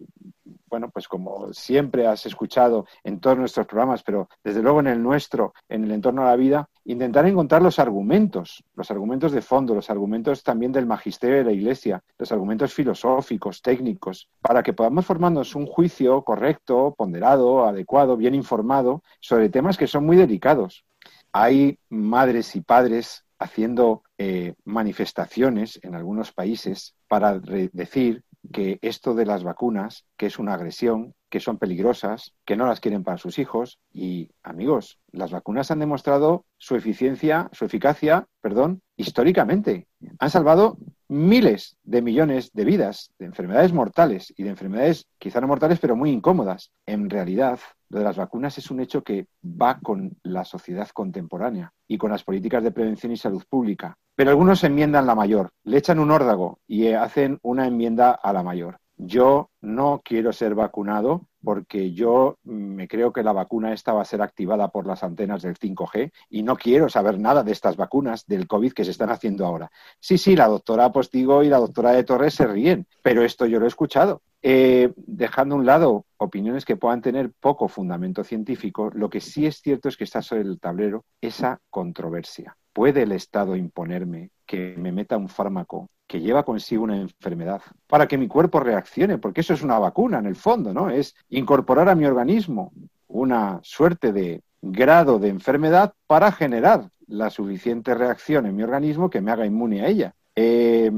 bueno, 0.68 0.90
pues 0.90 1.08
como 1.08 1.54
siempre 1.54 2.08
has 2.08 2.26
escuchado 2.26 2.86
en 3.04 3.20
todos 3.20 3.38
nuestros 3.38 3.68
programas, 3.68 4.04
pero 4.04 4.30
desde 4.44 4.62
luego 4.62 4.80
en 4.80 4.88
el 4.88 5.02
nuestro, 5.02 5.54
en 5.70 5.84
el 5.84 5.92
entorno 5.92 6.24
a 6.24 6.32
la 6.32 6.36
vida, 6.36 6.70
intentar 6.86 7.26
encontrar 7.26 7.62
los 7.62 7.80
argumentos, 7.80 8.64
los 8.76 8.92
argumentos 8.92 9.32
de 9.32 9.42
fondo, 9.42 9.74
los 9.74 9.90
argumentos 9.90 10.44
también 10.44 10.72
del 10.72 10.86
magisterio 10.86 11.38
de 11.38 11.44
la 11.44 11.52
Iglesia, 11.52 12.04
los 12.18 12.32
argumentos 12.32 12.74
filosóficos, 12.74 13.62
técnicos, 13.62 14.30
para 14.42 14.62
que 14.64 14.74
podamos 14.74 15.06
formarnos 15.06 15.56
un 15.56 15.66
juicio 15.66 16.22
correcto, 16.24 16.94
ponderado, 16.96 17.66
adecuado, 17.66 18.16
bien 18.18 18.36
informado 18.36 19.04
sobre 19.20 19.50
temas 19.50 19.78
que 19.78 19.88
son 19.88 20.06
muy 20.06 20.16
delicados. 20.16 20.86
Hay 21.34 21.80
madres 21.90 22.56
y 22.56 22.62
padres 22.62 23.26
haciendo 23.40 24.04
eh, 24.18 24.54
manifestaciones 24.64 25.80
en 25.82 25.96
algunos 25.96 26.32
países 26.32 26.96
para 27.08 27.40
decir 27.40 28.24
que 28.52 28.80
esto 28.82 29.14
de 29.16 29.26
las 29.26 29.44
vacunas, 29.44 30.06
que 30.18 30.28
es 30.28 30.40
una 30.40 30.54
agresión, 30.54 31.14
que 31.30 31.40
son 31.40 31.58
peligrosas, 31.58 32.34
que 32.46 32.56
no 32.56 32.66
las 32.66 32.80
quieren 32.80 33.04
para 33.04 33.18
sus 33.18 33.40
hijos. 33.40 33.80
Y 33.92 34.32
amigos, 34.44 35.00
las 35.12 35.32
vacunas 35.32 35.72
han 35.72 35.80
demostrado 35.80 36.46
su 36.58 36.76
eficiencia, 36.76 37.50
su 37.52 37.66
eficacia, 37.66 38.28
perdón, 38.42 38.82
históricamente. 38.96 39.88
Han 40.20 40.30
salvado 40.30 40.78
miles 41.08 41.78
de 41.84 42.02
millones 42.02 42.52
de 42.54 42.66
vidas, 42.66 43.12
de 43.20 43.26
enfermedades 43.26 43.74
mortales 43.74 44.34
y 44.36 44.44
de 44.44 44.50
enfermedades 44.50 45.08
quizá 45.20 45.42
no 45.42 45.48
mortales, 45.48 45.80
pero 45.80 45.96
muy 45.96 46.12
incómodas. 46.12 46.72
En 46.86 47.10
realidad, 47.10 47.60
lo 47.90 48.00
de 48.00 48.06
las 48.06 48.18
vacunas 48.18 48.58
es 48.58 48.72
un 48.72 48.80
hecho 48.80 49.04
que 49.04 49.28
va 49.44 49.80
con 49.80 50.18
la 50.24 50.44
sociedad 50.46 50.90
contemporánea 50.90 51.72
y 51.88 51.98
con 51.98 52.12
las 52.12 52.24
políticas 52.24 52.64
de 52.64 52.72
prevención 52.72 53.12
y 53.12 53.18
salud 53.18 53.44
pública. 53.48 53.98
Pero 54.16 54.32
algunos 54.32 54.64
enmiendan 54.64 55.06
la 55.06 55.16
mayor, 55.16 55.52
le 55.64 55.78
echan 55.78 56.00
un 56.00 56.12
órdago 56.12 56.60
y 56.68 56.88
hacen 56.88 57.40
una 57.42 57.68
enmienda 57.68 58.12
a 58.12 58.34
la 58.34 58.44
mayor. 58.44 58.80
Yo 58.98 59.50
no 59.62 60.02
quiero 60.04 60.32
ser 60.32 60.56
vacunado 60.56 61.28
porque 61.44 61.92
yo 61.92 62.38
me 62.44 62.88
creo 62.88 63.14
que 63.14 63.24
la 63.24 63.34
vacuna 63.34 63.74
esta 63.74 63.94
va 63.94 64.02
a 64.02 64.06
ser 64.06 64.22
activada 64.22 64.70
por 64.70 64.88
las 64.88 65.04
antenas 65.04 65.44
del 65.44 65.56
5G 65.56 66.12
y 66.30 66.44
no 66.44 66.56
quiero 66.56 66.90
saber 66.90 67.20
nada 67.20 67.44
de 67.44 67.52
estas 67.52 67.78
vacunas 67.78 68.26
del 68.26 68.48
COVID 68.48 68.74
que 68.74 68.84
se 68.84 68.92
están 68.92 69.12
haciendo 69.12 69.46
ahora. 69.46 69.70
Sí, 70.00 70.18
sí, 70.18 70.36
la 70.36 70.48
doctora 70.48 70.92
Postigo 70.92 71.44
y 71.44 71.50
la 71.50 71.60
doctora 71.60 71.92
de 71.92 72.04
Torres 72.04 72.34
se 72.34 72.48
ríen, 72.48 72.88
pero 73.04 73.24
esto 73.24 73.46
yo 73.46 73.60
lo 73.60 73.66
he 73.66 73.68
escuchado. 73.68 74.22
Eh, 74.42 74.94
dejando 74.96 75.56
a 75.56 75.58
un 75.58 75.66
lado 75.66 76.06
opiniones 76.18 76.66
que 76.66 76.78
puedan 76.78 77.02
tener 77.02 77.32
poco 77.40 77.68
fundamento 77.68 78.24
científico, 78.24 78.92
lo 78.94 79.10
que 79.10 79.20
sí 79.20 79.46
es 79.46 79.62
cierto 79.62 79.90
es 79.90 79.98
que 79.98 80.04
está 80.04 80.22
sobre 80.22 80.44
el 80.44 80.60
tablero 80.60 81.06
esa 81.22 81.60
controversia. 81.70 82.58
¿Puede 82.72 83.04
el 83.04 83.12
Estado 83.12 83.56
imponerme 83.56 84.32
que 84.46 84.76
me 84.78 84.92
meta 84.92 85.18
un 85.18 85.30
fármaco 85.30 85.90
que 86.08 86.20
lleva 86.20 86.44
consigo 86.44 86.84
una 86.84 86.98
enfermedad 86.98 87.62
para 87.88 88.08
que 88.08 88.18
mi 88.18 88.28
cuerpo 88.28 88.60
reaccione? 88.60 89.18
Porque 89.18 89.42
eso 89.42 89.54
es 89.54 89.62
una 89.62 89.80
vacuna 89.80 90.20
en 90.20 90.26
el 90.26 90.36
fondo, 90.36 90.74
¿no? 90.74 90.90
Es 90.90 91.16
incorporar 91.30 91.90
a 91.90 91.96
mi 91.96 92.06
organismo 92.06 92.72
una 93.08 93.60
suerte 93.64 94.12
de 94.12 94.42
grado 94.62 95.20
de 95.20 95.30
enfermedad 95.30 95.94
para 96.08 96.32
generar 96.32 96.90
la 97.08 97.30
suficiente 97.30 97.94
reacción 97.94 98.46
en 98.46 98.56
mi 98.56 98.64
organismo 98.64 99.10
que 99.10 99.22
me 99.22 99.32
haga 99.32 99.46
inmune 99.46 99.82
a 99.82 99.88
ella. 99.88 100.16
Eh, 100.36 100.92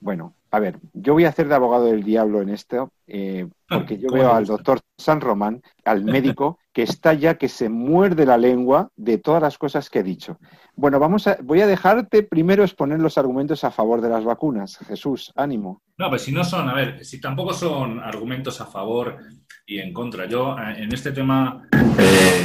bueno, 0.00 0.34
a 0.54 0.60
ver, 0.60 0.78
yo 0.92 1.14
voy 1.14 1.24
a 1.24 1.30
hacer 1.30 1.48
de 1.48 1.54
abogado 1.54 1.86
del 1.86 2.02
diablo 2.02 2.42
en 2.42 2.50
esto, 2.50 2.92
eh, 3.06 3.48
porque 3.66 3.96
yo 3.96 4.10
veo 4.12 4.34
al 4.34 4.44
doctor 4.44 4.80
San 4.98 5.22
Román, 5.22 5.62
al 5.82 6.04
médico, 6.04 6.58
que 6.74 6.82
está 6.82 7.14
ya 7.14 7.38
que 7.38 7.48
se 7.48 7.70
muerde 7.70 8.26
la 8.26 8.36
lengua 8.36 8.90
de 8.94 9.16
todas 9.16 9.40
las 9.40 9.56
cosas 9.56 9.88
que 9.88 10.00
he 10.00 10.02
dicho. 10.02 10.38
Bueno, 10.76 11.00
vamos 11.00 11.26
a, 11.26 11.38
voy 11.42 11.62
a 11.62 11.66
dejarte 11.66 12.22
primero 12.22 12.64
exponer 12.64 13.00
los 13.00 13.16
argumentos 13.16 13.64
a 13.64 13.70
favor 13.70 14.02
de 14.02 14.10
las 14.10 14.24
vacunas. 14.24 14.76
Jesús, 14.86 15.32
ánimo. 15.36 15.80
No, 15.96 16.10
pues 16.10 16.20
si 16.20 16.32
no 16.32 16.44
son, 16.44 16.68
a 16.68 16.74
ver, 16.74 17.02
si 17.02 17.18
tampoco 17.18 17.54
son 17.54 18.00
argumentos 18.00 18.60
a 18.60 18.66
favor 18.66 19.16
y 19.64 19.78
en 19.78 19.94
contra. 19.94 20.26
Yo 20.26 20.54
eh, 20.58 20.82
en 20.82 20.92
este 20.92 21.12
tema, 21.12 21.66
eh, 21.98 22.42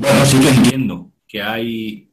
bueno, 0.00 0.24
sí 0.24 0.40
que 0.40 0.48
entiendo 0.48 1.12
que 1.28 1.40
hay 1.40 2.10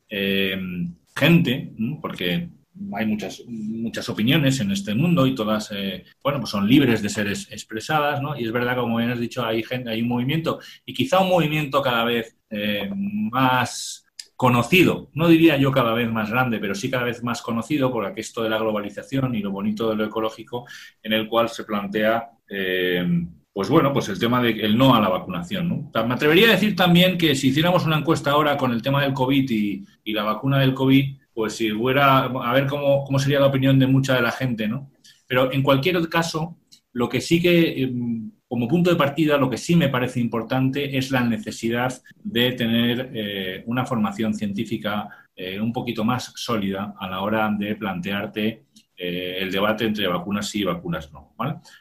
gente, 1.15 1.73
porque 1.99 2.49
hay 2.95 3.05
muchas, 3.05 3.43
muchas 3.47 4.09
opiniones 4.09 4.59
en 4.59 4.71
este 4.71 4.93
mundo 4.93 5.25
y 5.27 5.35
todas, 5.35 5.71
eh, 5.71 6.03
bueno, 6.23 6.39
pues 6.39 6.51
son 6.51 6.67
libres 6.67 7.01
de 7.01 7.09
ser 7.09 7.27
expresadas, 7.27 8.21
¿no? 8.21 8.37
Y 8.37 8.45
es 8.45 8.51
verdad, 8.51 8.75
como 8.75 8.97
bien 8.97 9.11
has 9.11 9.19
dicho, 9.19 9.45
hay, 9.45 9.63
gente, 9.63 9.89
hay 9.89 10.01
un 10.01 10.07
movimiento 10.07 10.59
y 10.85 10.93
quizá 10.93 11.19
un 11.19 11.29
movimiento 11.29 11.81
cada 11.81 12.03
vez 12.03 12.37
eh, 12.49 12.89
más 12.95 14.05
conocido, 14.35 15.09
no 15.13 15.27
diría 15.27 15.57
yo 15.57 15.71
cada 15.71 15.93
vez 15.93 16.11
más 16.11 16.29
grande, 16.29 16.59
pero 16.59 16.75
sí 16.75 16.89
cada 16.89 17.03
vez 17.03 17.23
más 17.23 17.41
conocido 17.41 17.91
por 17.91 18.11
esto 18.17 18.43
de 18.43 18.49
la 18.49 18.57
globalización 18.57 19.35
y 19.35 19.39
lo 19.39 19.51
bonito 19.51 19.89
de 19.89 19.95
lo 19.95 20.05
ecológico, 20.05 20.65
en 21.01 21.13
el 21.13 21.27
cual 21.27 21.49
se 21.49 21.63
plantea, 21.63 22.31
eh, 22.49 23.05
pues 23.53 23.69
bueno, 23.69 23.93
pues 23.93 24.09
el 24.09 24.19
tema 24.19 24.41
del 24.41 24.75
no 24.77 24.95
a 24.95 24.99
la 24.99 25.09
vacunación. 25.09 25.69
¿no? 25.69 26.05
Me 26.05 26.15
atrevería 26.15 26.49
a 26.49 26.53
decir 26.53 26.75
también 26.75 27.17
que 27.17 27.35
si 27.35 27.49
hiciéramos 27.49 27.85
una 27.85 27.99
encuesta 27.99 28.31
ahora 28.31 28.57
con 28.57 28.71
el 28.71 28.81
tema 28.81 29.03
del 29.03 29.13
COVID 29.13 29.49
y, 29.49 29.85
y 30.03 30.13
la 30.13 30.23
vacuna 30.23 30.59
del 30.59 30.73
COVID, 30.73 31.22
pues 31.33 31.55
si 31.55 31.71
fuera, 31.71 32.25
a 32.25 32.53
ver 32.53 32.67
cómo, 32.67 33.19
sería 33.19 33.39
la 33.39 33.47
opinión 33.47 33.79
de 33.79 33.87
mucha 33.87 34.15
de 34.15 34.21
la 34.21 34.31
gente, 34.31 34.67
¿no? 34.67 34.91
Pero 35.27 35.51
en 35.51 35.63
cualquier 35.63 36.07
caso, 36.09 36.57
lo 36.91 37.09
que 37.09 37.21
sí 37.21 37.41
que, 37.41 37.83
em, 37.83 38.31
como 38.47 38.67
punto 38.67 38.89
de 38.89 38.95
partida, 38.95 39.37
lo 39.37 39.49
que 39.49 39.57
sí 39.57 39.75
me 39.75 39.89
parece 39.89 40.19
importante 40.19 40.97
es 40.97 41.09
la 41.09 41.23
necesidad 41.23 42.01
de 42.23 42.51
tener 42.51 43.11
eh, 43.13 43.63
una 43.65 43.85
formación 43.85 44.33
científica 44.33 45.09
eh, 45.35 45.59
un 45.59 45.73
poquito 45.73 46.03
más 46.03 46.31
sólida 46.35 46.93
a 46.99 47.09
la 47.09 47.21
hora 47.21 47.51
de 47.57 47.75
plantearte 47.75 48.65
eh, 48.95 49.37
el 49.39 49.51
debate 49.51 49.85
entre 49.85 50.07
vacunas 50.07 50.47
sí 50.47 50.61
y 50.61 50.63
vacunas 50.65 51.11
no. 51.11 51.33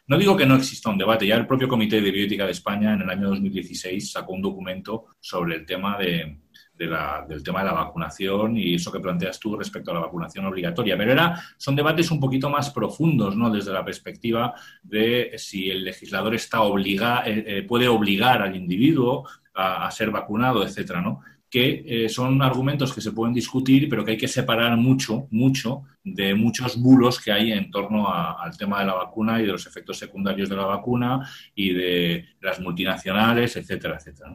No 0.07 0.19
digo 0.19 0.37
que 0.37 0.47
no 0.47 0.57
exista 0.57 0.89
un 0.89 0.97
debate, 0.97 1.27
ya 1.27 1.37
el 1.37 1.47
propio 1.47 1.69
Comité 1.69 2.01
de 2.01 2.11
Bioética 2.11 2.47
de 2.47 2.53
España 2.53 2.95
en 2.95 3.03
el 3.03 3.11
año 3.11 3.29
2016 3.29 4.11
sacó 4.11 4.33
un 4.33 4.43
documento 4.43 5.05
sobre 5.21 5.57
el 5.57 5.67
tema 5.67 5.99
de, 5.99 6.39
del 6.77 7.43
tema 7.43 7.61
de 7.61 7.67
la 7.67 7.75
vacunación 7.75 8.57
y 8.57 8.75
eso 8.75 8.91
que 8.91 9.01
planteas 9.01 9.39
tú 9.39 9.57
respecto 9.57 9.91
a 9.91 9.95
la 9.95 10.01
vacunación 10.01 10.47
obligatoria. 10.47 10.97
Pero 10.97 11.13
era, 11.13 11.41
son 11.57 11.77
debates 11.77 12.11
un 12.11 12.19
poquito 12.19 12.51
más 12.51 12.71
profundos, 12.71 13.37
¿no? 13.37 13.51
Desde 13.51 13.73
la 13.73 13.85
perspectiva 13.85 14.55
de 14.83 15.33
si 15.37 15.71
el 15.71 15.85
legislador 15.85 16.35
está 16.35 16.63
obliga, 16.63 17.23
eh, 17.27 17.45
eh, 17.47 17.63
puede 17.63 17.89
obligar 17.89 18.43
al 18.43 18.57
individuo 18.57 19.29
a, 19.55 19.91
ser 19.91 20.11
vacunado, 20.11 20.65
etcétera, 20.65 21.03
¿no? 21.03 21.21
que 21.53 21.85
eh, 21.87 22.09
son 22.09 22.41
argumentos 22.41 22.95
que 22.95 23.03
se 23.03 23.13
pueden 23.13 23.35
discutir, 23.35 23.87
pero 23.87 24.03
que 24.03 24.13
hay 24.13 24.17
que 24.17 24.27
separar 24.27 24.75
mucho, 24.79 25.27
mucho 25.31 25.83
de 26.03 26.35
muchos 26.35 26.81
bulos 26.81 27.21
que 27.21 27.31
hay 27.31 27.53
en 27.53 27.71
torno 27.71 28.11
al 28.11 28.57
tema 28.57 28.81
de 28.81 28.87
la 28.87 28.95
vacuna 28.95 29.39
y 29.39 29.45
de 29.45 29.53
los 29.53 29.67
efectos 29.67 29.99
secundarios 29.99 30.49
de 30.49 30.57
la 30.57 30.65
vacuna 30.65 31.29
y 31.55 31.75
de 31.75 32.25
las 32.41 32.59
multinacionales, 32.59 33.55
etcétera, 33.57 33.99
etcétera. 33.99 34.33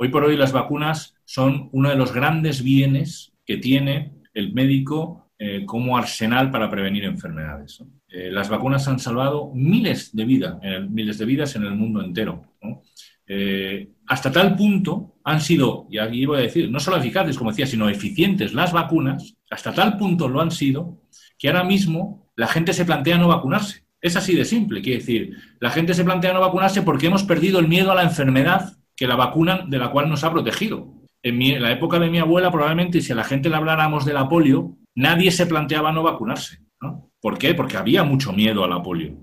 Hoy 0.00 0.10
por 0.10 0.22
hoy 0.22 0.36
las 0.36 0.52
vacunas 0.52 1.16
son 1.24 1.70
uno 1.72 1.90
de 1.90 1.96
los 1.96 2.12
grandes 2.12 2.62
bienes 2.62 3.32
que 3.44 3.56
tiene 3.56 4.12
el 4.32 4.52
médico 4.52 5.32
eh, 5.36 5.64
como 5.66 5.96
arsenal 5.96 6.52
para 6.52 6.70
prevenir 6.70 7.04
enfermedades. 7.04 7.82
Eh, 8.08 8.30
las 8.30 8.48
vacunas 8.48 8.86
han 8.86 9.00
salvado 9.00 9.50
miles 9.52 10.14
de 10.14 10.24
vidas, 10.24 10.56
miles 10.88 11.18
de 11.18 11.24
vidas 11.24 11.56
en 11.56 11.64
el 11.64 11.74
mundo 11.74 12.00
entero. 12.00 12.44
Eh, 13.26 13.90
hasta 14.06 14.30
tal 14.30 14.54
punto 14.54 15.16
han 15.24 15.40
sido, 15.40 15.88
y 15.90 15.98
aquí 15.98 16.24
voy 16.26 16.38
a 16.38 16.42
decir, 16.42 16.70
no 16.70 16.78
solo 16.78 16.98
eficaces, 16.98 17.36
como 17.36 17.50
decía, 17.50 17.66
sino 17.66 17.88
eficientes 17.88 18.54
las 18.54 18.72
vacunas, 18.72 19.34
hasta 19.50 19.74
tal 19.74 19.96
punto 19.96 20.28
lo 20.28 20.40
han 20.40 20.52
sido, 20.52 21.02
que 21.36 21.48
ahora 21.48 21.64
mismo 21.64 22.30
la 22.36 22.46
gente 22.46 22.72
se 22.72 22.84
plantea 22.84 23.18
no 23.18 23.26
vacunarse. 23.26 23.84
Es 24.00 24.14
así 24.14 24.36
de 24.36 24.44
simple, 24.44 24.80
quiere 24.80 25.00
decir, 25.00 25.36
la 25.58 25.70
gente 25.70 25.92
se 25.92 26.04
plantea 26.04 26.32
no 26.32 26.40
vacunarse 26.40 26.82
porque 26.82 27.08
hemos 27.08 27.24
perdido 27.24 27.58
el 27.58 27.66
miedo 27.66 27.90
a 27.90 27.96
la 27.96 28.04
enfermedad 28.04 28.77
que 28.98 29.06
la 29.06 29.14
vacuna 29.14 29.64
de 29.64 29.78
la 29.78 29.92
cual 29.92 30.08
nos 30.08 30.24
ha 30.24 30.32
protegido. 30.32 30.92
En, 31.22 31.62
la 31.62 31.70
época 31.70 32.00
de 32.00 32.10
mi 32.10 32.18
abuela, 32.18 32.50
probablemente, 32.50 33.00
si 33.00 33.12
a 33.12 33.14
la 33.14 33.22
gente 33.22 33.48
le 33.48 33.54
habláramos 33.54 34.04
de 34.04 34.12
la 34.12 34.28
polio, 34.28 34.76
nadie 34.96 35.30
se 35.30 35.46
planteaba 35.46 35.92
no 35.92 36.02
vacunarse. 36.02 36.64
¿no? 36.80 37.12
¿Por 37.20 37.38
qué? 37.38 37.54
Porque 37.54 37.76
había 37.76 38.02
mucho 38.02 38.32
miedo 38.32 38.64
a 38.64 38.68
la 38.68 38.82
polio. 38.82 39.14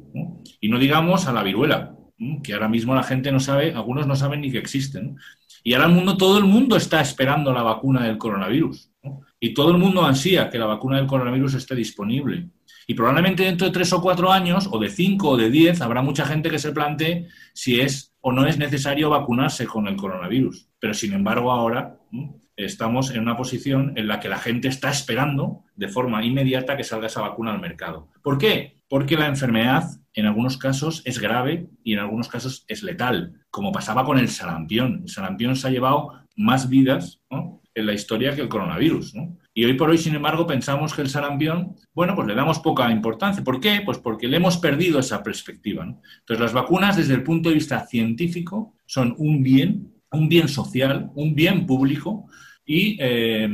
Y 0.61 0.69
no 0.69 0.80
digamos 0.80 1.28
a 1.28 1.34
la 1.34 1.43
viruela, 1.43 1.93
que 2.41 2.53
ahora 2.53 2.69
mismo 2.69 2.95
la 2.95 3.03
gente 3.03 3.34
no 3.34 3.41
sabe, 3.41 3.73
algunos 3.73 4.07
no 4.07 4.15
saben 4.15 4.41
ni 4.41 4.49
que 4.49 4.59
existen. 4.59 5.17
Y 5.61 5.73
ahora 5.73 5.88
el 5.88 5.93
mundo, 5.93 6.15
todo 6.15 6.38
el 6.38 6.45
mundo 6.45 6.78
está 6.78 7.01
esperando 7.01 7.51
la 7.51 7.61
vacuna 7.61 8.05
del 8.05 8.17
coronavirus. 8.17 8.93
Y 9.41 9.53
todo 9.53 9.71
el 9.71 9.78
mundo 9.78 10.05
ansía 10.05 10.49
que 10.49 10.57
la 10.57 10.67
vacuna 10.67 10.97
del 10.97 11.07
coronavirus 11.07 11.55
esté 11.55 11.76
disponible. 11.76 12.47
Y 12.88 12.93
probablemente 12.93 13.43
dentro 13.43 13.67
de 13.67 13.73
tres 13.73 13.91
o 13.91 14.01
cuatro 14.01 14.32
años, 14.32 14.69
o 14.71 14.80
de 14.80 14.89
cinco 14.89 15.32
o 15.32 15.38
de 15.38 15.49
diez, 15.49 15.82
habrá 15.82 16.01
mucha 16.01 16.26
gente 16.26 16.49
que 16.49 16.59
se 16.59 16.71
plantee 16.71 17.28
si 17.53 17.82
es 17.82 18.14
o 18.28 18.32
no 18.32 18.47
es 18.47 18.57
necesario 18.57 19.11
vacunarse 19.11 19.67
con 19.67 19.88
el 19.88 19.95
coronavirus. 19.95 20.67
Pero 20.80 20.95
sin 20.95 21.13
embargo 21.13 21.51
ahora 21.51 21.99
estamos 22.55 23.11
en 23.11 23.21
una 23.21 23.38
posición 23.38 23.93
en 23.97 24.07
la 24.07 24.19
que 24.19 24.30
la 24.30 24.39
gente 24.39 24.67
está 24.67 24.89
esperando 24.89 25.63
de 25.76 25.89
forma 25.89 26.26
inmediata 26.26 26.76
que 26.76 26.84
salga 26.84 27.05
esa 27.05 27.21
vacuna 27.21 27.51
al 27.51 27.61
mercado. 27.61 28.09
¿Por 28.23 28.39
qué? 28.39 28.82
Porque 28.89 29.15
la 29.15 29.28
enfermedad 29.28 29.84
en 30.15 30.26
algunos 30.26 30.57
casos 30.57 31.03
es 31.05 31.19
grave 31.19 31.67
y 31.84 31.93
en 31.93 31.99
algunos 31.99 32.28
casos 32.28 32.65
es 32.67 32.82
letal, 32.82 33.41
como 33.51 33.71
pasaba 33.71 34.03
con 34.03 34.17
el 34.17 34.30
sarampión. 34.30 35.01
El 35.03 35.09
sarampión 35.09 35.55
se 35.55 35.67
ha 35.67 35.71
llevado 35.71 36.13
más 36.36 36.67
vidas 36.67 37.21
en 37.30 37.86
la 37.86 37.93
historia 37.93 38.34
que 38.34 38.41
el 38.41 38.49
coronavirus. 38.49 39.13
Y 39.57 39.63
hoy 39.63 39.75
por 39.75 39.89
hoy, 39.89 39.97
sin 39.97 40.13
embargo, 40.13 40.45
pensamos 40.45 40.93
que 40.93 41.01
el 41.01 41.09
sarampión, 41.09 41.77
bueno, 41.93 42.13
pues 42.13 42.27
le 42.27 42.35
damos 42.35 42.59
poca 42.59 42.91
importancia. 42.91 43.41
¿Por 43.41 43.61
qué? 43.61 43.81
Pues 43.85 43.97
porque 43.99 44.27
le 44.27 44.35
hemos 44.35 44.57
perdido 44.57 44.99
esa 44.99 45.23
perspectiva. 45.23 45.85
Entonces, 45.85 46.41
las 46.41 46.51
vacunas, 46.51 46.97
desde 46.97 47.13
el 47.13 47.23
punto 47.23 47.47
de 47.47 47.55
vista 47.55 47.87
científico, 47.87 48.75
son 48.85 49.15
un 49.17 49.41
bien, 49.41 49.93
un 50.11 50.27
bien 50.27 50.49
social, 50.49 51.09
un 51.15 51.35
bien 51.35 51.65
público 51.65 52.27
y 52.65 52.97
eh, 52.99 53.47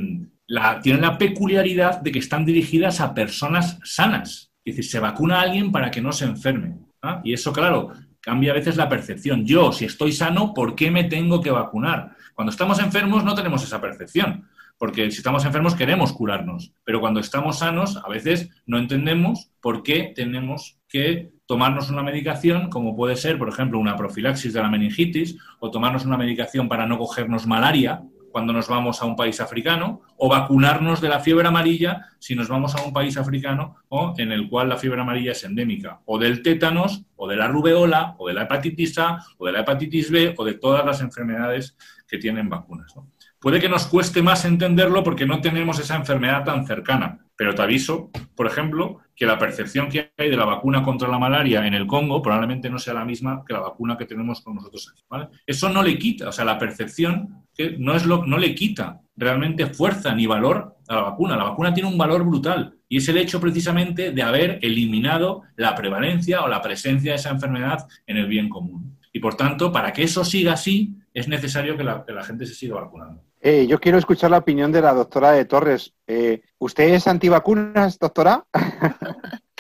tienen 0.82 1.02
la 1.04 1.20
peculiaridad 1.20 2.02
de 2.02 2.12
que 2.12 2.20
están 2.20 2.46
dirigidas 2.46 3.00
a 3.00 3.14
personas 3.14 3.78
sanas. 3.84 4.52
Es 4.66 4.78
decir, 4.78 4.92
se 4.92 5.00
vacuna 5.00 5.38
a 5.38 5.44
alguien 5.44 5.72
para 5.72 5.92
que 5.92 6.02
no 6.02 6.12
se 6.12 6.26
enferme. 6.26 6.80
Y 7.24 7.34
eso, 7.34 7.54
claro, 7.54 7.92
cambia 8.22 8.54
a 8.54 8.56
veces 8.56 8.76
la 8.76 8.90
percepción. 8.90 9.46
Yo, 9.46 9.72
si 9.72 9.86
estoy 9.86 10.14
sano, 10.14 10.52
¿por 10.56 10.74
qué 10.74 10.90
me 10.90 11.04
tengo 11.04 11.42
que 11.42 11.52
vacunar? 11.52 12.16
Cuando 12.34 12.50
estamos 12.50 12.80
enfermos 12.80 13.24
no 13.24 13.36
tenemos 13.36 13.64
esa 13.64 13.80
percepción, 13.80 14.48
porque 14.82 15.12
si 15.12 15.18
estamos 15.18 15.46
enfermos 15.46 15.76
queremos 15.76 16.12
curarnos, 16.12 16.74
pero 16.84 17.00
cuando 17.00 17.20
estamos 17.20 17.60
sanos 17.60 17.98
a 18.04 18.10
veces 18.10 18.50
no 18.66 18.80
entendemos 18.80 19.52
por 19.62 19.84
qué 19.84 20.12
tenemos 20.16 20.80
que 20.90 21.30
tomarnos 21.46 21.92
una 21.92 22.02
medicación, 22.02 22.72
como 22.72 22.96
puede 22.96 23.16
ser, 23.16 23.38
por 23.38 23.48
ejemplo, 23.48 23.78
una 23.78 23.96
profilaxis 23.96 24.54
de 24.54 24.60
la 24.60 24.72
meningitis, 24.72 25.38
o 25.60 25.70
tomarnos 25.70 26.04
una 26.04 26.18
medicación 26.18 26.68
para 26.68 26.88
no 26.88 26.98
cogernos 26.98 27.46
malaria, 27.46 28.02
cuando 28.32 28.54
nos 28.54 28.70
vamos 28.70 29.04
a 29.04 29.06
un 29.06 29.16
país 29.16 29.40
africano, 29.40 30.02
o 30.18 30.28
vacunarnos 30.28 31.00
de 31.00 31.10
la 31.10 31.20
fiebre 31.20 31.48
amarilla 31.48 32.08
si 32.18 32.34
nos 32.34 32.50
vamos 32.50 32.74
a 32.74 32.82
un 32.82 32.92
país 32.92 33.18
africano 33.18 33.76
o 33.88 34.16
en 34.18 34.32
el 34.32 34.50
cual 34.50 34.70
la 34.70 34.78
fiebre 34.78 35.02
amarilla 35.02 35.34
es 35.34 35.44
endémica, 35.44 36.02
o 36.06 36.18
del 36.18 36.42
tétanos, 36.42 37.04
o 37.18 37.28
de 37.28 37.36
la 37.36 37.48
rubeola, 37.48 38.16
o 38.18 38.28
de 38.28 38.34
la 38.34 38.44
hepatitis 38.46 38.98
A, 38.98 39.24
o 39.38 39.46
de 39.46 39.52
la 39.52 39.60
hepatitis 39.60 40.10
B, 40.10 40.34
o 40.40 40.44
de 40.44 40.56
todas 40.56 40.84
las 40.84 41.02
enfermedades 41.02 41.78
que 42.08 42.18
tienen 42.18 42.50
vacunas. 42.50 42.96
Puede 43.42 43.60
que 43.60 43.70
nos 43.70 43.88
cueste 43.88 44.22
más 44.22 44.46
entenderlo 44.46 45.04
porque 45.04 45.26
no 45.26 45.42
tenemos 45.42 45.80
esa 45.80 45.96
enfermedad 45.96 46.44
tan 46.46 46.68
cercana, 46.68 47.26
pero 47.36 47.56
te 47.56 47.64
aviso, 47.64 48.12
por 48.36 48.46
ejemplo, 48.46 49.00
que 49.16 49.26
la 49.26 49.40
percepción 49.40 49.90
que 49.90 50.12
hay 50.16 50.30
de 50.30 50.38
la 50.38 50.46
vacuna 50.46 50.84
contra 50.84 51.08
la 51.08 51.18
malaria 51.18 51.66
en 51.66 51.74
el 51.74 51.88
Congo 51.88 52.22
probablemente 52.22 52.70
no 52.70 52.78
sea 52.78 52.94
la 52.94 53.04
misma 53.04 53.44
que 53.44 53.54
la 53.54 53.62
vacuna 53.62 53.98
que 53.98 54.06
tenemos 54.06 54.42
con 54.42 54.54
nosotros 54.54 54.94
aquí. 54.94 55.26
Eso 55.48 55.70
no 55.70 55.82
le 55.82 55.98
quita, 55.98 56.30
o 56.30 56.32
sea, 56.32 56.46
la 56.46 56.60
percepción 56.60 57.46
que 57.56 57.78
no, 57.80 57.96
es 57.96 58.06
lo, 58.06 58.26
no 58.28 58.38
le 58.38 58.54
quita 58.54 59.02
realmente 59.16 59.66
fuerza 59.66 60.14
ni 60.14 60.28
valor 60.28 60.78
a 60.88 60.96
la 60.96 61.02
vacuna. 61.02 61.36
La 61.36 61.46
vacuna 61.46 61.74
tiene 61.74 61.90
un 61.90 61.98
valor 61.98 62.24
brutal 62.24 62.76
y 62.88 62.98
es 62.98 63.08
el 63.10 63.18
hecho 63.18 63.42
precisamente 63.42 64.12
de 64.12 64.22
haber 64.22 64.60
eliminado 64.62 65.42
la 65.56 65.74
prevalencia 65.74 66.44
o 66.44 66.48
la 66.48 66.62
presencia 66.62 67.14
de 67.14 67.18
esa 67.18 67.32
enfermedad 67.32 67.88
en 68.06 68.18
el 68.18 68.28
bien 68.28 68.50
común. 68.50 69.00
Y 69.12 69.20
por 69.20 69.36
tanto, 69.36 69.72
para 69.72 69.92
que 69.92 70.04
eso 70.04 70.24
siga 70.24 70.54
así, 70.54 70.96
es 71.14 71.28
necesario 71.28 71.76
que 71.76 71.84
la, 71.84 72.24
gente 72.24 72.46
se 72.46 72.54
siga 72.54 72.76
vacunando. 72.76 73.24
Eh, 73.44 73.66
yo 73.68 73.80
quiero 73.80 73.98
escuchar 73.98 74.30
la 74.30 74.38
opinión 74.38 74.72
de 74.72 74.82
la 74.82 74.94
doctora 74.94 75.32
de 75.32 75.46
Torres. 75.46 75.94
Eh, 76.06 76.42
¿Usted 76.60 76.94
es 76.94 77.08
antivacunas, 77.08 77.98
doctora? 77.98 78.46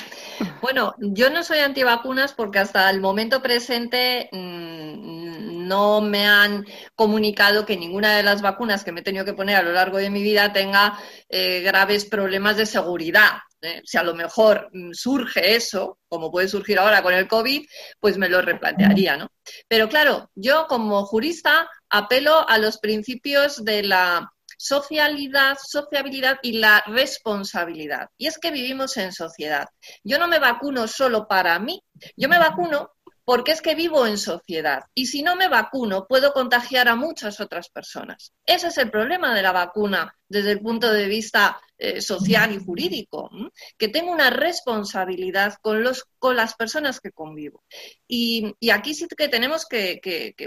Bueno, 0.60 0.96
yo 0.98 1.30
no 1.30 1.44
soy 1.44 1.60
antivacunas 1.60 2.34
porque 2.34 2.60
hasta 2.60 2.90
el 2.90 3.00
momento 3.00 3.42
presente 3.42 4.30
mm, 4.32 5.68
no 5.68 6.02
me 6.02 6.26
han 6.26 6.66
comunicado 6.96 7.66
que 7.66 7.78
ninguna 7.78 8.16
de 8.16 8.24
las 8.24 8.42
vacunas 8.42 8.84
que 8.84 8.92
me 8.92 9.02
he 9.02 9.04
tenido 9.04 9.26
que 9.26 9.34
poner 9.34 9.56
a 9.56 9.62
lo 9.62 9.72
largo 9.72 9.98
de 9.98 10.10
mi 10.10 10.24
vida 10.24 10.52
tenga 10.52 10.98
eh, 11.30 11.62
graves 11.62 12.06
problemas 12.06 12.58
de 12.58 12.66
seguridad. 12.66 13.40
¿Eh? 13.62 13.82
si 13.86 13.98
a 13.98 14.04
lo 14.04 14.14
mejor 14.14 14.70
mm, 14.72 14.92
surge 14.94 15.56
eso, 15.56 16.00
como 16.08 16.32
puede 16.32 16.48
surgir 16.48 16.80
ahora 16.80 17.02
con 17.02 17.14
el 17.14 17.28
COVID, 17.28 17.66
pues 18.00 18.18
me 18.18 18.30
lo 18.30 18.42
replantearía, 18.42 19.18
¿no? 19.18 19.30
Pero 19.68 19.90
claro, 19.90 20.30
yo 20.36 20.68
como 20.68 21.06
jurista 21.06 21.70
apelo 21.90 22.48
a 22.48 22.58
los 22.58 22.78
principios 22.78 23.64
de 23.64 23.84
la 23.84 24.32
socialidad, 24.58 25.58
sociabilidad 25.60 26.38
y 26.44 26.60
la 26.60 26.84
responsabilidad. 26.86 28.10
Y 28.18 28.28
es 28.28 28.38
que 28.38 28.52
vivimos 28.52 28.96
en 28.98 29.12
sociedad. 29.12 29.68
Yo 30.04 30.20
no 30.20 30.28
me 30.28 30.38
vacuno 30.38 30.88
solo 30.88 31.28
para 31.28 31.58
mí, 31.58 31.82
yo 32.16 32.30
me 32.30 32.38
vacuno 32.38 32.92
porque 33.24 33.52
es 33.52 33.62
que 33.62 33.76
vivo 33.76 34.06
en 34.06 34.18
sociedad 34.18 34.84
y 34.94 35.06
si 35.06 35.22
no 35.24 35.36
me 35.36 35.48
vacuno 35.48 36.06
puedo 36.08 36.34
contagiar 36.34 36.88
a 36.88 36.96
muchas 36.96 37.40
otras 37.40 37.70
personas. 37.70 38.34
Ese 38.46 38.68
es 38.68 38.78
el 38.78 38.92
problema 38.92 39.34
de 39.34 39.42
la 39.42 39.52
vacuna 39.52 40.16
desde 40.28 40.52
el 40.52 40.60
punto 40.60 40.92
de 40.92 41.08
vista 41.08 41.60
eh, 41.84 42.00
social 42.00 42.54
y 42.54 42.64
jurídico, 42.64 43.32
que 43.76 43.88
tengo 43.88 44.12
una 44.12 44.30
responsabilidad 44.30 45.56
con, 45.64 45.82
los, 45.82 46.06
con 46.20 46.36
las 46.36 46.54
personas 46.54 47.00
que 47.00 47.12
convivo. 47.12 47.64
Y, 48.08 48.54
aquí 48.72 48.94
sí 48.94 49.08
que 49.18 49.30
tenemos 49.30 49.66
que, 49.66 50.00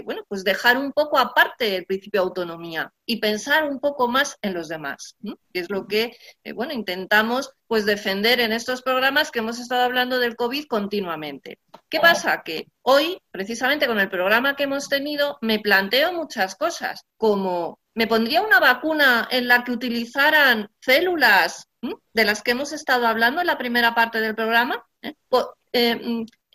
bueno, 0.05 0.23
pues 0.29 0.45
dejar 0.45 0.77
un 0.77 0.93
poco 0.93 1.17
aparte 1.17 1.75
el 1.75 1.85
principio 1.85 2.21
de 2.21 2.27
autonomía 2.27 2.93
y 3.05 3.17
pensar 3.17 3.69
un 3.69 3.79
poco 3.79 4.07
más 4.07 4.37
en 4.41 4.53
los 4.53 4.67
demás, 4.67 5.15
que 5.53 5.59
es 5.59 5.69
lo 5.69 5.87
que 5.87 6.17
eh, 6.43 6.53
bueno, 6.53 6.73
intentamos 6.73 7.51
pues 7.67 7.85
defender 7.85 8.39
en 8.39 8.51
estos 8.51 8.81
programas 8.81 9.31
que 9.31 9.39
hemos 9.39 9.59
estado 9.59 9.83
hablando 9.83 10.19
del 10.19 10.35
COVID 10.35 10.65
continuamente. 10.65 11.59
¿Qué 11.89 11.99
pasa? 11.99 12.41
Que 12.43 12.67
hoy, 12.81 13.19
precisamente 13.31 13.87
con 13.87 13.99
el 13.99 14.09
programa 14.09 14.55
que 14.55 14.63
hemos 14.63 14.89
tenido, 14.89 15.37
me 15.41 15.59
planteo 15.59 16.13
muchas 16.13 16.55
cosas, 16.55 17.03
como 17.17 17.79
¿Me 17.95 18.07
pondría 18.07 18.41
una 18.41 18.59
vacuna 18.59 19.25
en 19.31 19.47
la 19.47 19.63
que 19.63 19.71
utilizaran 19.71 20.69
células 20.81 21.69
de 22.13 22.25
las 22.25 22.43
que 22.43 22.51
hemos 22.51 22.73
estado 22.73 23.07
hablando 23.07 23.39
en 23.39 23.47
la 23.47 23.57
primera 23.57 23.95
parte 23.95 24.19
del 24.19 24.35
programa? 24.35 24.83
¿Eh? 25.01 25.15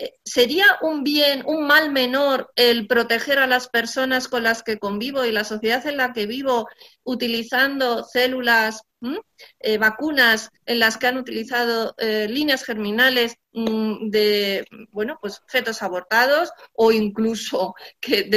Eh, 0.00 0.04
eh, 0.04 0.20
¿Sería 0.24 0.64
un 0.82 1.02
bien, 1.04 1.42
un 1.46 1.66
mal 1.66 1.90
menor 1.92 2.50
el 2.56 2.86
proteger 2.86 3.38
a 3.38 3.46
las 3.46 3.68
personas 3.68 4.28
con 4.28 4.42
las 4.42 4.62
que 4.62 4.78
convivo 4.78 5.24
y 5.24 5.32
la 5.32 5.44
sociedad 5.44 5.86
en 5.86 5.96
la 5.96 6.12
que 6.12 6.26
vivo 6.26 6.68
utilizando 7.04 8.04
células, 8.04 8.82
vacunas 9.78 10.50
en 10.66 10.78
las 10.78 10.98
que 10.98 11.06
han 11.06 11.16
utilizado 11.16 11.94
líneas 11.98 12.64
germinales 12.64 13.38
Mm, 13.52 14.10
de 14.10 14.64
bueno 14.92 15.18
pues 15.20 15.42
fetos 15.48 15.82
abortados 15.82 16.52
o 16.72 16.92
incluso 16.92 17.74
que 18.00 18.30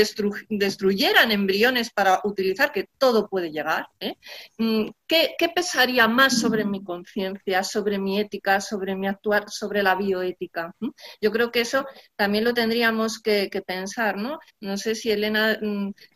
destruyeran 0.49 1.32
embriones 1.32 1.91
para 1.91 2.20
utilizar 2.24 2.72
que 2.72 2.89
todo 2.97 3.30
puede 3.30 3.51
llegar 3.51 3.86
¿eh? 3.99 4.16
mm, 4.57 4.88
¿Qué, 5.05 5.36
pesaría 5.53 6.07
más 6.07 6.39
sobre 6.39 6.66
mi 6.66 6.84
conciencia 6.84 7.64
sobre 7.64 7.99
mi 7.99 8.20
ética 8.20 8.59
sobre 8.59 8.95
mi 8.95 9.05
actuar 9.05 9.51
sobre 9.51 9.84
la 9.84 9.93
bioética 9.93 10.76
yo 11.22 11.32
creo 11.32 11.51
que 11.53 11.61
eso 11.61 11.85
también 12.17 12.43
lo 12.43 12.53
tendríamos 12.53 13.21
que, 13.21 13.49
pensar 13.65 14.17
no 14.17 14.39
no 14.59 14.77
sé 14.77 14.95
si 14.95 15.11
Elena 15.11 15.57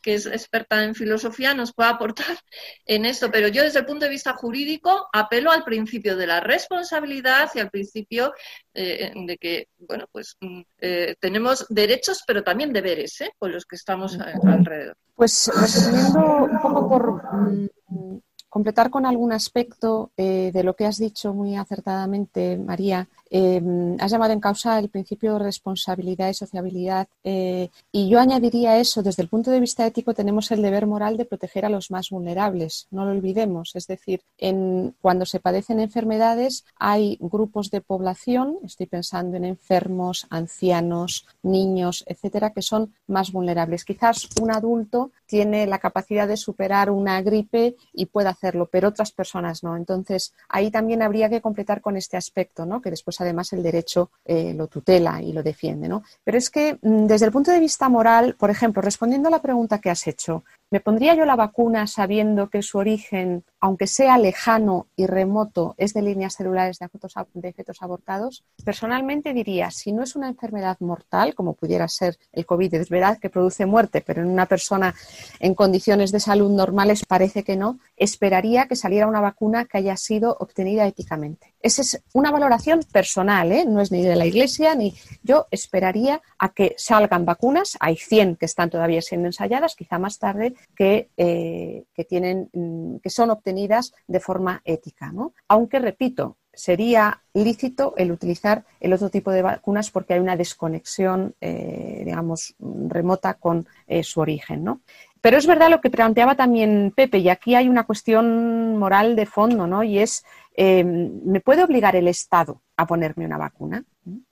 que 0.01 0.15
es 0.15 0.25
experta 0.25 0.83
en 0.83 0.95
filosofía 0.95 1.53
nos 1.53 1.73
puede 1.73 1.91
aportar 1.91 2.25
en 2.85 3.05
esto 3.05 3.31
pero 3.31 3.47
yo 3.47 3.63
desde 3.63 3.79
el 3.79 3.85
punto 3.85 4.03
de 4.03 4.11
vista 4.11 4.33
jurídico 4.33 5.07
apelo 5.13 5.51
al 5.51 5.63
principio 5.63 6.17
de 6.17 6.27
la 6.27 6.41
responsabilidad 6.41 7.49
y 7.55 7.59
al 7.59 7.69
principio 7.69 8.33
eh, 8.73 9.11
de 9.15 9.37
que, 9.37 9.69
bueno, 9.79 10.05
pues 10.11 10.37
mm, 10.39 10.61
eh, 10.79 11.15
tenemos 11.19 11.65
derechos, 11.69 12.23
pero 12.27 12.43
también 12.43 12.71
deberes 12.71 13.19
¿eh? 13.21 13.31
con 13.39 13.51
los 13.51 13.65
que 13.65 13.75
estamos 13.75 14.15
eh, 14.15 14.19
alrededor. 14.43 14.95
Pues 15.15 15.51
resumiendo 15.59 16.43
un 16.43 16.61
poco 16.61 16.87
por 16.87 17.23
mm, 17.33 18.19
completar 18.49 18.91
con 18.91 19.07
algún 19.07 19.33
aspecto 19.33 20.11
de 20.15 20.61
lo 20.63 20.75
que 20.75 20.85
has 20.85 20.97
dicho 20.97 21.33
muy 21.33 21.55
acertadamente, 21.55 22.57
María, 22.57 23.07
eh, 23.29 23.61
has 23.99 24.11
llamado 24.11 24.33
en 24.33 24.39
causa 24.39 24.79
el 24.79 24.89
principio 24.89 25.33
de 25.33 25.39
responsabilidad 25.39 26.29
y 26.29 26.33
sociabilidad 26.33 27.07
eh, 27.23 27.69
y 27.91 28.09
yo 28.09 28.19
añadiría 28.19 28.77
eso, 28.77 29.03
desde 29.03 29.23
el 29.23 29.29
punto 29.29 29.51
de 29.51 29.59
vista 29.59 29.85
ético 29.85 30.13
tenemos 30.13 30.51
el 30.51 30.61
deber 30.61 30.87
moral 30.87 31.17
de 31.17 31.25
proteger 31.25 31.65
a 31.65 31.69
los 31.69 31.91
más 31.91 32.09
vulnerables, 32.09 32.87
no 32.91 33.05
lo 33.05 33.11
olvidemos, 33.11 33.75
es 33.75 33.87
decir, 33.87 34.21
en, 34.37 34.95
cuando 35.01 35.25
se 35.25 35.39
padecen 35.39 35.79
enfermedades 35.79 36.65
hay 36.77 37.17
grupos 37.19 37.71
de 37.71 37.81
población, 37.81 38.57
estoy 38.63 38.85
pensando 38.85 39.37
en 39.37 39.45
enfermos, 39.45 40.27
ancianos, 40.29 41.25
niños, 41.43 42.03
etcétera, 42.07 42.51
que 42.51 42.61
son 42.61 42.93
más 43.07 43.31
vulnerables. 43.31 43.85
Quizás 43.85 44.29
un 44.41 44.51
adulto 44.51 45.11
tiene 45.25 45.67
la 45.67 45.79
capacidad 45.79 46.27
de 46.27 46.37
superar 46.37 46.89
una 46.89 47.21
gripe 47.21 47.75
y 47.93 48.05
puede 48.07 48.29
hacerlo, 48.29 48.69
pero 48.71 48.89
otras 48.89 49.11
personas 49.11 49.63
no. 49.63 49.75
Entonces, 49.75 50.33
ahí 50.49 50.71
también 50.71 51.01
habría 51.01 51.29
que 51.29 51.41
completar 51.41 51.81
con 51.81 51.97
este 51.97 52.17
aspecto, 52.17 52.65
¿no? 52.65 52.81
que 52.81 52.89
después 52.89 53.16
además 53.21 53.53
el 53.53 53.63
derecho 53.63 54.11
eh, 54.25 54.53
lo 54.53 54.67
tutela 54.67 55.21
y 55.21 55.33
lo 55.33 55.43
defiende. 55.43 55.87
¿no? 55.87 56.03
Pero 56.23 56.37
es 56.37 56.49
que 56.49 56.77
mm, 56.81 57.05
desde 57.05 57.25
el 57.25 57.31
punto 57.31 57.51
de 57.51 57.59
vista 57.59 57.89
moral, 57.89 58.35
por 58.37 58.49
ejemplo, 58.49 58.81
respondiendo 58.81 59.27
a 59.27 59.31
la 59.31 59.41
pregunta 59.41 59.79
que 59.79 59.89
has 59.89 60.07
hecho, 60.07 60.43
¿Me 60.69 60.81
pondría 60.81 61.15
yo 61.15 61.23
la 61.23 61.37
vacuna 61.37 61.87
sabiendo 61.87 62.49
que 62.49 62.61
su 62.61 62.77
origen, 62.77 63.45
aunque 63.61 63.87
sea 63.87 64.17
lejano 64.17 64.87
y 64.97 65.05
remoto, 65.05 65.75
es 65.77 65.93
de 65.93 66.01
líneas 66.01 66.35
celulares 66.35 66.79
de 66.79 66.89
fetos, 66.89 67.13
de 67.33 67.53
fetos 67.53 67.81
abortados? 67.81 68.43
Personalmente 68.65 69.31
diría, 69.31 69.71
si 69.71 69.93
no 69.93 70.03
es 70.03 70.17
una 70.17 70.27
enfermedad 70.27 70.75
mortal, 70.81 71.35
como 71.35 71.53
pudiera 71.53 71.87
ser 71.87 72.17
el 72.33 72.45
COVID, 72.45 72.73
es 72.73 72.89
verdad 72.89 73.17
que 73.17 73.29
produce 73.29 73.65
muerte, 73.65 74.03
pero 74.05 74.21
en 74.21 74.27
una 74.27 74.45
persona 74.45 74.93
en 75.39 75.55
condiciones 75.55 76.11
de 76.11 76.19
salud 76.19 76.51
normales 76.51 77.05
parece 77.05 77.45
que 77.45 77.55
no, 77.55 77.79
esperaría 77.95 78.67
que 78.67 78.75
saliera 78.75 79.07
una 79.07 79.21
vacuna 79.21 79.63
que 79.63 79.77
haya 79.77 79.95
sido 79.95 80.35
obtenida 80.37 80.85
éticamente. 80.85 81.53
Esa 81.61 81.81
es 81.81 82.03
una 82.13 82.29
valoración 82.29 82.81
personal, 82.91 83.51
¿eh? 83.53 83.65
no 83.65 83.79
es 83.79 83.91
ni 83.91 84.03
de 84.03 84.15
la 84.15 84.25
Iglesia, 84.25 84.75
ni 84.75 84.95
yo 85.23 85.47
esperaría 85.49 86.21
a 86.37 86.49
que 86.49 86.75
salgan 86.77 87.25
vacunas. 87.25 87.77
Hay 87.79 87.95
100 87.95 88.35
que 88.35 88.45
están 88.45 88.69
todavía 88.69 89.01
siendo 89.01 89.27
ensayadas, 89.27 89.75
quizá 89.75 89.97
más 89.97 90.19
tarde, 90.19 90.56
que, 90.75 91.09
eh, 91.17 91.85
que, 91.93 92.03
tienen, 92.03 92.49
mm, 92.53 92.97
que 92.97 93.09
son 93.09 93.29
obtenidas 93.29 93.93
de 94.07 94.19
forma 94.19 94.61
ética. 94.65 95.11
¿no? 95.11 95.33
Aunque, 95.47 95.79
repito, 95.79 96.37
sería 96.53 97.21
lícito 97.33 97.93
el 97.97 98.11
utilizar 98.11 98.65
el 98.79 98.93
otro 98.93 99.09
tipo 99.09 99.31
de 99.31 99.43
vacunas 99.43 99.91
porque 99.91 100.15
hay 100.15 100.19
una 100.19 100.35
desconexión, 100.35 101.35
eh, 101.39 102.01
digamos, 102.03 102.55
remota 102.59 103.35
con 103.35 103.67
su 104.01 104.19
origen. 104.19 104.63
¿no? 104.63 104.81
Pero 105.21 105.37
es 105.37 105.47
verdad 105.47 105.69
lo 105.69 105.81
que 105.81 105.89
planteaba 105.89 106.35
también 106.35 106.93
Pepe, 106.95 107.19
y 107.19 107.29
aquí 107.29 107.55
hay 107.55 107.67
una 107.67 107.85
cuestión 107.85 108.77
moral 108.77 109.15
de 109.15 109.25
fondo, 109.25 109.67
¿no? 109.67 109.83
Y 109.83 109.99
es, 109.99 110.23
eh, 110.55 110.83
¿me 110.83 111.41
puede 111.41 111.63
obligar 111.63 111.95
el 111.95 112.07
Estado 112.07 112.61
a 112.77 112.85
ponerme 112.85 113.25
una 113.25 113.37
vacuna? 113.37 113.83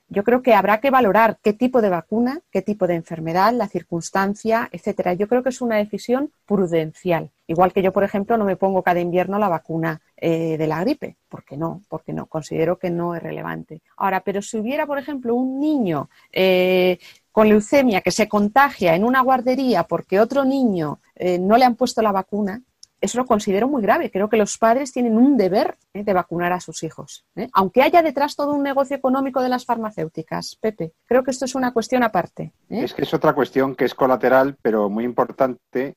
Yo 0.07 0.23
creo 0.23 0.43
que 0.43 0.53
habrá 0.53 0.79
que 0.79 0.91
valorar 0.91 1.39
qué 1.41 1.53
tipo 1.53 1.81
de 1.81 1.89
vacuna, 1.89 2.39
qué 2.51 2.61
tipo 2.61 2.85
de 2.85 2.93
enfermedad, 2.93 3.53
la 3.53 3.67
circunstancia, 3.67 4.69
etcétera. 4.71 5.13
Yo 5.13 5.27
creo 5.27 5.41
que 5.41 5.49
es 5.49 5.61
una 5.61 5.77
decisión 5.77 6.31
prudencial. 6.45 7.31
Igual 7.47 7.73
que 7.73 7.81
yo, 7.81 7.91
por 7.91 8.03
ejemplo, 8.03 8.37
no 8.37 8.45
me 8.45 8.55
pongo 8.55 8.83
cada 8.83 8.99
invierno 8.99 9.39
la 9.39 9.49
vacuna 9.49 10.01
eh, 10.17 10.57
de 10.57 10.67
la 10.67 10.81
gripe. 10.81 11.17
¿Por 11.27 11.43
qué 11.43 11.57
no? 11.57 11.81
Porque 11.89 12.13
no, 12.13 12.27
considero 12.27 12.77
que 12.77 12.91
no 12.91 13.15
es 13.15 13.23
relevante. 13.23 13.81
Ahora, 13.97 14.21
pero 14.21 14.41
si 14.41 14.57
hubiera, 14.57 14.85
por 14.85 14.99
ejemplo, 14.99 15.33
un 15.33 15.59
niño 15.59 16.09
eh, 16.31 16.99
con 17.31 17.49
leucemia 17.49 18.01
que 18.01 18.11
se 18.11 18.29
contagia 18.29 18.95
en 18.95 19.03
una 19.03 19.21
guardería 19.21 19.83
porque 19.83 20.19
otro 20.19 20.45
niño 20.45 20.99
eh, 21.15 21.39
no 21.39 21.57
le 21.57 21.65
han 21.65 21.75
puesto 21.75 22.01
la 22.01 22.11
vacuna, 22.11 22.61
eso 23.05 23.19
lo 23.19 23.25
considero 23.25 23.67
muy 23.67 23.81
grave. 23.81 24.11
Creo 24.11 24.29
que 24.29 24.37
los 24.37 24.57
padres 24.57 24.91
tienen 24.91 25.17
un 25.17 25.37
deber 25.37 25.77
¿eh? 25.93 26.03
de 26.03 26.13
vacunar 26.13 26.51
a 26.53 26.59
sus 26.59 26.83
hijos. 26.83 27.25
¿eh? 27.35 27.47
Aunque 27.53 27.81
haya 27.81 28.01
detrás 28.01 28.35
todo 28.35 28.53
un 28.53 28.63
negocio 28.63 28.95
económico 28.95 29.41
de 29.41 29.49
las 29.49 29.65
farmacéuticas, 29.65 30.57
Pepe, 30.59 30.93
creo 31.05 31.23
que 31.23 31.31
esto 31.31 31.45
es 31.45 31.55
una 31.55 31.71
cuestión 31.71 32.03
aparte. 32.03 32.53
¿eh? 32.69 32.83
Es 32.83 32.93
que 32.93 33.03
es 33.03 33.13
otra 33.13 33.33
cuestión 33.33 33.75
que 33.75 33.85
es 33.85 33.95
colateral, 33.95 34.57
pero 34.61 34.89
muy 34.89 35.03
importante, 35.03 35.95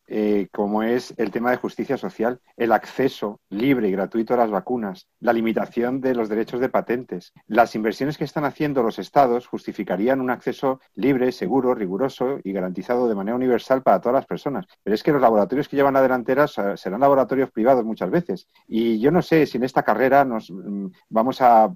como 0.53 0.83
es 0.83 1.15
el 1.17 1.31
tema 1.31 1.51
de 1.51 1.57
justicia 1.57 1.97
social, 1.97 2.41
el 2.57 2.73
acceso 2.73 3.41
libre 3.49 3.89
y 3.89 3.93
gratuito 3.93 4.35
a 4.35 4.37
las 4.37 4.51
vacunas, 4.51 5.09
la 5.21 5.33
limitación 5.33 6.01
de 6.01 6.15
los 6.15 6.29
derechos 6.29 6.61
de 6.61 6.69
patentes. 6.69 7.33
Las 7.47 7.75
inversiones 7.75 8.19
que 8.19 8.25
están 8.25 8.45
haciendo 8.45 8.83
los 8.83 8.99
estados 8.99 9.47
justificarían 9.47 10.21
un 10.21 10.31
acceso 10.31 10.81
libre, 10.95 11.33
seguro, 11.33 11.75
riguroso 11.75 12.39
y 12.45 12.53
garantizado 12.53 13.09
de 13.09 13.15
manera 13.15 13.37
universal 13.37 13.83
para 13.83 14.01
todas 14.01 14.15
las 14.15 14.27
personas. 14.27 14.67
Pero 14.83 14.95
es 14.95 15.03
que 15.03 15.13
los 15.13 15.23
laboratorios 15.23 15.69
que 15.69 15.77
llevan 15.77 15.95
la 15.95 16.03
delantera 16.03 16.47
serán 16.47 16.98
laboratorios 16.99 17.51
privados 17.51 17.85
muchas 17.85 18.11
veces. 18.11 18.49
Y 18.67 18.99
yo 19.01 19.11
no 19.11 19.23
sé 19.23 19.47
si 19.47 19.57
en 19.57 19.65
esta 19.65 19.83
carrera 19.83 20.25
nos 20.25 20.51
mm, 20.51 20.87
vamos 21.09 21.41
a, 21.41 21.73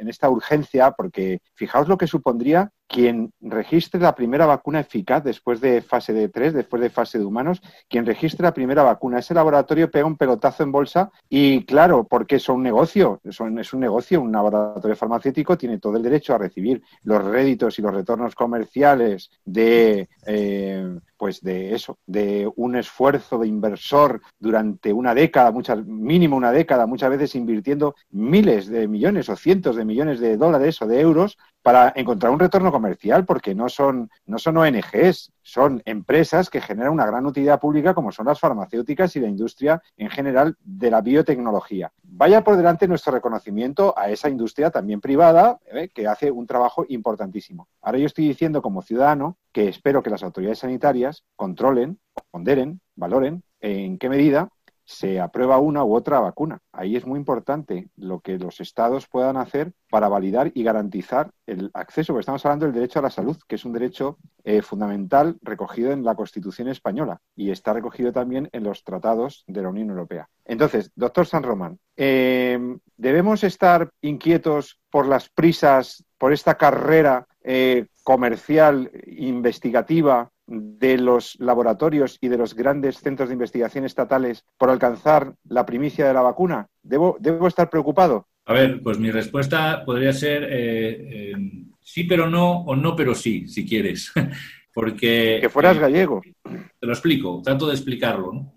en 0.00 0.08
esta 0.08 0.28
urgencia, 0.30 0.92
porque 0.92 1.40
fijaos 1.54 1.88
lo 1.88 1.98
que 1.98 2.06
supondría 2.06 2.70
quien 2.88 3.32
registre 3.40 4.00
la 4.00 4.14
primera 4.14 4.46
vacuna 4.46 4.80
eficaz 4.80 5.24
después 5.24 5.60
de 5.60 5.82
fase 5.82 6.12
de 6.12 6.28
3, 6.28 6.54
después 6.54 6.80
de 6.80 6.90
fase 6.90 7.18
de 7.18 7.24
humanos, 7.24 7.60
quien 7.88 8.06
registre 8.06 8.44
la 8.44 8.54
primera 8.54 8.82
vacuna. 8.82 9.18
Ese 9.18 9.34
laboratorio 9.34 9.90
pega 9.90 10.06
un 10.06 10.16
pelotazo 10.16 10.62
en 10.62 10.72
bolsa 10.72 11.10
y 11.28 11.64
claro, 11.64 12.04
porque 12.04 12.36
es 12.36 12.48
un 12.48 12.62
negocio, 12.62 13.20
es 13.24 13.40
un 13.40 13.80
negocio, 13.80 14.20
un 14.20 14.32
laboratorio 14.32 14.96
farmacéutico 14.96 15.58
tiene 15.58 15.78
todo 15.78 15.96
el 15.96 16.02
derecho 16.02 16.34
a 16.34 16.38
recibir 16.38 16.82
los 17.02 17.24
réditos 17.24 17.78
y 17.78 17.82
los 17.82 17.94
retornos 17.94 18.34
comerciales 18.34 19.30
de 19.44 20.08
eh, 20.26 20.98
pues 21.16 21.40
de 21.40 21.74
eso, 21.74 21.98
de 22.06 22.50
un 22.56 22.76
esfuerzo 22.76 23.38
de 23.38 23.48
inversor 23.48 24.20
durante 24.38 24.92
una 24.92 25.14
década, 25.14 25.50
muchas, 25.50 25.84
mínimo 25.86 26.36
una 26.36 26.52
década, 26.52 26.86
muchas 26.86 27.10
veces 27.10 27.34
invirtiendo 27.34 27.94
miles 28.10 28.68
de 28.68 28.86
millones 28.88 29.28
o 29.28 29.36
cientos 29.36 29.76
de 29.76 29.84
millones 29.84 30.20
de 30.20 30.36
dólares 30.36 30.80
o 30.82 30.86
de 30.86 31.00
euros 31.00 31.38
para 31.62 31.92
encontrar 31.96 32.32
un 32.32 32.38
retorno 32.38 32.70
comercial, 32.76 33.24
porque 33.24 33.54
no 33.54 33.70
son, 33.70 34.10
no 34.26 34.38
son 34.38 34.58
ONGs, 34.58 35.32
son 35.40 35.80
empresas 35.86 36.50
que 36.50 36.60
generan 36.60 36.92
una 36.92 37.06
gran 37.06 37.24
utilidad 37.24 37.58
pública 37.58 37.94
como 37.94 38.12
son 38.12 38.26
las 38.26 38.38
farmacéuticas 38.38 39.16
y 39.16 39.20
la 39.20 39.28
industria 39.28 39.82
en 39.96 40.10
general 40.10 40.58
de 40.62 40.90
la 40.90 41.00
biotecnología. 41.00 41.90
Vaya 42.02 42.44
por 42.44 42.58
delante 42.58 42.86
nuestro 42.86 43.12
reconocimiento 43.12 43.94
a 43.96 44.10
esa 44.10 44.28
industria 44.28 44.70
también 44.70 45.00
privada 45.00 45.58
¿eh? 45.72 45.88
que 45.88 46.06
hace 46.06 46.30
un 46.30 46.46
trabajo 46.46 46.84
importantísimo. 46.86 47.66
Ahora 47.80 47.98
yo 47.98 48.06
estoy 48.06 48.28
diciendo 48.28 48.60
como 48.60 48.82
ciudadano 48.82 49.38
que 49.52 49.68
espero 49.68 50.02
que 50.02 50.10
las 50.10 50.22
autoridades 50.22 50.58
sanitarias 50.58 51.24
controlen, 51.34 51.98
ponderen, 52.30 52.80
valoren 52.94 53.42
en 53.60 53.96
qué 53.96 54.10
medida 54.10 54.50
se 54.86 55.20
aprueba 55.20 55.58
una 55.58 55.84
u 55.84 55.94
otra 55.94 56.20
vacuna. 56.20 56.60
Ahí 56.72 56.96
es 56.96 57.04
muy 57.04 57.18
importante 57.18 57.90
lo 57.96 58.20
que 58.20 58.38
los 58.38 58.60
estados 58.60 59.08
puedan 59.08 59.36
hacer 59.36 59.72
para 59.90 60.08
validar 60.08 60.52
y 60.54 60.62
garantizar 60.62 61.30
el 61.44 61.70
acceso, 61.74 62.12
porque 62.12 62.20
estamos 62.20 62.46
hablando 62.46 62.66
del 62.66 62.74
derecho 62.74 63.00
a 63.00 63.02
la 63.02 63.10
salud, 63.10 63.36
que 63.48 63.56
es 63.56 63.64
un 63.64 63.72
derecho 63.72 64.16
eh, 64.44 64.62
fundamental 64.62 65.38
recogido 65.42 65.90
en 65.90 66.04
la 66.04 66.14
Constitución 66.14 66.68
española 66.68 67.20
y 67.34 67.50
está 67.50 67.72
recogido 67.72 68.12
también 68.12 68.48
en 68.52 68.62
los 68.62 68.84
tratados 68.84 69.44
de 69.48 69.62
la 69.62 69.70
Unión 69.70 69.90
Europea. 69.90 70.28
Entonces, 70.44 70.92
doctor 70.94 71.26
San 71.26 71.42
Román, 71.42 71.80
eh, 71.96 72.58
¿debemos 72.96 73.42
estar 73.42 73.90
inquietos 74.02 74.78
por 74.88 75.06
las 75.06 75.28
prisas, 75.28 76.04
por 76.16 76.32
esta 76.32 76.56
carrera 76.56 77.26
eh, 77.42 77.86
comercial, 78.04 78.90
investigativa, 79.06 80.30
de 80.46 80.98
los 80.98 81.36
laboratorios 81.40 82.18
y 82.20 82.28
de 82.28 82.38
los 82.38 82.54
grandes 82.54 82.98
centros 82.98 83.28
de 83.28 83.34
investigación 83.34 83.84
estatales 83.84 84.44
por 84.56 84.70
alcanzar 84.70 85.34
la 85.48 85.66
primicia 85.66 86.06
de 86.06 86.14
la 86.14 86.22
vacuna? 86.22 86.68
¿Debo, 86.82 87.16
debo 87.20 87.48
estar 87.48 87.68
preocupado? 87.68 88.28
A 88.46 88.52
ver, 88.52 88.80
pues 88.80 88.98
mi 88.98 89.10
respuesta 89.10 89.84
podría 89.84 90.12
ser 90.12 90.44
eh, 90.44 91.30
eh, 91.30 91.34
sí, 91.80 92.04
pero 92.04 92.30
no, 92.30 92.60
o 92.60 92.76
no, 92.76 92.94
pero 92.94 93.14
sí, 93.14 93.48
si 93.48 93.66
quieres. 93.66 94.12
Porque. 94.72 95.38
Que 95.40 95.48
fueras 95.48 95.76
eh, 95.76 95.80
gallego. 95.80 96.22
Te 96.42 96.86
lo 96.86 96.92
explico, 96.92 97.42
trato 97.42 97.66
de 97.66 97.74
explicarlo. 97.74 98.52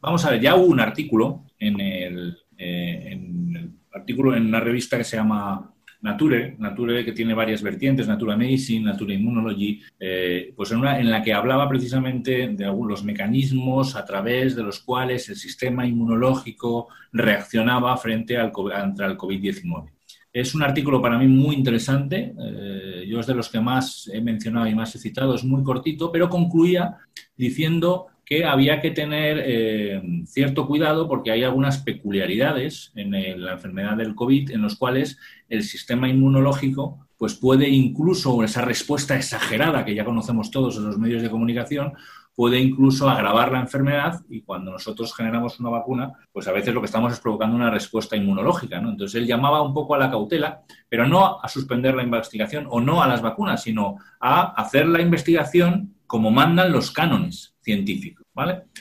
vamos 0.00 0.24
a 0.24 0.30
ver, 0.30 0.40
ya 0.40 0.54
hubo 0.54 0.66
un 0.66 0.80
artículo 0.80 1.46
en 1.58 1.80
el, 1.80 2.38
en 2.56 3.56
el 3.56 3.72
artículo 3.92 4.36
en 4.36 4.46
una 4.46 4.60
revista 4.60 4.96
que 4.96 5.04
se 5.04 5.16
llama 5.16 5.74
Nature, 6.02 6.56
Nature 6.58 7.04
que 7.04 7.12
tiene 7.12 7.34
varias 7.34 7.62
vertientes, 7.62 8.08
Nature 8.08 8.36
Medicine, 8.36 8.84
Nature 8.84 9.14
Immunology, 9.14 9.82
eh, 9.98 10.52
pues 10.56 10.70
en 10.72 10.78
una 10.78 10.98
en 10.98 11.10
la 11.10 11.22
que 11.22 11.34
hablaba 11.34 11.68
precisamente 11.68 12.48
de 12.48 12.64
algunos 12.64 13.04
mecanismos 13.04 13.96
a 13.96 14.04
través 14.04 14.56
de 14.56 14.62
los 14.62 14.80
cuales 14.80 15.28
el 15.28 15.36
sistema 15.36 15.86
inmunológico 15.86 16.88
reaccionaba 17.12 17.96
frente 17.96 18.36
al, 18.36 18.52
al 18.72 19.16
COVID-19. 19.16 19.90
Es 20.32 20.54
un 20.54 20.62
artículo 20.62 21.02
para 21.02 21.18
mí 21.18 21.26
muy 21.26 21.56
interesante, 21.56 22.34
eh, 22.38 23.04
yo 23.08 23.18
es 23.18 23.26
de 23.26 23.34
los 23.34 23.48
que 23.48 23.60
más 23.60 24.08
he 24.12 24.20
mencionado 24.20 24.68
y 24.68 24.74
más 24.76 24.94
he 24.94 24.98
citado, 24.98 25.34
es 25.34 25.42
muy 25.42 25.64
cortito, 25.64 26.12
pero 26.12 26.28
concluía 26.28 26.98
diciendo 27.36 28.06
que 28.30 28.44
había 28.44 28.80
que 28.80 28.92
tener 28.92 29.42
eh, 29.44 30.00
cierto 30.24 30.68
cuidado 30.68 31.08
porque 31.08 31.32
hay 31.32 31.42
algunas 31.42 31.78
peculiaridades 31.78 32.92
en 32.94 33.10
la 33.42 33.54
enfermedad 33.54 33.96
del 33.96 34.14
COVID 34.14 34.52
en 34.52 34.62
los 34.62 34.76
cuales 34.76 35.18
el 35.48 35.64
sistema 35.64 36.08
inmunológico 36.08 37.08
pues 37.18 37.34
puede 37.34 37.68
incluso 37.68 38.44
esa 38.44 38.62
respuesta 38.62 39.16
exagerada 39.16 39.84
que 39.84 39.96
ya 39.96 40.04
conocemos 40.04 40.52
todos 40.52 40.76
en 40.76 40.84
los 40.84 40.96
medios 40.96 41.22
de 41.22 41.28
comunicación 41.28 41.94
puede 42.36 42.60
incluso 42.60 43.10
agravar 43.10 43.50
la 43.50 43.60
enfermedad 43.60 44.20
y 44.28 44.42
cuando 44.42 44.70
nosotros 44.70 45.12
generamos 45.14 45.58
una 45.58 45.70
vacuna, 45.70 46.12
pues 46.32 46.46
a 46.46 46.52
veces 46.52 46.72
lo 46.72 46.80
que 46.80 46.86
estamos 46.86 47.12
es 47.12 47.20
provocando 47.20 47.56
una 47.56 47.68
respuesta 47.68 48.16
inmunológica. 48.16 48.78
Entonces 48.78 49.20
él 49.20 49.26
llamaba 49.26 49.60
un 49.60 49.74
poco 49.74 49.96
a 49.96 49.98
la 49.98 50.10
cautela, 50.10 50.62
pero 50.88 51.06
no 51.06 51.40
a 51.42 51.48
suspender 51.48 51.94
la 51.94 52.04
investigación 52.04 52.66
o 52.70 52.80
no 52.80 53.02
a 53.02 53.08
las 53.08 53.20
vacunas, 53.20 53.64
sino 53.64 53.96
a 54.20 54.52
hacer 54.52 54.86
la 54.86 55.02
investigación 55.02 55.96
como 56.06 56.30
mandan 56.30 56.72
los 56.72 56.90
cánones 56.90 57.54
científicos, 57.60 58.19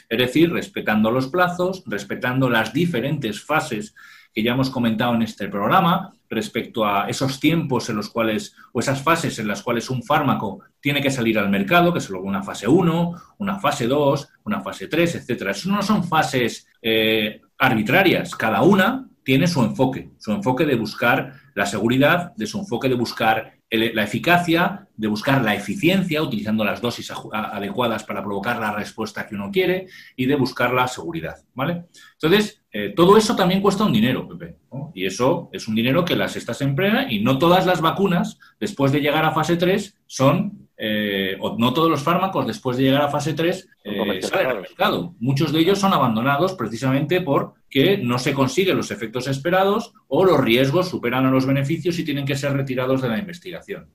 Es 0.10 0.18
decir, 0.18 0.52
respetando 0.52 1.12
los 1.12 1.28
plazos, 1.28 1.84
respetando 1.86 2.50
las 2.50 2.74
diferentes 2.74 3.44
fases 3.44 3.96
que 4.34 4.44
ya 4.44 4.54
hemos 4.54 4.70
comentado 4.70 5.16
en 5.16 5.24
este 5.24 5.48
programa 5.48 6.14
respecto 6.30 6.86
a 6.86 7.10
esos 7.10 7.40
tiempos 7.40 7.90
en 7.90 7.96
los 7.96 8.10
cuales, 8.10 8.56
o 8.72 8.80
esas 8.80 9.02
fases 9.02 9.40
en 9.40 9.48
las 9.48 9.64
cuales 9.64 9.90
un 9.90 10.04
fármaco 10.04 10.60
tiene 10.80 11.02
que 11.02 11.10
salir 11.10 11.40
al 11.40 11.50
mercado, 11.50 11.92
que 11.92 12.00
es 12.00 12.10
luego 12.10 12.28
una 12.28 12.44
fase 12.44 12.68
1, 12.68 13.16
una 13.40 13.60
fase 13.60 13.88
2, 13.88 14.30
una 14.44 14.62
fase 14.62 14.88
3, 14.88 15.16
etcétera. 15.16 15.52
Eso 15.52 15.70
no 15.70 15.82
son 15.82 16.04
fases 16.04 16.68
eh, 16.82 17.42
arbitrarias, 17.58 18.36
cada 18.36 18.62
una 18.62 19.08
tiene 19.24 19.48
su 19.48 19.62
enfoque, 19.62 20.12
su 20.18 20.32
enfoque 20.32 20.66
de 20.66 20.76
buscar 20.76 21.34
la 21.56 21.66
seguridad, 21.66 22.34
de 22.36 22.48
su 22.48 22.60
enfoque 22.60 22.90
de 22.90 22.96
buscar 22.96 23.59
la 23.72 24.04
eficacia, 24.04 24.88
de 24.96 25.08
buscar 25.08 25.44
la 25.44 25.56
eficiencia, 25.56 26.22
utilizando 26.22 26.66
las 26.66 26.82
dosis 26.82 27.12
adecuadas 27.32 28.04
para 28.04 28.24
provocar 28.24 28.60
la 28.60 28.74
respuesta 28.74 29.28
que 29.28 29.36
uno 29.36 29.52
quiere, 29.52 29.88
y 30.16 30.26
de 30.26 30.36
buscar 30.36 30.74
la 30.74 30.88
seguridad, 30.88 31.36
¿vale? 31.54 31.86
Entonces, 32.14 32.62
eh, 32.72 32.94
todo 32.96 33.16
eso 33.16 33.36
también 33.36 33.62
cuesta 33.62 33.84
un 33.84 33.94
dinero, 33.94 34.28
Pepe, 34.28 34.58
y 34.94 35.06
eso 35.06 35.50
es 35.54 35.68
un 35.68 35.76
dinero 35.76 36.04
que 36.04 36.16
las 36.16 36.36
estas 36.36 36.62
emplean 36.62 37.12
y 37.12 37.20
no 37.20 37.38
todas 37.38 37.66
las 37.66 37.82
vacunas, 37.82 38.40
después 38.60 38.92
de 38.92 39.02
llegar 39.02 39.26
a 39.26 39.32
fase 39.32 39.56
3, 39.56 39.98
son 40.06 40.70
eh, 40.82 41.36
o 41.42 41.58
no 41.58 41.74
todos 41.74 41.90
los 41.90 42.02
fármacos 42.02 42.48
después 42.48 42.78
de 42.78 42.84
llegar 42.84 43.02
a 43.02 43.10
fase 43.10 43.34
3 43.34 43.68
eh, 43.84 43.99
salen 44.22 44.48
al 44.48 44.62
mercado. 44.62 45.16
Muchos 45.20 45.52
de 45.52 45.60
ellos 45.60 45.80
son 45.80 45.94
abandonados 45.94 46.54
precisamente 46.54 47.22
porque 47.22 48.00
no 48.02 48.20
se 48.20 48.34
consiguen 48.34 48.78
los 48.78 48.92
efectos 48.92 49.28
esperados 49.28 49.94
o 50.08 50.26
los 50.26 50.40
riesgos 50.40 50.90
superan 50.90 51.26
a 51.26 51.32
los 51.32 51.46
beneficios 51.46 51.98
y 52.00 52.06
tienen 52.06 52.26
que 52.26 52.36
ser 52.36 52.54
retirados 52.54 53.02
de 53.02 53.10
la 53.10 53.20
investigación. 53.20 53.94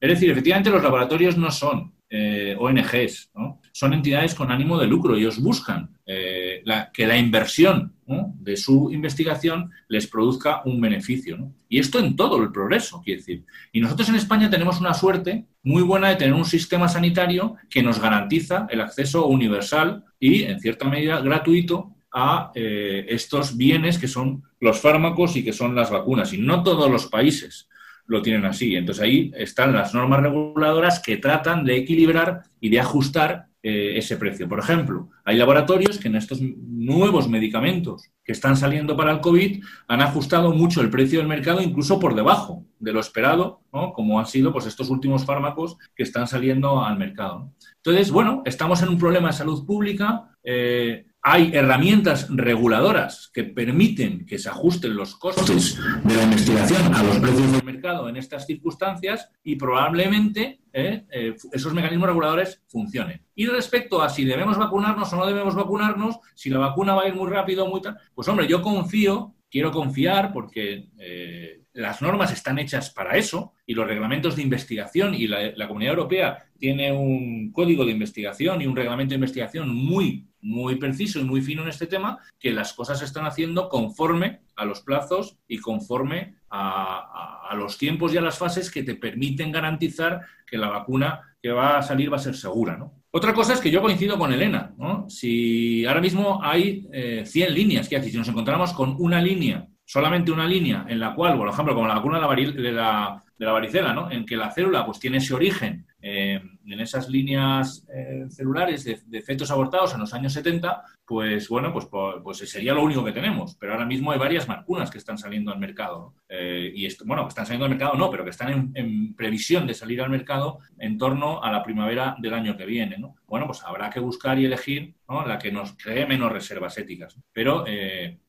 Es 0.00 0.08
decir, 0.08 0.30
efectivamente 0.30 0.70
los 0.70 0.82
laboratorios 0.82 1.36
no 1.36 1.50
son 1.50 1.94
eh, 2.08 2.56
ONGs, 2.58 3.30
son 3.76 3.92
entidades 3.92 4.36
con 4.36 4.52
ánimo 4.52 4.78
de 4.78 4.86
lucro. 4.86 5.16
Ellos 5.16 5.40
buscan 5.40 5.90
que 6.06 7.06
la 7.06 7.18
inversión 7.18 7.92
de 8.06 8.56
su 8.56 8.92
investigación 8.92 9.72
les 9.88 10.06
produzca 10.06 10.62
un 10.64 10.80
beneficio. 10.80 11.50
Y 11.68 11.80
esto 11.80 11.98
en 11.98 12.14
todo 12.14 12.40
el 12.40 12.52
progreso, 12.52 13.02
quiere 13.02 13.18
decir. 13.18 13.44
Y 13.72 13.80
nosotros 13.80 14.08
en 14.10 14.14
España 14.14 14.48
tenemos 14.48 14.78
una 14.78 14.94
suerte 14.94 15.46
muy 15.64 15.82
buena 15.82 16.10
de 16.10 16.14
tener 16.14 16.34
un 16.34 16.44
sistema 16.44 16.88
sanitario 16.88 17.56
que 17.68 17.82
nos 17.82 17.98
garantiza 17.98 18.68
el 18.70 18.80
acceso 18.80 19.26
universal 19.26 20.04
y, 20.20 20.44
en 20.44 20.60
cierta 20.60 20.88
medida, 20.88 21.20
gratuito 21.20 21.96
a 22.12 22.52
eh, 22.54 23.06
estos 23.08 23.56
bienes 23.56 23.98
que 23.98 24.06
son 24.06 24.44
los 24.60 24.80
fármacos 24.80 25.34
y 25.34 25.42
que 25.42 25.52
son 25.52 25.74
las 25.74 25.90
vacunas. 25.90 26.32
Y 26.32 26.38
no 26.38 26.62
todos 26.62 26.88
los 26.88 27.06
países 27.06 27.68
lo 28.06 28.22
tienen 28.22 28.44
así. 28.44 28.76
Entonces 28.76 29.02
ahí 29.02 29.32
están 29.34 29.72
las 29.72 29.94
normas 29.94 30.22
reguladoras 30.22 31.00
que 31.00 31.16
tratan 31.16 31.64
de 31.64 31.76
equilibrar 31.76 32.44
y 32.60 32.68
de 32.68 32.78
ajustar 32.78 33.48
eh, 33.66 33.96
ese 33.96 34.18
precio. 34.18 34.46
Por 34.46 34.58
ejemplo, 34.58 35.08
hay 35.24 35.38
laboratorios 35.38 35.98
que 35.98 36.08
en 36.08 36.16
estos 36.16 36.38
nuevos 36.42 37.30
medicamentos 37.30 38.10
que 38.22 38.32
están 38.32 38.58
saliendo 38.58 38.94
para 38.94 39.10
el 39.10 39.20
COVID 39.20 39.64
han 39.88 40.02
ajustado 40.02 40.52
mucho 40.52 40.82
el 40.82 40.90
precio 40.90 41.18
del 41.18 41.28
mercado, 41.28 41.62
incluso 41.62 41.98
por 41.98 42.14
debajo 42.14 42.66
de 42.78 42.92
lo 42.92 43.00
esperado, 43.00 43.62
como 43.70 44.20
han 44.20 44.26
sido 44.26 44.52
pues, 44.52 44.66
estos 44.66 44.90
últimos 44.90 45.24
fármacos 45.24 45.78
que 45.96 46.02
están 46.02 46.26
saliendo 46.26 46.84
al 46.84 46.98
mercado. 46.98 47.54
Entonces, 47.76 48.10
bueno, 48.10 48.42
estamos 48.44 48.82
en 48.82 48.90
un 48.90 48.98
problema 48.98 49.28
de 49.28 49.32
salud 49.32 49.64
pública. 49.64 50.36
Eh, 50.42 51.06
hay 51.26 51.52
herramientas 51.54 52.26
reguladoras 52.28 53.30
que 53.32 53.44
permiten 53.44 54.26
que 54.26 54.38
se 54.38 54.50
ajusten 54.50 54.94
los 54.94 55.16
costes 55.16 55.80
de 56.04 56.14
la 56.14 56.24
investigación 56.24 56.94
a 56.94 57.02
los 57.02 57.16
precios 57.16 57.50
del 57.50 57.64
mercado 57.64 58.10
en 58.10 58.18
estas 58.18 58.46
circunstancias 58.46 59.30
y 59.42 59.56
probablemente 59.56 60.60
eh, 60.70 61.06
eh, 61.10 61.34
esos 61.50 61.72
mecanismos 61.72 62.08
reguladores 62.08 62.62
funcionen. 62.68 63.22
Y 63.34 63.46
respecto 63.46 64.02
a 64.02 64.10
si 64.10 64.26
debemos 64.26 64.58
vacunarnos 64.58 65.10
o 65.14 65.16
no 65.16 65.24
debemos 65.24 65.54
vacunarnos, 65.54 66.18
si 66.34 66.50
la 66.50 66.58
vacuna 66.58 66.94
va 66.94 67.04
a 67.04 67.08
ir 67.08 67.14
muy 67.14 67.30
rápido 67.30 67.66
muy 67.66 67.80
tal, 67.80 67.96
pues 68.14 68.28
hombre, 68.28 68.46
yo 68.46 68.60
confío, 68.60 69.34
quiero 69.50 69.72
confiar 69.72 70.30
porque 70.30 70.90
eh, 70.98 71.62
las 71.72 72.02
normas 72.02 72.32
están 72.32 72.58
hechas 72.58 72.90
para 72.90 73.16
eso 73.16 73.54
y 73.64 73.72
los 73.72 73.86
reglamentos 73.86 74.36
de 74.36 74.42
investigación 74.42 75.14
y 75.14 75.26
la, 75.26 75.52
la 75.56 75.68
Comunidad 75.68 75.94
Europea 75.94 76.44
tiene 76.58 76.92
un 76.92 77.50
código 77.50 77.86
de 77.86 77.92
investigación 77.92 78.60
y 78.60 78.66
un 78.66 78.76
reglamento 78.76 79.12
de 79.12 79.16
investigación 79.16 79.74
muy 79.74 80.26
muy 80.44 80.76
preciso 80.76 81.18
y 81.18 81.24
muy 81.24 81.40
fino 81.40 81.62
en 81.62 81.68
este 81.68 81.86
tema, 81.86 82.18
que 82.38 82.52
las 82.52 82.74
cosas 82.74 82.98
se 82.98 83.06
están 83.06 83.26
haciendo 83.26 83.68
conforme 83.68 84.42
a 84.56 84.66
los 84.66 84.82
plazos 84.82 85.38
y 85.48 85.58
conforme 85.58 86.36
a, 86.50 87.52
los 87.56 87.78
tiempos 87.78 88.12
y 88.12 88.18
a 88.18 88.20
las 88.20 88.36
fases 88.36 88.70
que 88.70 88.82
te 88.82 88.94
permiten 88.94 89.50
garantizar 89.50 90.20
que 90.46 90.58
la 90.58 90.68
vacuna 90.68 91.36
que 91.40 91.50
va 91.50 91.78
a 91.78 91.82
salir 91.82 92.12
va 92.12 92.16
a 92.16 92.20
ser 92.20 92.34
segura. 92.34 92.78
Otra 93.10 93.32
cosa 93.32 93.54
es 93.54 93.60
que 93.60 93.70
yo 93.70 93.80
coincido 93.80 94.18
con 94.18 94.32
Elena. 94.32 94.74
Si 95.08 95.86
ahora 95.86 96.00
mismo 96.00 96.40
hay 96.42 96.82
100 97.24 97.48
eh, 97.48 97.50
líneas, 97.50 97.88
¿qué 97.88 97.96
hace? 97.96 98.10
Si 98.10 98.16
nos 98.16 98.28
encontramos 98.28 98.72
con 98.72 98.96
una 98.98 99.22
línea, 99.22 99.66
solamente 99.84 100.30
una 100.30 100.46
línea, 100.46 100.84
en 100.88 101.00
la 101.00 101.14
cual, 101.14 101.36
por 101.38 101.48
ejemplo, 101.48 101.74
como 101.74 101.86
la 101.86 101.94
vacuna 101.94 102.18
de 102.18 102.72
la, 102.72 103.22
de 103.38 103.46
la 103.46 103.52
varicela, 103.52 103.92
¿no? 103.94 104.10
en 104.10 104.26
que 104.26 104.36
la 104.36 104.50
célula 104.50 104.84
pues, 104.84 104.98
tiene 104.98 105.18
ese 105.18 105.32
origen 105.32 105.86
eh, 106.02 106.42
en 106.66 106.80
esas 106.80 107.08
líneas 107.08 107.86
eh, 107.92 108.26
celulares 108.28 108.84
de, 108.84 109.00
efectos 109.12 109.50
abortados 109.50 109.94
en 109.94 110.00
los 110.00 110.14
años 110.14 110.32
70, 110.32 110.82
pues 111.06 111.48
bueno, 111.48 111.72
pues, 111.72 111.86
pues, 112.22 112.38
sería 112.38 112.74
lo 112.74 112.82
único 112.82 113.04
que 113.04 113.12
tenemos. 113.12 113.56
Pero 113.56 113.72
ahora 113.72 113.84
mismo 113.84 114.12
hay 114.12 114.18
varias 114.18 114.46
vacunas 114.46 114.90
que 114.90 114.98
están 114.98 115.18
saliendo 115.18 115.52
al 115.52 115.58
mercado. 115.58 116.14
Eh, 116.28 116.72
y 116.74 116.86
esto, 116.86 117.04
bueno, 117.06 117.22
que 117.24 117.28
están 117.28 117.46
saliendo 117.46 117.66
al 117.66 117.70
mercado 117.70 117.94
no, 117.94 118.10
pero 118.10 118.24
que 118.24 118.30
están 118.30 118.72
en, 118.74 119.14
previsión 119.14 119.66
de 119.66 119.74
salir 119.74 120.00
al 120.00 120.10
mercado 120.10 120.58
en 120.78 120.98
torno 120.98 121.42
a 121.42 121.52
la 121.52 121.62
primavera 121.62 122.16
del 122.18 122.34
año 122.34 122.56
que 122.56 122.66
viene. 122.66 122.96
¿no? 122.98 123.16
Bueno, 123.26 123.46
pues 123.46 123.62
habrá 123.64 123.90
que 123.90 124.00
buscar 124.00 124.38
y 124.38 124.46
elegir 124.46 124.94
la 125.08 125.38
que 125.38 125.52
nos 125.52 125.74
cree 125.74 126.06
menos 126.06 126.32
reservas 126.32 126.76
éticas. 126.78 127.16
Pero 127.32 127.64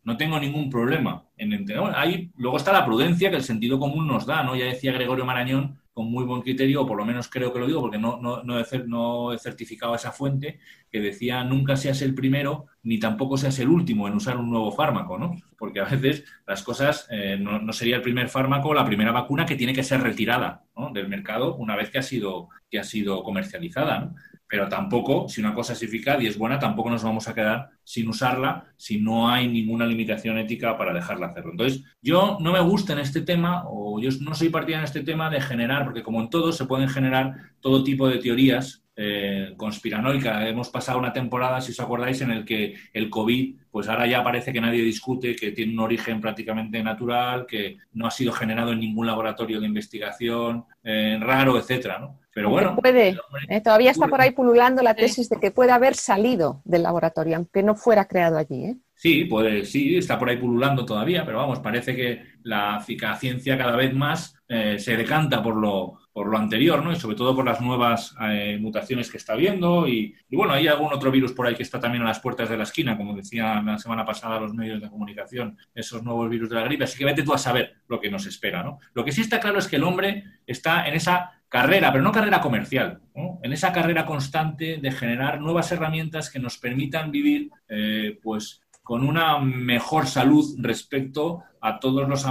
no 0.04 0.18
tengo 0.18 0.40
ningún 0.40 0.70
problema 0.70 1.24
en 1.38 1.54
entender. 1.54 1.84
ahí, 1.96 2.32
luego 2.38 2.58
está 2.58 2.72
la 2.72 2.86
prudencia 2.86 3.30
que 3.30 3.38
el 3.38 3.44
sentido 3.44 3.80
común 3.80 4.08
nos 4.08 4.26
da. 4.26 4.44
¿no? 4.44 4.56
Ya 4.56 4.66
decía 4.66 4.92
Gregorio 4.92 5.26
Marañón 5.26 5.80
con 5.96 6.12
muy 6.12 6.26
buen 6.26 6.42
criterio, 6.42 6.82
o 6.82 6.86
por 6.86 6.98
lo 6.98 7.06
menos 7.06 7.30
creo 7.30 7.54
que 7.54 7.60
lo 7.60 7.68
digo 7.68 7.80
porque 7.80 7.98
no, 7.98 8.20
no, 8.22 8.44
no, 8.44 8.60
he, 8.60 8.66
no 8.86 9.32
he 9.32 9.40
certificado 9.40 9.96
esa 9.96 10.12
fuente, 10.12 10.60
que 10.92 11.00
decía 11.00 11.46
nunca 11.46 11.78
seas 11.78 12.02
el 12.02 12.14
primero 12.14 12.66
ni 12.84 13.00
tampoco 13.00 13.38
seas 13.38 13.58
el 13.60 13.70
último 13.70 14.06
en 14.06 14.14
usar 14.14 14.36
un 14.36 14.50
nuevo 14.50 14.74
fármaco, 14.74 15.18
¿no? 15.18 15.38
Porque 15.58 15.80
a 15.80 15.86
veces 15.86 16.26
las 16.46 16.64
cosas 16.64 17.08
eh, 17.10 17.38
no, 17.40 17.72
sería 17.72 17.96
el 17.96 18.02
primer 18.02 18.28
fármaco 18.28 18.74
la 18.74 18.86
primera 18.86 19.14
vacuna 19.14 19.46
que 19.46 19.56
tiene 19.56 19.74
que 19.74 19.84
ser 19.84 20.02
retirada 20.02 20.66
del 20.94 21.08
mercado 21.08 21.56
una 21.56 21.78
vez 21.78 21.90
que 21.90 22.00
ha 22.00 22.04
sido, 22.04 22.50
que 22.70 22.78
ha 22.78 22.84
sido 22.84 23.24
comercializada, 23.24 24.00
¿no? 24.02 24.16
Pero 24.56 24.70
tampoco, 24.70 25.28
si 25.28 25.42
una 25.42 25.54
cosa 25.54 25.74
es 25.74 25.84
eficaz 25.84 26.22
y 26.22 26.28
es 26.28 26.38
buena, 26.38 26.58
tampoco 26.58 26.90
nos 26.90 27.04
vamos 27.04 27.28
a 27.28 27.34
quedar 27.34 27.72
sin 27.84 28.08
usarla 28.08 28.64
si 28.78 29.02
no 29.02 29.28
hay 29.30 29.50
ninguna 29.50 29.86
limitación 29.86 30.38
ética 30.38 30.78
para 30.78 30.94
dejarla 30.94 31.28
hacerlo. 31.28 31.52
Entonces, 31.52 31.84
yo 32.02 32.38
no 32.40 32.54
me 32.54 32.62
gusta 32.62 32.94
en 32.94 33.00
este 33.00 33.20
tema, 33.20 33.66
o 33.68 34.00
yo 34.00 34.10
no 34.22 34.34
soy 34.34 34.48
partidario 34.48 34.80
en 34.80 34.86
este 34.86 35.04
tema 35.04 35.30
de 35.30 35.42
generar, 35.42 35.84
porque 35.84 36.04
como 36.04 36.22
en 36.22 36.30
todo 36.30 36.54
se 36.54 36.64
pueden 36.64 36.88
generar 36.88 37.34
todo 37.60 37.84
tipo 37.84 38.08
de 38.08 38.20
teorías 38.20 38.82
eh, 38.96 39.56
conspiranoica. 39.58 40.48
Hemos 40.48 40.70
pasado 40.70 41.00
una 41.00 41.12
temporada, 41.12 41.60
si 41.60 41.74
os 41.74 41.80
acordáis, 41.82 42.22
en 42.22 42.32
el 42.32 42.46
que 42.46 42.76
el 42.94 43.10
COVID, 43.10 43.56
pues 43.70 43.90
ahora 43.90 44.08
ya 44.08 44.24
parece 44.24 44.54
que 44.54 44.62
nadie 44.62 44.84
discute, 44.84 45.36
que 45.36 45.52
tiene 45.52 45.74
un 45.74 45.80
origen 45.80 46.22
prácticamente 46.22 46.82
natural, 46.82 47.46
que 47.46 47.76
no 47.92 48.08
ha 48.08 48.12
sido 48.12 48.32
generado 48.32 48.72
en 48.72 48.80
ningún 48.80 49.06
laboratorio 49.06 49.60
de 49.60 49.68
investigación 49.68 50.64
eh, 50.82 51.18
raro, 51.20 51.60
etcétera, 51.60 52.00
¿no? 52.00 52.22
Pero 52.36 52.50
bueno. 52.50 52.76
Puede, 52.76 53.18
eh, 53.48 53.62
todavía 53.62 53.92
está 53.92 54.08
por 54.08 54.20
ahí 54.20 54.32
pululando 54.32 54.84
la 54.84 54.94
tesis 54.94 55.30
de 55.30 55.40
que 55.40 55.52
puede 55.52 55.72
haber 55.72 55.96
salido 55.96 56.62
del 56.66 56.84
laboratorio, 56.84 57.38
aunque 57.38 57.64
no 57.64 57.76
fuera 57.76 58.10
creado 58.10 58.38
allí. 58.38 58.66
¿eh? 58.66 58.76
Sí, 58.94 59.24
puede, 59.24 59.64
sí, 59.64 59.96
está 59.96 60.20
por 60.20 60.28
ahí 60.28 60.36
pululando 60.36 60.86
todavía, 60.86 61.26
pero 61.26 61.38
vamos, 61.38 61.60
parece 61.60 61.96
que 61.96 62.24
la, 62.44 62.84
ciencia 63.20 63.58
cada 63.58 63.78
vez 63.78 63.94
más 63.94 64.36
eh, 64.50 64.78
se 64.80 64.98
decanta 64.98 65.42
por 65.42 65.56
lo, 65.56 65.98
por 66.12 66.28
lo 66.28 66.38
anterior, 66.38 66.84
¿no? 66.84 66.92
Y 66.92 66.98
sobre 66.98 67.16
todo 67.16 67.34
por 67.34 67.46
las 67.46 67.62
nuevas 67.62 68.14
mutaciones 68.60 69.10
que 69.10 69.18
está 69.18 69.36
viendo. 69.36 69.88
Y, 69.88 70.14
y, 70.30 70.36
bueno, 70.36 70.52
hay 70.52 70.68
algún 70.68 70.92
otro 70.92 71.12
virus 71.12 71.32
por 71.32 71.48
ahí 71.48 71.56
que 71.56 71.64
está 71.64 71.80
también 71.80 72.04
a 72.04 72.08
las 72.08 72.20
puertas 72.20 72.50
de 72.50 72.58
la 72.58 72.64
esquina, 72.64 72.98
como 72.98 73.16
decían 73.16 73.66
la 73.66 73.78
semana 73.78 74.06
pasada 74.06 74.42
los 74.42 74.54
medios 74.54 74.82
de 74.82 74.90
comunicación, 74.90 75.58
esos 75.74 76.04
nuevos 76.04 76.30
virus 76.30 76.50
de 76.50 76.56
la 76.56 76.64
gripe. 76.64 76.84
Así 76.84 76.98
que 76.98 77.06
vete 77.06 77.24
tú 77.24 77.34
a 77.34 77.38
saber 77.38 77.76
lo 77.88 77.98
que 78.02 78.12
nos 78.12 78.26
espera, 78.26 78.62
¿no? 78.62 78.80
Lo 78.94 79.06
que 79.06 79.14
sí 79.14 79.22
está 79.22 79.40
claro 79.40 79.60
es 79.60 79.70
que 79.70 79.78
el 79.78 79.84
hombre 79.84 80.26
está 80.46 80.86
en 80.86 80.96
esa 80.96 81.32
carrera, 81.50 81.92
pero 81.92 82.04
no 82.04 82.12
carrera 82.12 82.42
comercial, 82.42 83.00
en 83.14 83.54
esa 83.54 83.72
carrera 83.72 84.06
constante 84.06 84.78
de 84.78 84.92
generar 84.92 85.40
nuevas 85.40 85.72
herramientas 85.72 86.30
que 86.30 86.40
nos 86.40 86.58
permitan 86.58 87.12
vivir 87.12 87.50
eh, 87.70 88.20
pues, 88.22 88.62
con 88.84 89.08
una 89.08 89.40
mejor 89.40 90.08
salud 90.08 90.56
respecto 90.60 91.44
a 91.62 91.80
todos 91.80 92.08
los 92.08 92.26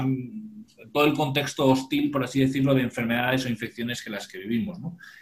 todo 0.93 1.07
el 1.07 1.15
contexto 1.15 1.67
hostil, 1.67 2.13
por 2.13 2.23
así 2.23 2.39
decirlo, 2.39 2.73
de 2.73 2.83
enfermedades 2.83 3.45
o 3.45 3.49
infecciones 3.49 4.01
que 4.01 4.11
las 4.11 4.29
que 4.29 4.39
vivimos. 4.39 4.79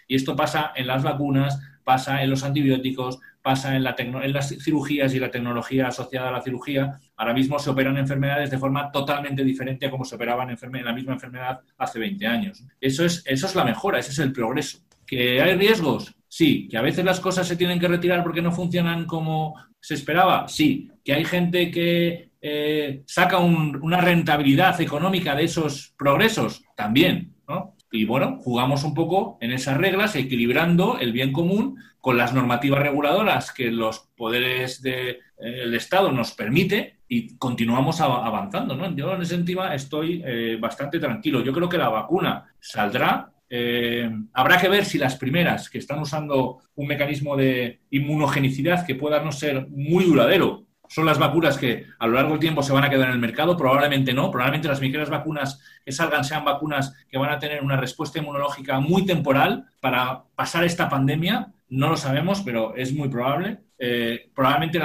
Y 0.06 0.16
esto 0.16 0.36
pasa 0.36 0.72
en 0.76 0.86
las 0.86 1.02
vacunas, 1.02 1.58
pasa 1.82 2.22
en 2.22 2.28
los 2.28 2.44
antibióticos, 2.44 3.20
pasa 3.42 3.74
en, 3.76 3.82
la 3.82 3.94
en 3.98 4.32
las 4.32 4.56
cirugías 4.62 5.12
y 5.14 5.18
la 5.18 5.30
tecnología 5.30 5.88
asociada 5.88 6.28
a 6.28 6.32
la 6.32 6.40
cirugía. 6.40 6.98
Ahora 7.16 7.34
mismo 7.34 7.58
se 7.58 7.70
operan 7.70 7.96
enfermedades 7.98 8.50
de 8.50 8.58
forma 8.58 8.90
totalmente 8.90 9.44
diferente 9.44 9.86
a 9.86 9.90
como 9.90 10.04
se 10.04 10.14
operaban 10.14 10.50
en 10.50 10.84
la 10.84 10.92
misma 10.92 11.14
enfermedad 11.14 11.60
hace 11.76 11.98
20 11.98 12.26
años. 12.26 12.64
Eso 12.80 13.04
es, 13.04 13.22
eso 13.26 13.46
es 13.46 13.54
la 13.54 13.64
mejora, 13.64 13.98
ese 13.98 14.12
es 14.12 14.18
el 14.20 14.32
progreso. 14.32 14.78
¿Que 15.06 15.42
hay 15.42 15.56
riesgos? 15.56 16.14
Sí. 16.28 16.68
¿Que 16.70 16.78
a 16.78 16.82
veces 16.82 17.04
las 17.04 17.20
cosas 17.20 17.46
se 17.46 17.56
tienen 17.56 17.78
que 17.78 17.88
retirar 17.88 18.22
porque 18.22 18.40
no 18.40 18.52
funcionan 18.52 19.04
como 19.04 19.54
se 19.80 19.94
esperaba? 19.94 20.46
Sí. 20.48 20.90
¿Que 21.04 21.12
hay 21.12 21.24
gente 21.24 21.70
que 21.70 22.30
eh, 22.40 23.02
saca 23.06 23.38
una 23.38 24.00
rentabilidad 24.00 24.80
económica 24.80 25.34
de 25.34 25.44
esos 25.44 25.92
progresos? 25.98 26.64
También. 26.76 27.34
¿no? 27.48 27.76
Y 27.92 28.06
bueno, 28.06 28.38
jugamos 28.42 28.84
un 28.84 28.94
poco 28.94 29.36
en 29.42 29.52
esas 29.52 29.76
reglas, 29.76 30.16
equilibrando 30.16 30.98
el 30.98 31.12
bien 31.12 31.30
común 31.30 31.76
con 32.00 32.16
las 32.16 32.32
normativas 32.32 32.80
reguladoras 32.80 33.52
que 33.52 33.70
los 33.70 34.10
poderes 34.16 34.80
del 34.80 35.74
Estado 35.74 36.10
nos 36.10 36.32
permite 36.32 36.96
y 37.06 37.36
continuamos 37.36 38.00
avanzando. 38.00 38.74
¿no? 38.74 38.96
Yo 38.96 39.14
en 39.14 39.20
ese 39.20 39.36
sentido 39.36 39.70
estoy 39.70 40.22
eh, 40.24 40.56
bastante 40.58 40.98
tranquilo. 40.98 41.44
Yo 41.44 41.52
creo 41.52 41.68
que 41.68 41.76
la 41.76 41.90
vacuna 41.90 42.46
saldrá. 42.58 43.30
Eh, 43.50 44.10
habrá 44.32 44.58
que 44.58 44.70
ver 44.70 44.86
si 44.86 44.96
las 44.96 45.16
primeras 45.16 45.68
que 45.68 45.76
están 45.76 45.98
usando 45.98 46.60
un 46.74 46.86
mecanismo 46.86 47.36
de 47.36 47.82
inmunogenicidad 47.90 48.86
que 48.86 48.94
pueda 48.94 49.22
no 49.22 49.30
ser 49.30 49.68
muy 49.68 50.04
duradero 50.04 50.64
son 50.92 51.06
las 51.06 51.18
vacunas 51.18 51.56
que 51.56 51.86
a 51.98 52.06
lo 52.06 52.12
largo 52.12 52.32
del 52.32 52.40
tiempo 52.40 52.62
se 52.62 52.74
van 52.74 52.84
a 52.84 52.90
quedar 52.90 53.08
en 53.08 53.14
el 53.14 53.18
mercado? 53.18 53.56
Probablemente 53.56 54.12
no. 54.12 54.30
Probablemente 54.30 54.68
las 54.68 54.78
primeras 54.78 55.08
vacunas 55.08 55.58
que 55.86 55.90
salgan 55.90 56.22
sean 56.22 56.44
vacunas 56.44 56.94
que 57.08 57.16
van 57.16 57.30
a 57.30 57.38
tener 57.38 57.62
una 57.62 57.78
respuesta 57.78 58.18
inmunológica 58.18 58.78
muy 58.78 59.06
temporal 59.06 59.64
para 59.80 60.24
pasar 60.34 60.64
esta 60.64 60.90
pandemia. 60.90 61.50
No 61.70 61.88
lo 61.88 61.96
sabemos, 61.96 62.42
pero 62.42 62.76
es 62.76 62.92
muy 62.92 63.08
probable. 63.08 63.60
Eh, 63.84 64.30
probablemente 64.32 64.80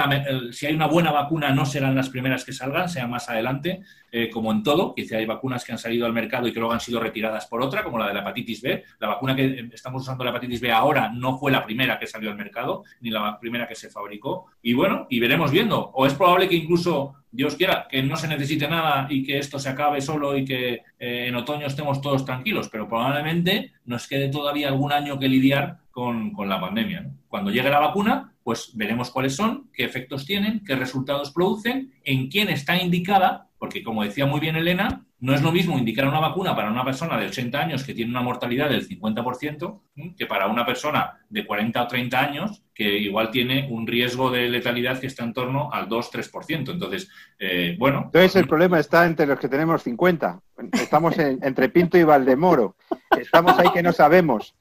si 0.50 0.66
hay 0.66 0.74
una 0.74 0.88
buena 0.88 1.12
vacuna 1.12 1.50
no 1.50 1.64
serán 1.64 1.94
las 1.94 2.08
primeras 2.08 2.44
que 2.44 2.52
salgan, 2.52 2.88
sea 2.88 3.06
más 3.06 3.28
adelante, 3.28 3.80
eh, 4.10 4.28
como 4.28 4.50
en 4.50 4.64
todo, 4.64 4.92
que 4.92 5.06
hay 5.14 5.24
vacunas 5.24 5.64
que 5.64 5.70
han 5.70 5.78
salido 5.78 6.04
al 6.04 6.12
mercado 6.12 6.48
y 6.48 6.52
que 6.52 6.58
luego 6.58 6.74
han 6.74 6.80
sido 6.80 6.98
retiradas 6.98 7.46
por 7.46 7.62
otra, 7.62 7.84
como 7.84 7.96
la 7.96 8.08
de 8.08 8.14
la 8.14 8.20
hepatitis 8.22 8.60
B. 8.60 8.82
La 8.98 9.06
vacuna 9.06 9.36
que 9.36 9.68
estamos 9.72 10.02
usando 10.02 10.24
la 10.24 10.30
hepatitis 10.30 10.60
B 10.60 10.72
ahora 10.72 11.12
no 11.14 11.38
fue 11.38 11.52
la 11.52 11.64
primera 11.64 11.96
que 11.96 12.08
salió 12.08 12.28
al 12.28 12.36
mercado, 12.36 12.82
ni 13.00 13.10
la 13.10 13.38
primera 13.38 13.68
que 13.68 13.76
se 13.76 13.88
fabricó. 13.88 14.46
Y 14.62 14.74
bueno, 14.74 15.06
y 15.08 15.20
veremos 15.20 15.52
viendo. 15.52 15.92
O 15.94 16.04
es 16.04 16.14
probable 16.14 16.48
que 16.48 16.56
incluso 16.56 17.14
Dios 17.30 17.54
quiera 17.54 17.86
que 17.88 18.02
no 18.02 18.16
se 18.16 18.26
necesite 18.26 18.66
nada 18.66 19.06
y 19.08 19.22
que 19.22 19.38
esto 19.38 19.60
se 19.60 19.68
acabe 19.68 20.00
solo 20.00 20.36
y 20.36 20.44
que 20.44 20.82
eh, 20.98 21.26
en 21.28 21.36
otoño 21.36 21.68
estemos 21.68 22.00
todos 22.00 22.24
tranquilos, 22.24 22.68
pero 22.68 22.88
probablemente 22.88 23.74
nos 23.84 24.08
quede 24.08 24.28
todavía 24.28 24.66
algún 24.66 24.92
año 24.92 25.20
que 25.20 25.28
lidiar 25.28 25.78
con, 25.98 26.48
la 26.48 26.60
pandemia. 26.60 27.10
Cuando 27.26 27.50
llegue 27.50 27.68
la 27.70 27.80
vacuna, 27.80 28.32
pues 28.48 28.70
veremos 28.72 29.10
cuáles 29.10 29.36
son, 29.36 29.68
qué 29.74 29.84
efectos 29.84 30.24
tienen, 30.24 30.64
qué 30.64 30.74
resultados 30.74 31.32
producen, 31.32 31.92
en 32.02 32.28
quién 32.30 32.48
está 32.48 32.82
indicada, 32.82 33.50
porque 33.58 33.82
como 33.82 34.02
decía 34.02 34.24
muy 34.24 34.40
bien 34.40 34.56
Elena, 34.56 35.04
no 35.20 35.34
es 35.34 35.42
lo 35.42 35.52
mismo 35.52 35.76
indicar 35.76 36.08
una 36.08 36.18
vacuna 36.18 36.56
para 36.56 36.70
una 36.70 36.82
persona 36.82 37.18
de 37.18 37.26
80 37.26 37.60
años 37.60 37.84
que 37.84 37.92
tiene 37.92 38.10
una 38.10 38.22
mortalidad 38.22 38.70
del 38.70 38.88
50% 38.88 39.80
que 40.16 40.24
para 40.24 40.46
una 40.46 40.64
persona 40.64 41.18
de 41.28 41.46
40 41.46 41.82
o 41.82 41.86
30 41.86 42.20
años 42.20 42.62
que 42.78 42.96
igual 42.96 43.32
tiene 43.32 43.66
un 43.68 43.88
riesgo 43.88 44.30
de 44.30 44.48
letalidad 44.48 45.00
que 45.00 45.08
está 45.08 45.24
en 45.24 45.32
torno 45.32 45.68
al 45.72 45.88
2-3%. 45.88 46.70
Entonces, 46.70 47.08
eh, 47.36 47.74
bueno. 47.76 48.02
Entonces 48.04 48.36
el 48.36 48.46
problema 48.46 48.78
está 48.78 49.04
entre 49.04 49.26
los 49.26 49.40
que 49.40 49.48
tenemos 49.48 49.82
50. 49.82 50.40
Estamos 50.72 51.18
entre 51.18 51.70
Pinto 51.70 51.98
y 51.98 52.04
Valdemoro. 52.04 52.76
Estamos 53.18 53.58
ahí 53.58 53.70
que 53.72 53.82
no 53.82 53.92
sabemos. 53.92 54.54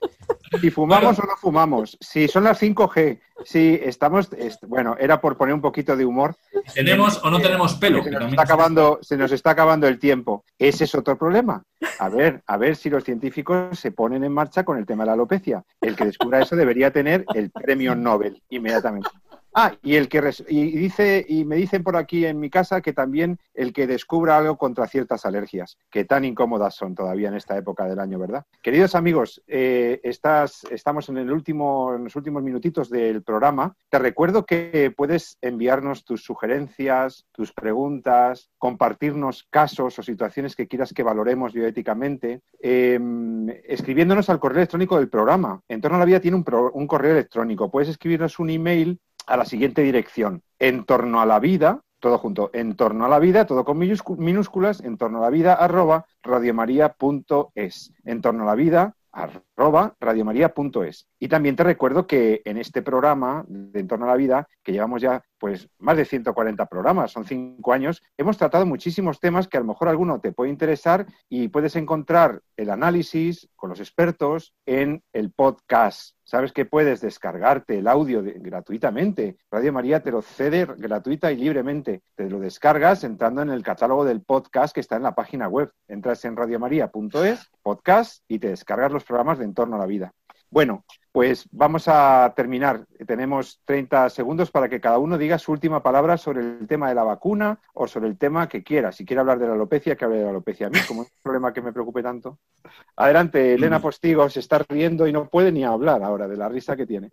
Si 0.59 0.71
fumamos 0.71 1.19
o 1.19 1.23
no 1.23 1.35
fumamos, 1.37 1.97
si 1.99 2.27
son 2.27 2.45
las 2.45 2.61
5G, 2.61 3.19
si 3.43 3.79
estamos, 3.83 4.29
bueno, 4.67 4.95
era 4.99 5.21
por 5.21 5.37
poner 5.37 5.53
un 5.53 5.61
poquito 5.61 5.95
de 5.95 6.05
humor. 6.05 6.35
¿Tenemos 6.73 7.23
o 7.23 7.29
no 7.29 7.39
tenemos 7.39 7.75
pelo? 7.75 8.03
Se 8.03 8.11
nos, 8.11 8.29
está 8.29 8.41
acabando, 8.41 8.99
se 9.01 9.17
nos 9.17 9.31
está 9.31 9.51
acabando 9.51 9.87
el 9.87 9.99
tiempo. 9.99 10.43
Ese 10.57 10.85
es 10.85 10.95
otro 10.95 11.17
problema. 11.17 11.63
A 11.99 12.09
ver, 12.09 12.41
a 12.47 12.57
ver 12.57 12.75
si 12.75 12.89
los 12.89 13.03
científicos 13.03 13.77
se 13.77 13.91
ponen 13.91 14.23
en 14.23 14.31
marcha 14.31 14.63
con 14.63 14.77
el 14.77 14.85
tema 14.85 15.03
de 15.03 15.07
la 15.07 15.13
alopecia. 15.13 15.63
El 15.81 15.95
que 15.95 16.05
descubra 16.05 16.41
eso 16.41 16.55
debería 16.57 16.91
tener 16.91 17.25
el 17.33 17.49
premio 17.49 17.95
Nobel 17.95 18.41
inmediatamente. 18.49 19.09
Ah, 19.59 19.73
y 19.81 19.95
el 19.95 20.07
que 20.07 20.21
y 20.49 20.69
dice 20.77 21.25
y 21.27 21.43
me 21.43 21.55
dicen 21.55 21.81
por 21.81 21.97
aquí 21.97 22.27
en 22.27 22.39
mi 22.39 22.47
casa 22.47 22.79
que 22.79 22.93
también 22.93 23.39
el 23.55 23.73
que 23.73 23.87
descubra 23.87 24.37
algo 24.37 24.55
contra 24.55 24.85
ciertas 24.85 25.25
alergias, 25.25 25.79
que 25.89 26.05
tan 26.05 26.25
incómodas 26.25 26.75
son 26.75 26.93
todavía 26.93 27.29
en 27.29 27.33
esta 27.33 27.57
época 27.57 27.85
del 27.85 27.97
año, 27.97 28.19
¿verdad? 28.19 28.45
Queridos 28.61 28.93
amigos, 28.93 29.41
eh, 29.47 29.99
estás, 30.03 30.63
estamos 30.69 31.09
en 31.09 31.25
los 31.25 32.15
últimos 32.15 32.43
minutitos 32.43 32.91
del 32.91 33.23
programa. 33.23 33.75
Te 33.89 33.97
recuerdo 33.97 34.45
que 34.45 34.93
puedes 34.95 35.39
enviarnos 35.41 36.05
tus 36.05 36.23
sugerencias, 36.23 37.25
tus 37.31 37.51
preguntas, 37.51 38.51
compartirnos 38.59 39.47
casos 39.49 39.97
o 39.97 40.03
situaciones 40.03 40.55
que 40.55 40.67
quieras 40.67 40.93
que 40.93 41.01
valoremos 41.01 41.53
bioéticamente, 41.53 42.41
em, 42.59 43.49
escribiéndonos 43.65 44.29
al 44.29 44.39
correo 44.39 44.59
electrónico 44.59 44.99
del 44.99 45.09
programa. 45.09 45.63
En 45.67 45.81
torno 45.81 45.97
a 45.97 45.99
la 46.01 46.05
vida 46.05 46.19
tiene 46.19 46.37
un 46.37 46.87
correo 46.87 47.11
electrónico. 47.13 47.71
Puedes 47.71 47.89
escribirnos 47.89 48.37
un 48.37 48.51
email 48.51 48.99
a 49.27 49.37
la 49.37 49.45
siguiente 49.45 49.83
dirección. 49.83 50.41
En 50.57 50.85
torno 50.85 51.21
a 51.21 51.25
la 51.25 51.39
vida, 51.39 51.81
todo 51.99 52.17
junto, 52.17 52.49
en 52.53 52.75
torno 52.75 53.05
a 53.05 53.09
la 53.09 53.19
vida, 53.19 53.45
todo 53.45 53.63
con 53.63 53.77
minúsculas, 53.77 54.81
en 54.81 54.97
torno 54.97 55.19
a 55.19 55.21
la 55.21 55.29
vida, 55.29 55.53
arroba 55.53 56.05
radiomaria.es. 56.23 57.93
En 58.03 58.21
torno 58.21 58.43
a 58.43 58.47
la 58.47 58.55
vida, 58.55 58.95
arroba 59.11 59.46
radiomaria.es. 59.57 61.07
Y 61.19 61.27
también 61.27 61.55
te 61.55 61.63
recuerdo 61.63 62.05
que 62.07 62.41
en 62.45 62.57
este 62.57 62.81
programa 62.81 63.43
de 63.47 63.79
Entorno 63.79 64.05
a 64.05 64.09
la 64.09 64.15
Vida, 64.15 64.47
que 64.63 64.71
llevamos 64.71 65.01
ya 65.01 65.23
pues 65.39 65.69
más 65.79 65.97
de 65.97 66.05
140 66.05 66.65
programas, 66.65 67.11
son 67.11 67.25
cinco 67.25 67.73
años, 67.73 68.01
hemos 68.17 68.37
tratado 68.37 68.65
muchísimos 68.65 69.19
temas 69.19 69.47
que 69.47 69.57
a 69.57 69.59
lo 69.59 69.67
mejor 69.67 69.87
alguno 69.87 70.19
te 70.19 70.31
puede 70.31 70.49
interesar 70.49 71.05
y 71.29 71.49
puedes 71.49 71.75
encontrar 71.75 72.41
el 72.55 72.69
análisis 72.69 73.47
con 73.55 73.69
los 73.69 73.79
expertos 73.79 74.53
en 74.65 75.03
el 75.13 75.31
podcast. 75.31 76.17
Sabes 76.23 76.51
que 76.51 76.65
puedes 76.65 76.99
descargarte 76.99 77.79
el 77.79 77.87
audio 77.87 78.21
gratuitamente. 78.21 79.37
Radio 79.49 79.71
María 79.71 80.03
te 80.03 80.11
lo 80.11 80.21
cede 80.21 80.65
gratuita 80.65 81.31
y 81.31 81.37
libremente. 81.37 82.01
Te 82.15 82.29
lo 82.29 82.39
descargas 82.39 83.05
entrando 83.05 83.41
en 83.41 83.49
el 83.49 83.63
catálogo 83.63 84.03
del 84.03 84.21
podcast 84.21 84.73
que 84.73 84.81
está 84.81 84.97
en 84.97 85.03
la 85.03 85.15
página 85.15 85.47
web. 85.47 85.71
Entras 85.87 86.25
en 86.25 86.35
radiomaria.es, 86.35 87.49
podcast, 87.61 88.23
y 88.27 88.39
te 88.39 88.49
descargas 88.49 88.91
los 88.91 89.05
programas 89.05 89.39
de 89.39 89.45
Entorno 89.47 89.75
a 89.75 89.79
la 89.79 89.85
Vida. 89.85 90.13
Bueno, 90.49 90.85
pues 91.17 91.47
vamos 91.49 91.87
a 91.87 92.31
terminar. 92.35 92.85
Tenemos 93.07 93.59
30 93.65 94.11
segundos 94.11 94.51
para 94.51 94.69
que 94.69 94.79
cada 94.79 94.99
uno 94.99 95.17
diga 95.17 95.39
su 95.39 95.51
última 95.51 95.81
palabra 95.81 96.15
sobre 96.15 96.41
el 96.41 96.67
tema 96.67 96.89
de 96.89 96.93
la 96.93 97.03
vacuna 97.03 97.57
o 97.73 97.87
sobre 97.87 98.07
el 98.07 98.19
tema 98.19 98.47
que 98.47 98.61
quiera. 98.61 98.91
Si 98.91 99.03
quiere 99.03 99.21
hablar 99.21 99.39
de 99.39 99.47
la 99.47 99.53
alopecia, 99.53 99.95
que 99.95 100.05
hable 100.05 100.19
de 100.19 100.25
la 100.25 100.29
alopecia 100.29 100.67
a 100.67 100.69
mí, 100.69 100.77
como 100.87 101.01
es 101.01 101.07
un 101.07 101.23
problema 101.23 101.51
que 101.51 101.63
me 101.63 101.73
preocupe 101.73 102.03
tanto. 102.03 102.37
Adelante, 102.95 103.55
Elena 103.55 103.79
Postigo, 103.79 104.29
se 104.29 104.41
está 104.41 104.59
riendo 104.69 105.07
y 105.07 105.11
no 105.11 105.27
puede 105.27 105.51
ni 105.51 105.63
hablar 105.63 106.03
ahora 106.03 106.27
de 106.27 106.37
la 106.37 106.49
risa 106.49 106.75
que 106.75 106.85
tiene. 106.85 107.09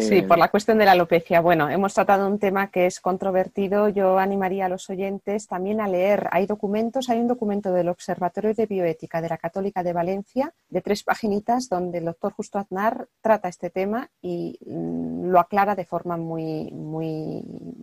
Sí, 0.00 0.20
por 0.20 0.36
la 0.36 0.50
cuestión 0.50 0.76
de 0.76 0.84
la 0.84 0.92
alopecia. 0.92 1.40
Bueno, 1.40 1.70
hemos 1.70 1.94
tratado 1.94 2.28
un 2.28 2.38
tema 2.38 2.70
que 2.70 2.84
es 2.84 3.00
controvertido. 3.00 3.88
Yo 3.88 4.18
animaría 4.18 4.66
a 4.66 4.68
los 4.68 4.90
oyentes 4.90 5.46
también 5.46 5.80
a 5.80 5.88
leer. 5.88 6.28
Hay 6.30 6.44
documentos, 6.44 7.08
hay 7.08 7.20
un 7.20 7.28
documento 7.28 7.72
del 7.72 7.88
Observatorio 7.88 8.52
de 8.52 8.66
Bioética 8.66 9.22
de 9.22 9.30
la 9.30 9.38
Católica 9.38 9.82
de 9.82 9.94
Valencia 9.94 10.52
de 10.68 10.82
tres 10.82 11.02
paginitas 11.02 11.70
donde 11.70 11.98
el 11.98 12.04
doctor 12.04 12.34
Justo 12.34 12.58
Aznar 12.58 13.08
trata 13.22 13.45
este 13.48 13.70
tema 13.70 14.10
y 14.20 14.58
mm, 14.66 15.26
lo 15.30 15.40
aclara 15.40 15.74
de 15.74 15.84
forma 15.84 16.16
muy, 16.16 16.70
muy, 16.72 17.42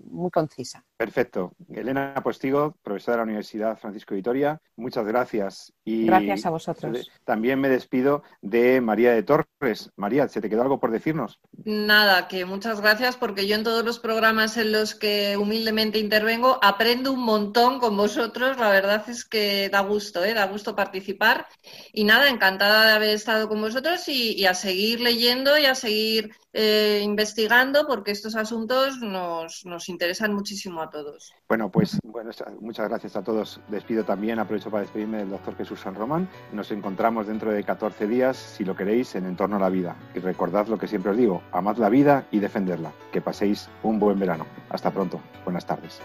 muy 0.10 0.32
concisa. 0.32 0.84
Perfecto. 0.98 1.54
Elena 1.74 2.14
Postigo, 2.24 2.78
profesora 2.82 3.16
de 3.16 3.18
la 3.18 3.24
Universidad 3.24 3.78
Francisco 3.78 4.16
Vitoria, 4.16 4.62
muchas 4.76 5.06
gracias. 5.06 5.74
Y 5.84 6.06
gracias 6.06 6.46
a 6.46 6.50
vosotros. 6.50 7.12
También 7.26 7.60
me 7.60 7.70
despido 7.70 8.24
de 8.42 8.82
María 8.82 9.12
de 9.14 9.24
Torres. 9.24 9.92
María, 9.96 10.28
¿se 10.28 10.42
te 10.42 10.50
quedó 10.50 10.62
algo 10.62 10.80
por 10.80 10.92
decirnos? 10.92 11.40
Nada, 11.66 12.28
que 12.28 12.46
muchas 12.46 12.82
gracias 12.82 13.18
porque 13.18 13.48
yo 13.48 13.56
en 13.56 13.64
todos 13.64 13.84
los 13.84 14.00
programas 14.00 14.58
en 14.58 14.72
los 14.72 14.96
que 14.96 15.36
humildemente 15.38 16.00
intervengo 16.00 16.60
aprendo 16.62 17.12
un 17.12 17.24
montón 17.24 17.80
con 17.80 17.98
vosotros. 17.98 18.58
La 18.58 18.70
verdad 18.70 19.04
es 19.10 19.26
que 19.26 19.70
da 19.70 19.82
gusto, 19.82 20.24
¿eh? 20.24 20.34
da 20.34 20.48
gusto 20.48 20.76
participar. 20.76 21.48
Y 21.92 22.04
nada, 22.04 22.30
encantada 22.30 22.86
de 22.86 22.94
haber 22.94 23.10
estado 23.10 23.48
con 23.48 23.62
vosotros 23.62 24.08
y 24.08 24.46
a 24.46 24.54
seguir 24.54 25.02
leyendo 25.02 25.53
y 25.58 25.66
a 25.66 25.76
seguir 25.76 26.36
eh, 26.54 27.02
investigando 27.04 27.86
porque 27.88 28.12
estos 28.12 28.36
asuntos 28.36 29.00
nos, 29.00 29.66
nos, 29.66 29.90
interesan 29.90 30.34
muchísimo 30.34 30.82
a 30.82 30.90
todos. 30.90 31.34
Bueno, 31.48 31.72
pues 31.72 32.00
bueno, 32.04 32.32
muchas 32.60 32.90
gracias 32.90 33.16
a 33.16 33.24
todos. 33.24 33.60
Despido 33.68 34.04
también, 34.04 34.40
aprovecho 34.40 34.70
para 34.70 34.82
despedirme 34.82 35.20
del 35.20 35.30
doctor 35.30 35.56
Jesús 35.58 35.80
San 35.80 35.96
Román. 35.96 36.30
Nos 36.52 36.72
encontramos 36.72 37.28
dentro 37.28 37.52
de 37.52 37.64
14 37.64 38.08
días, 38.08 38.38
si 38.38 38.64
lo 38.64 38.76
queréis, 38.76 39.16
en 39.16 39.26
Entorno 39.26 39.58
a 39.58 39.60
la 39.60 39.70
Vida. 39.70 39.96
Y 40.16 40.20
recordad 40.20 40.68
lo 40.68 40.78
que 40.78 40.88
siempre 40.88 41.12
os 41.12 41.18
digo, 41.18 41.44
amad 41.52 41.78
la 41.78 41.90
vida 41.90 42.28
y 42.32 42.40
defenderla. 42.40 42.94
Que 43.12 43.22
paséis 43.22 43.70
un 43.84 44.00
buen 44.00 44.20
verano. 44.20 44.46
Hasta 44.70 44.92
pronto. 44.92 45.22
Buenas 45.44 45.66
tardes. 45.66 46.00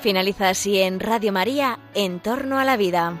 Finaliza 0.00 0.48
así 0.48 0.80
en 0.80 0.98
Radio 0.98 1.32
María, 1.32 1.78
En 1.94 2.18
torno 2.18 2.58
a 2.58 2.64
la 2.64 2.76
vida. 2.76 3.20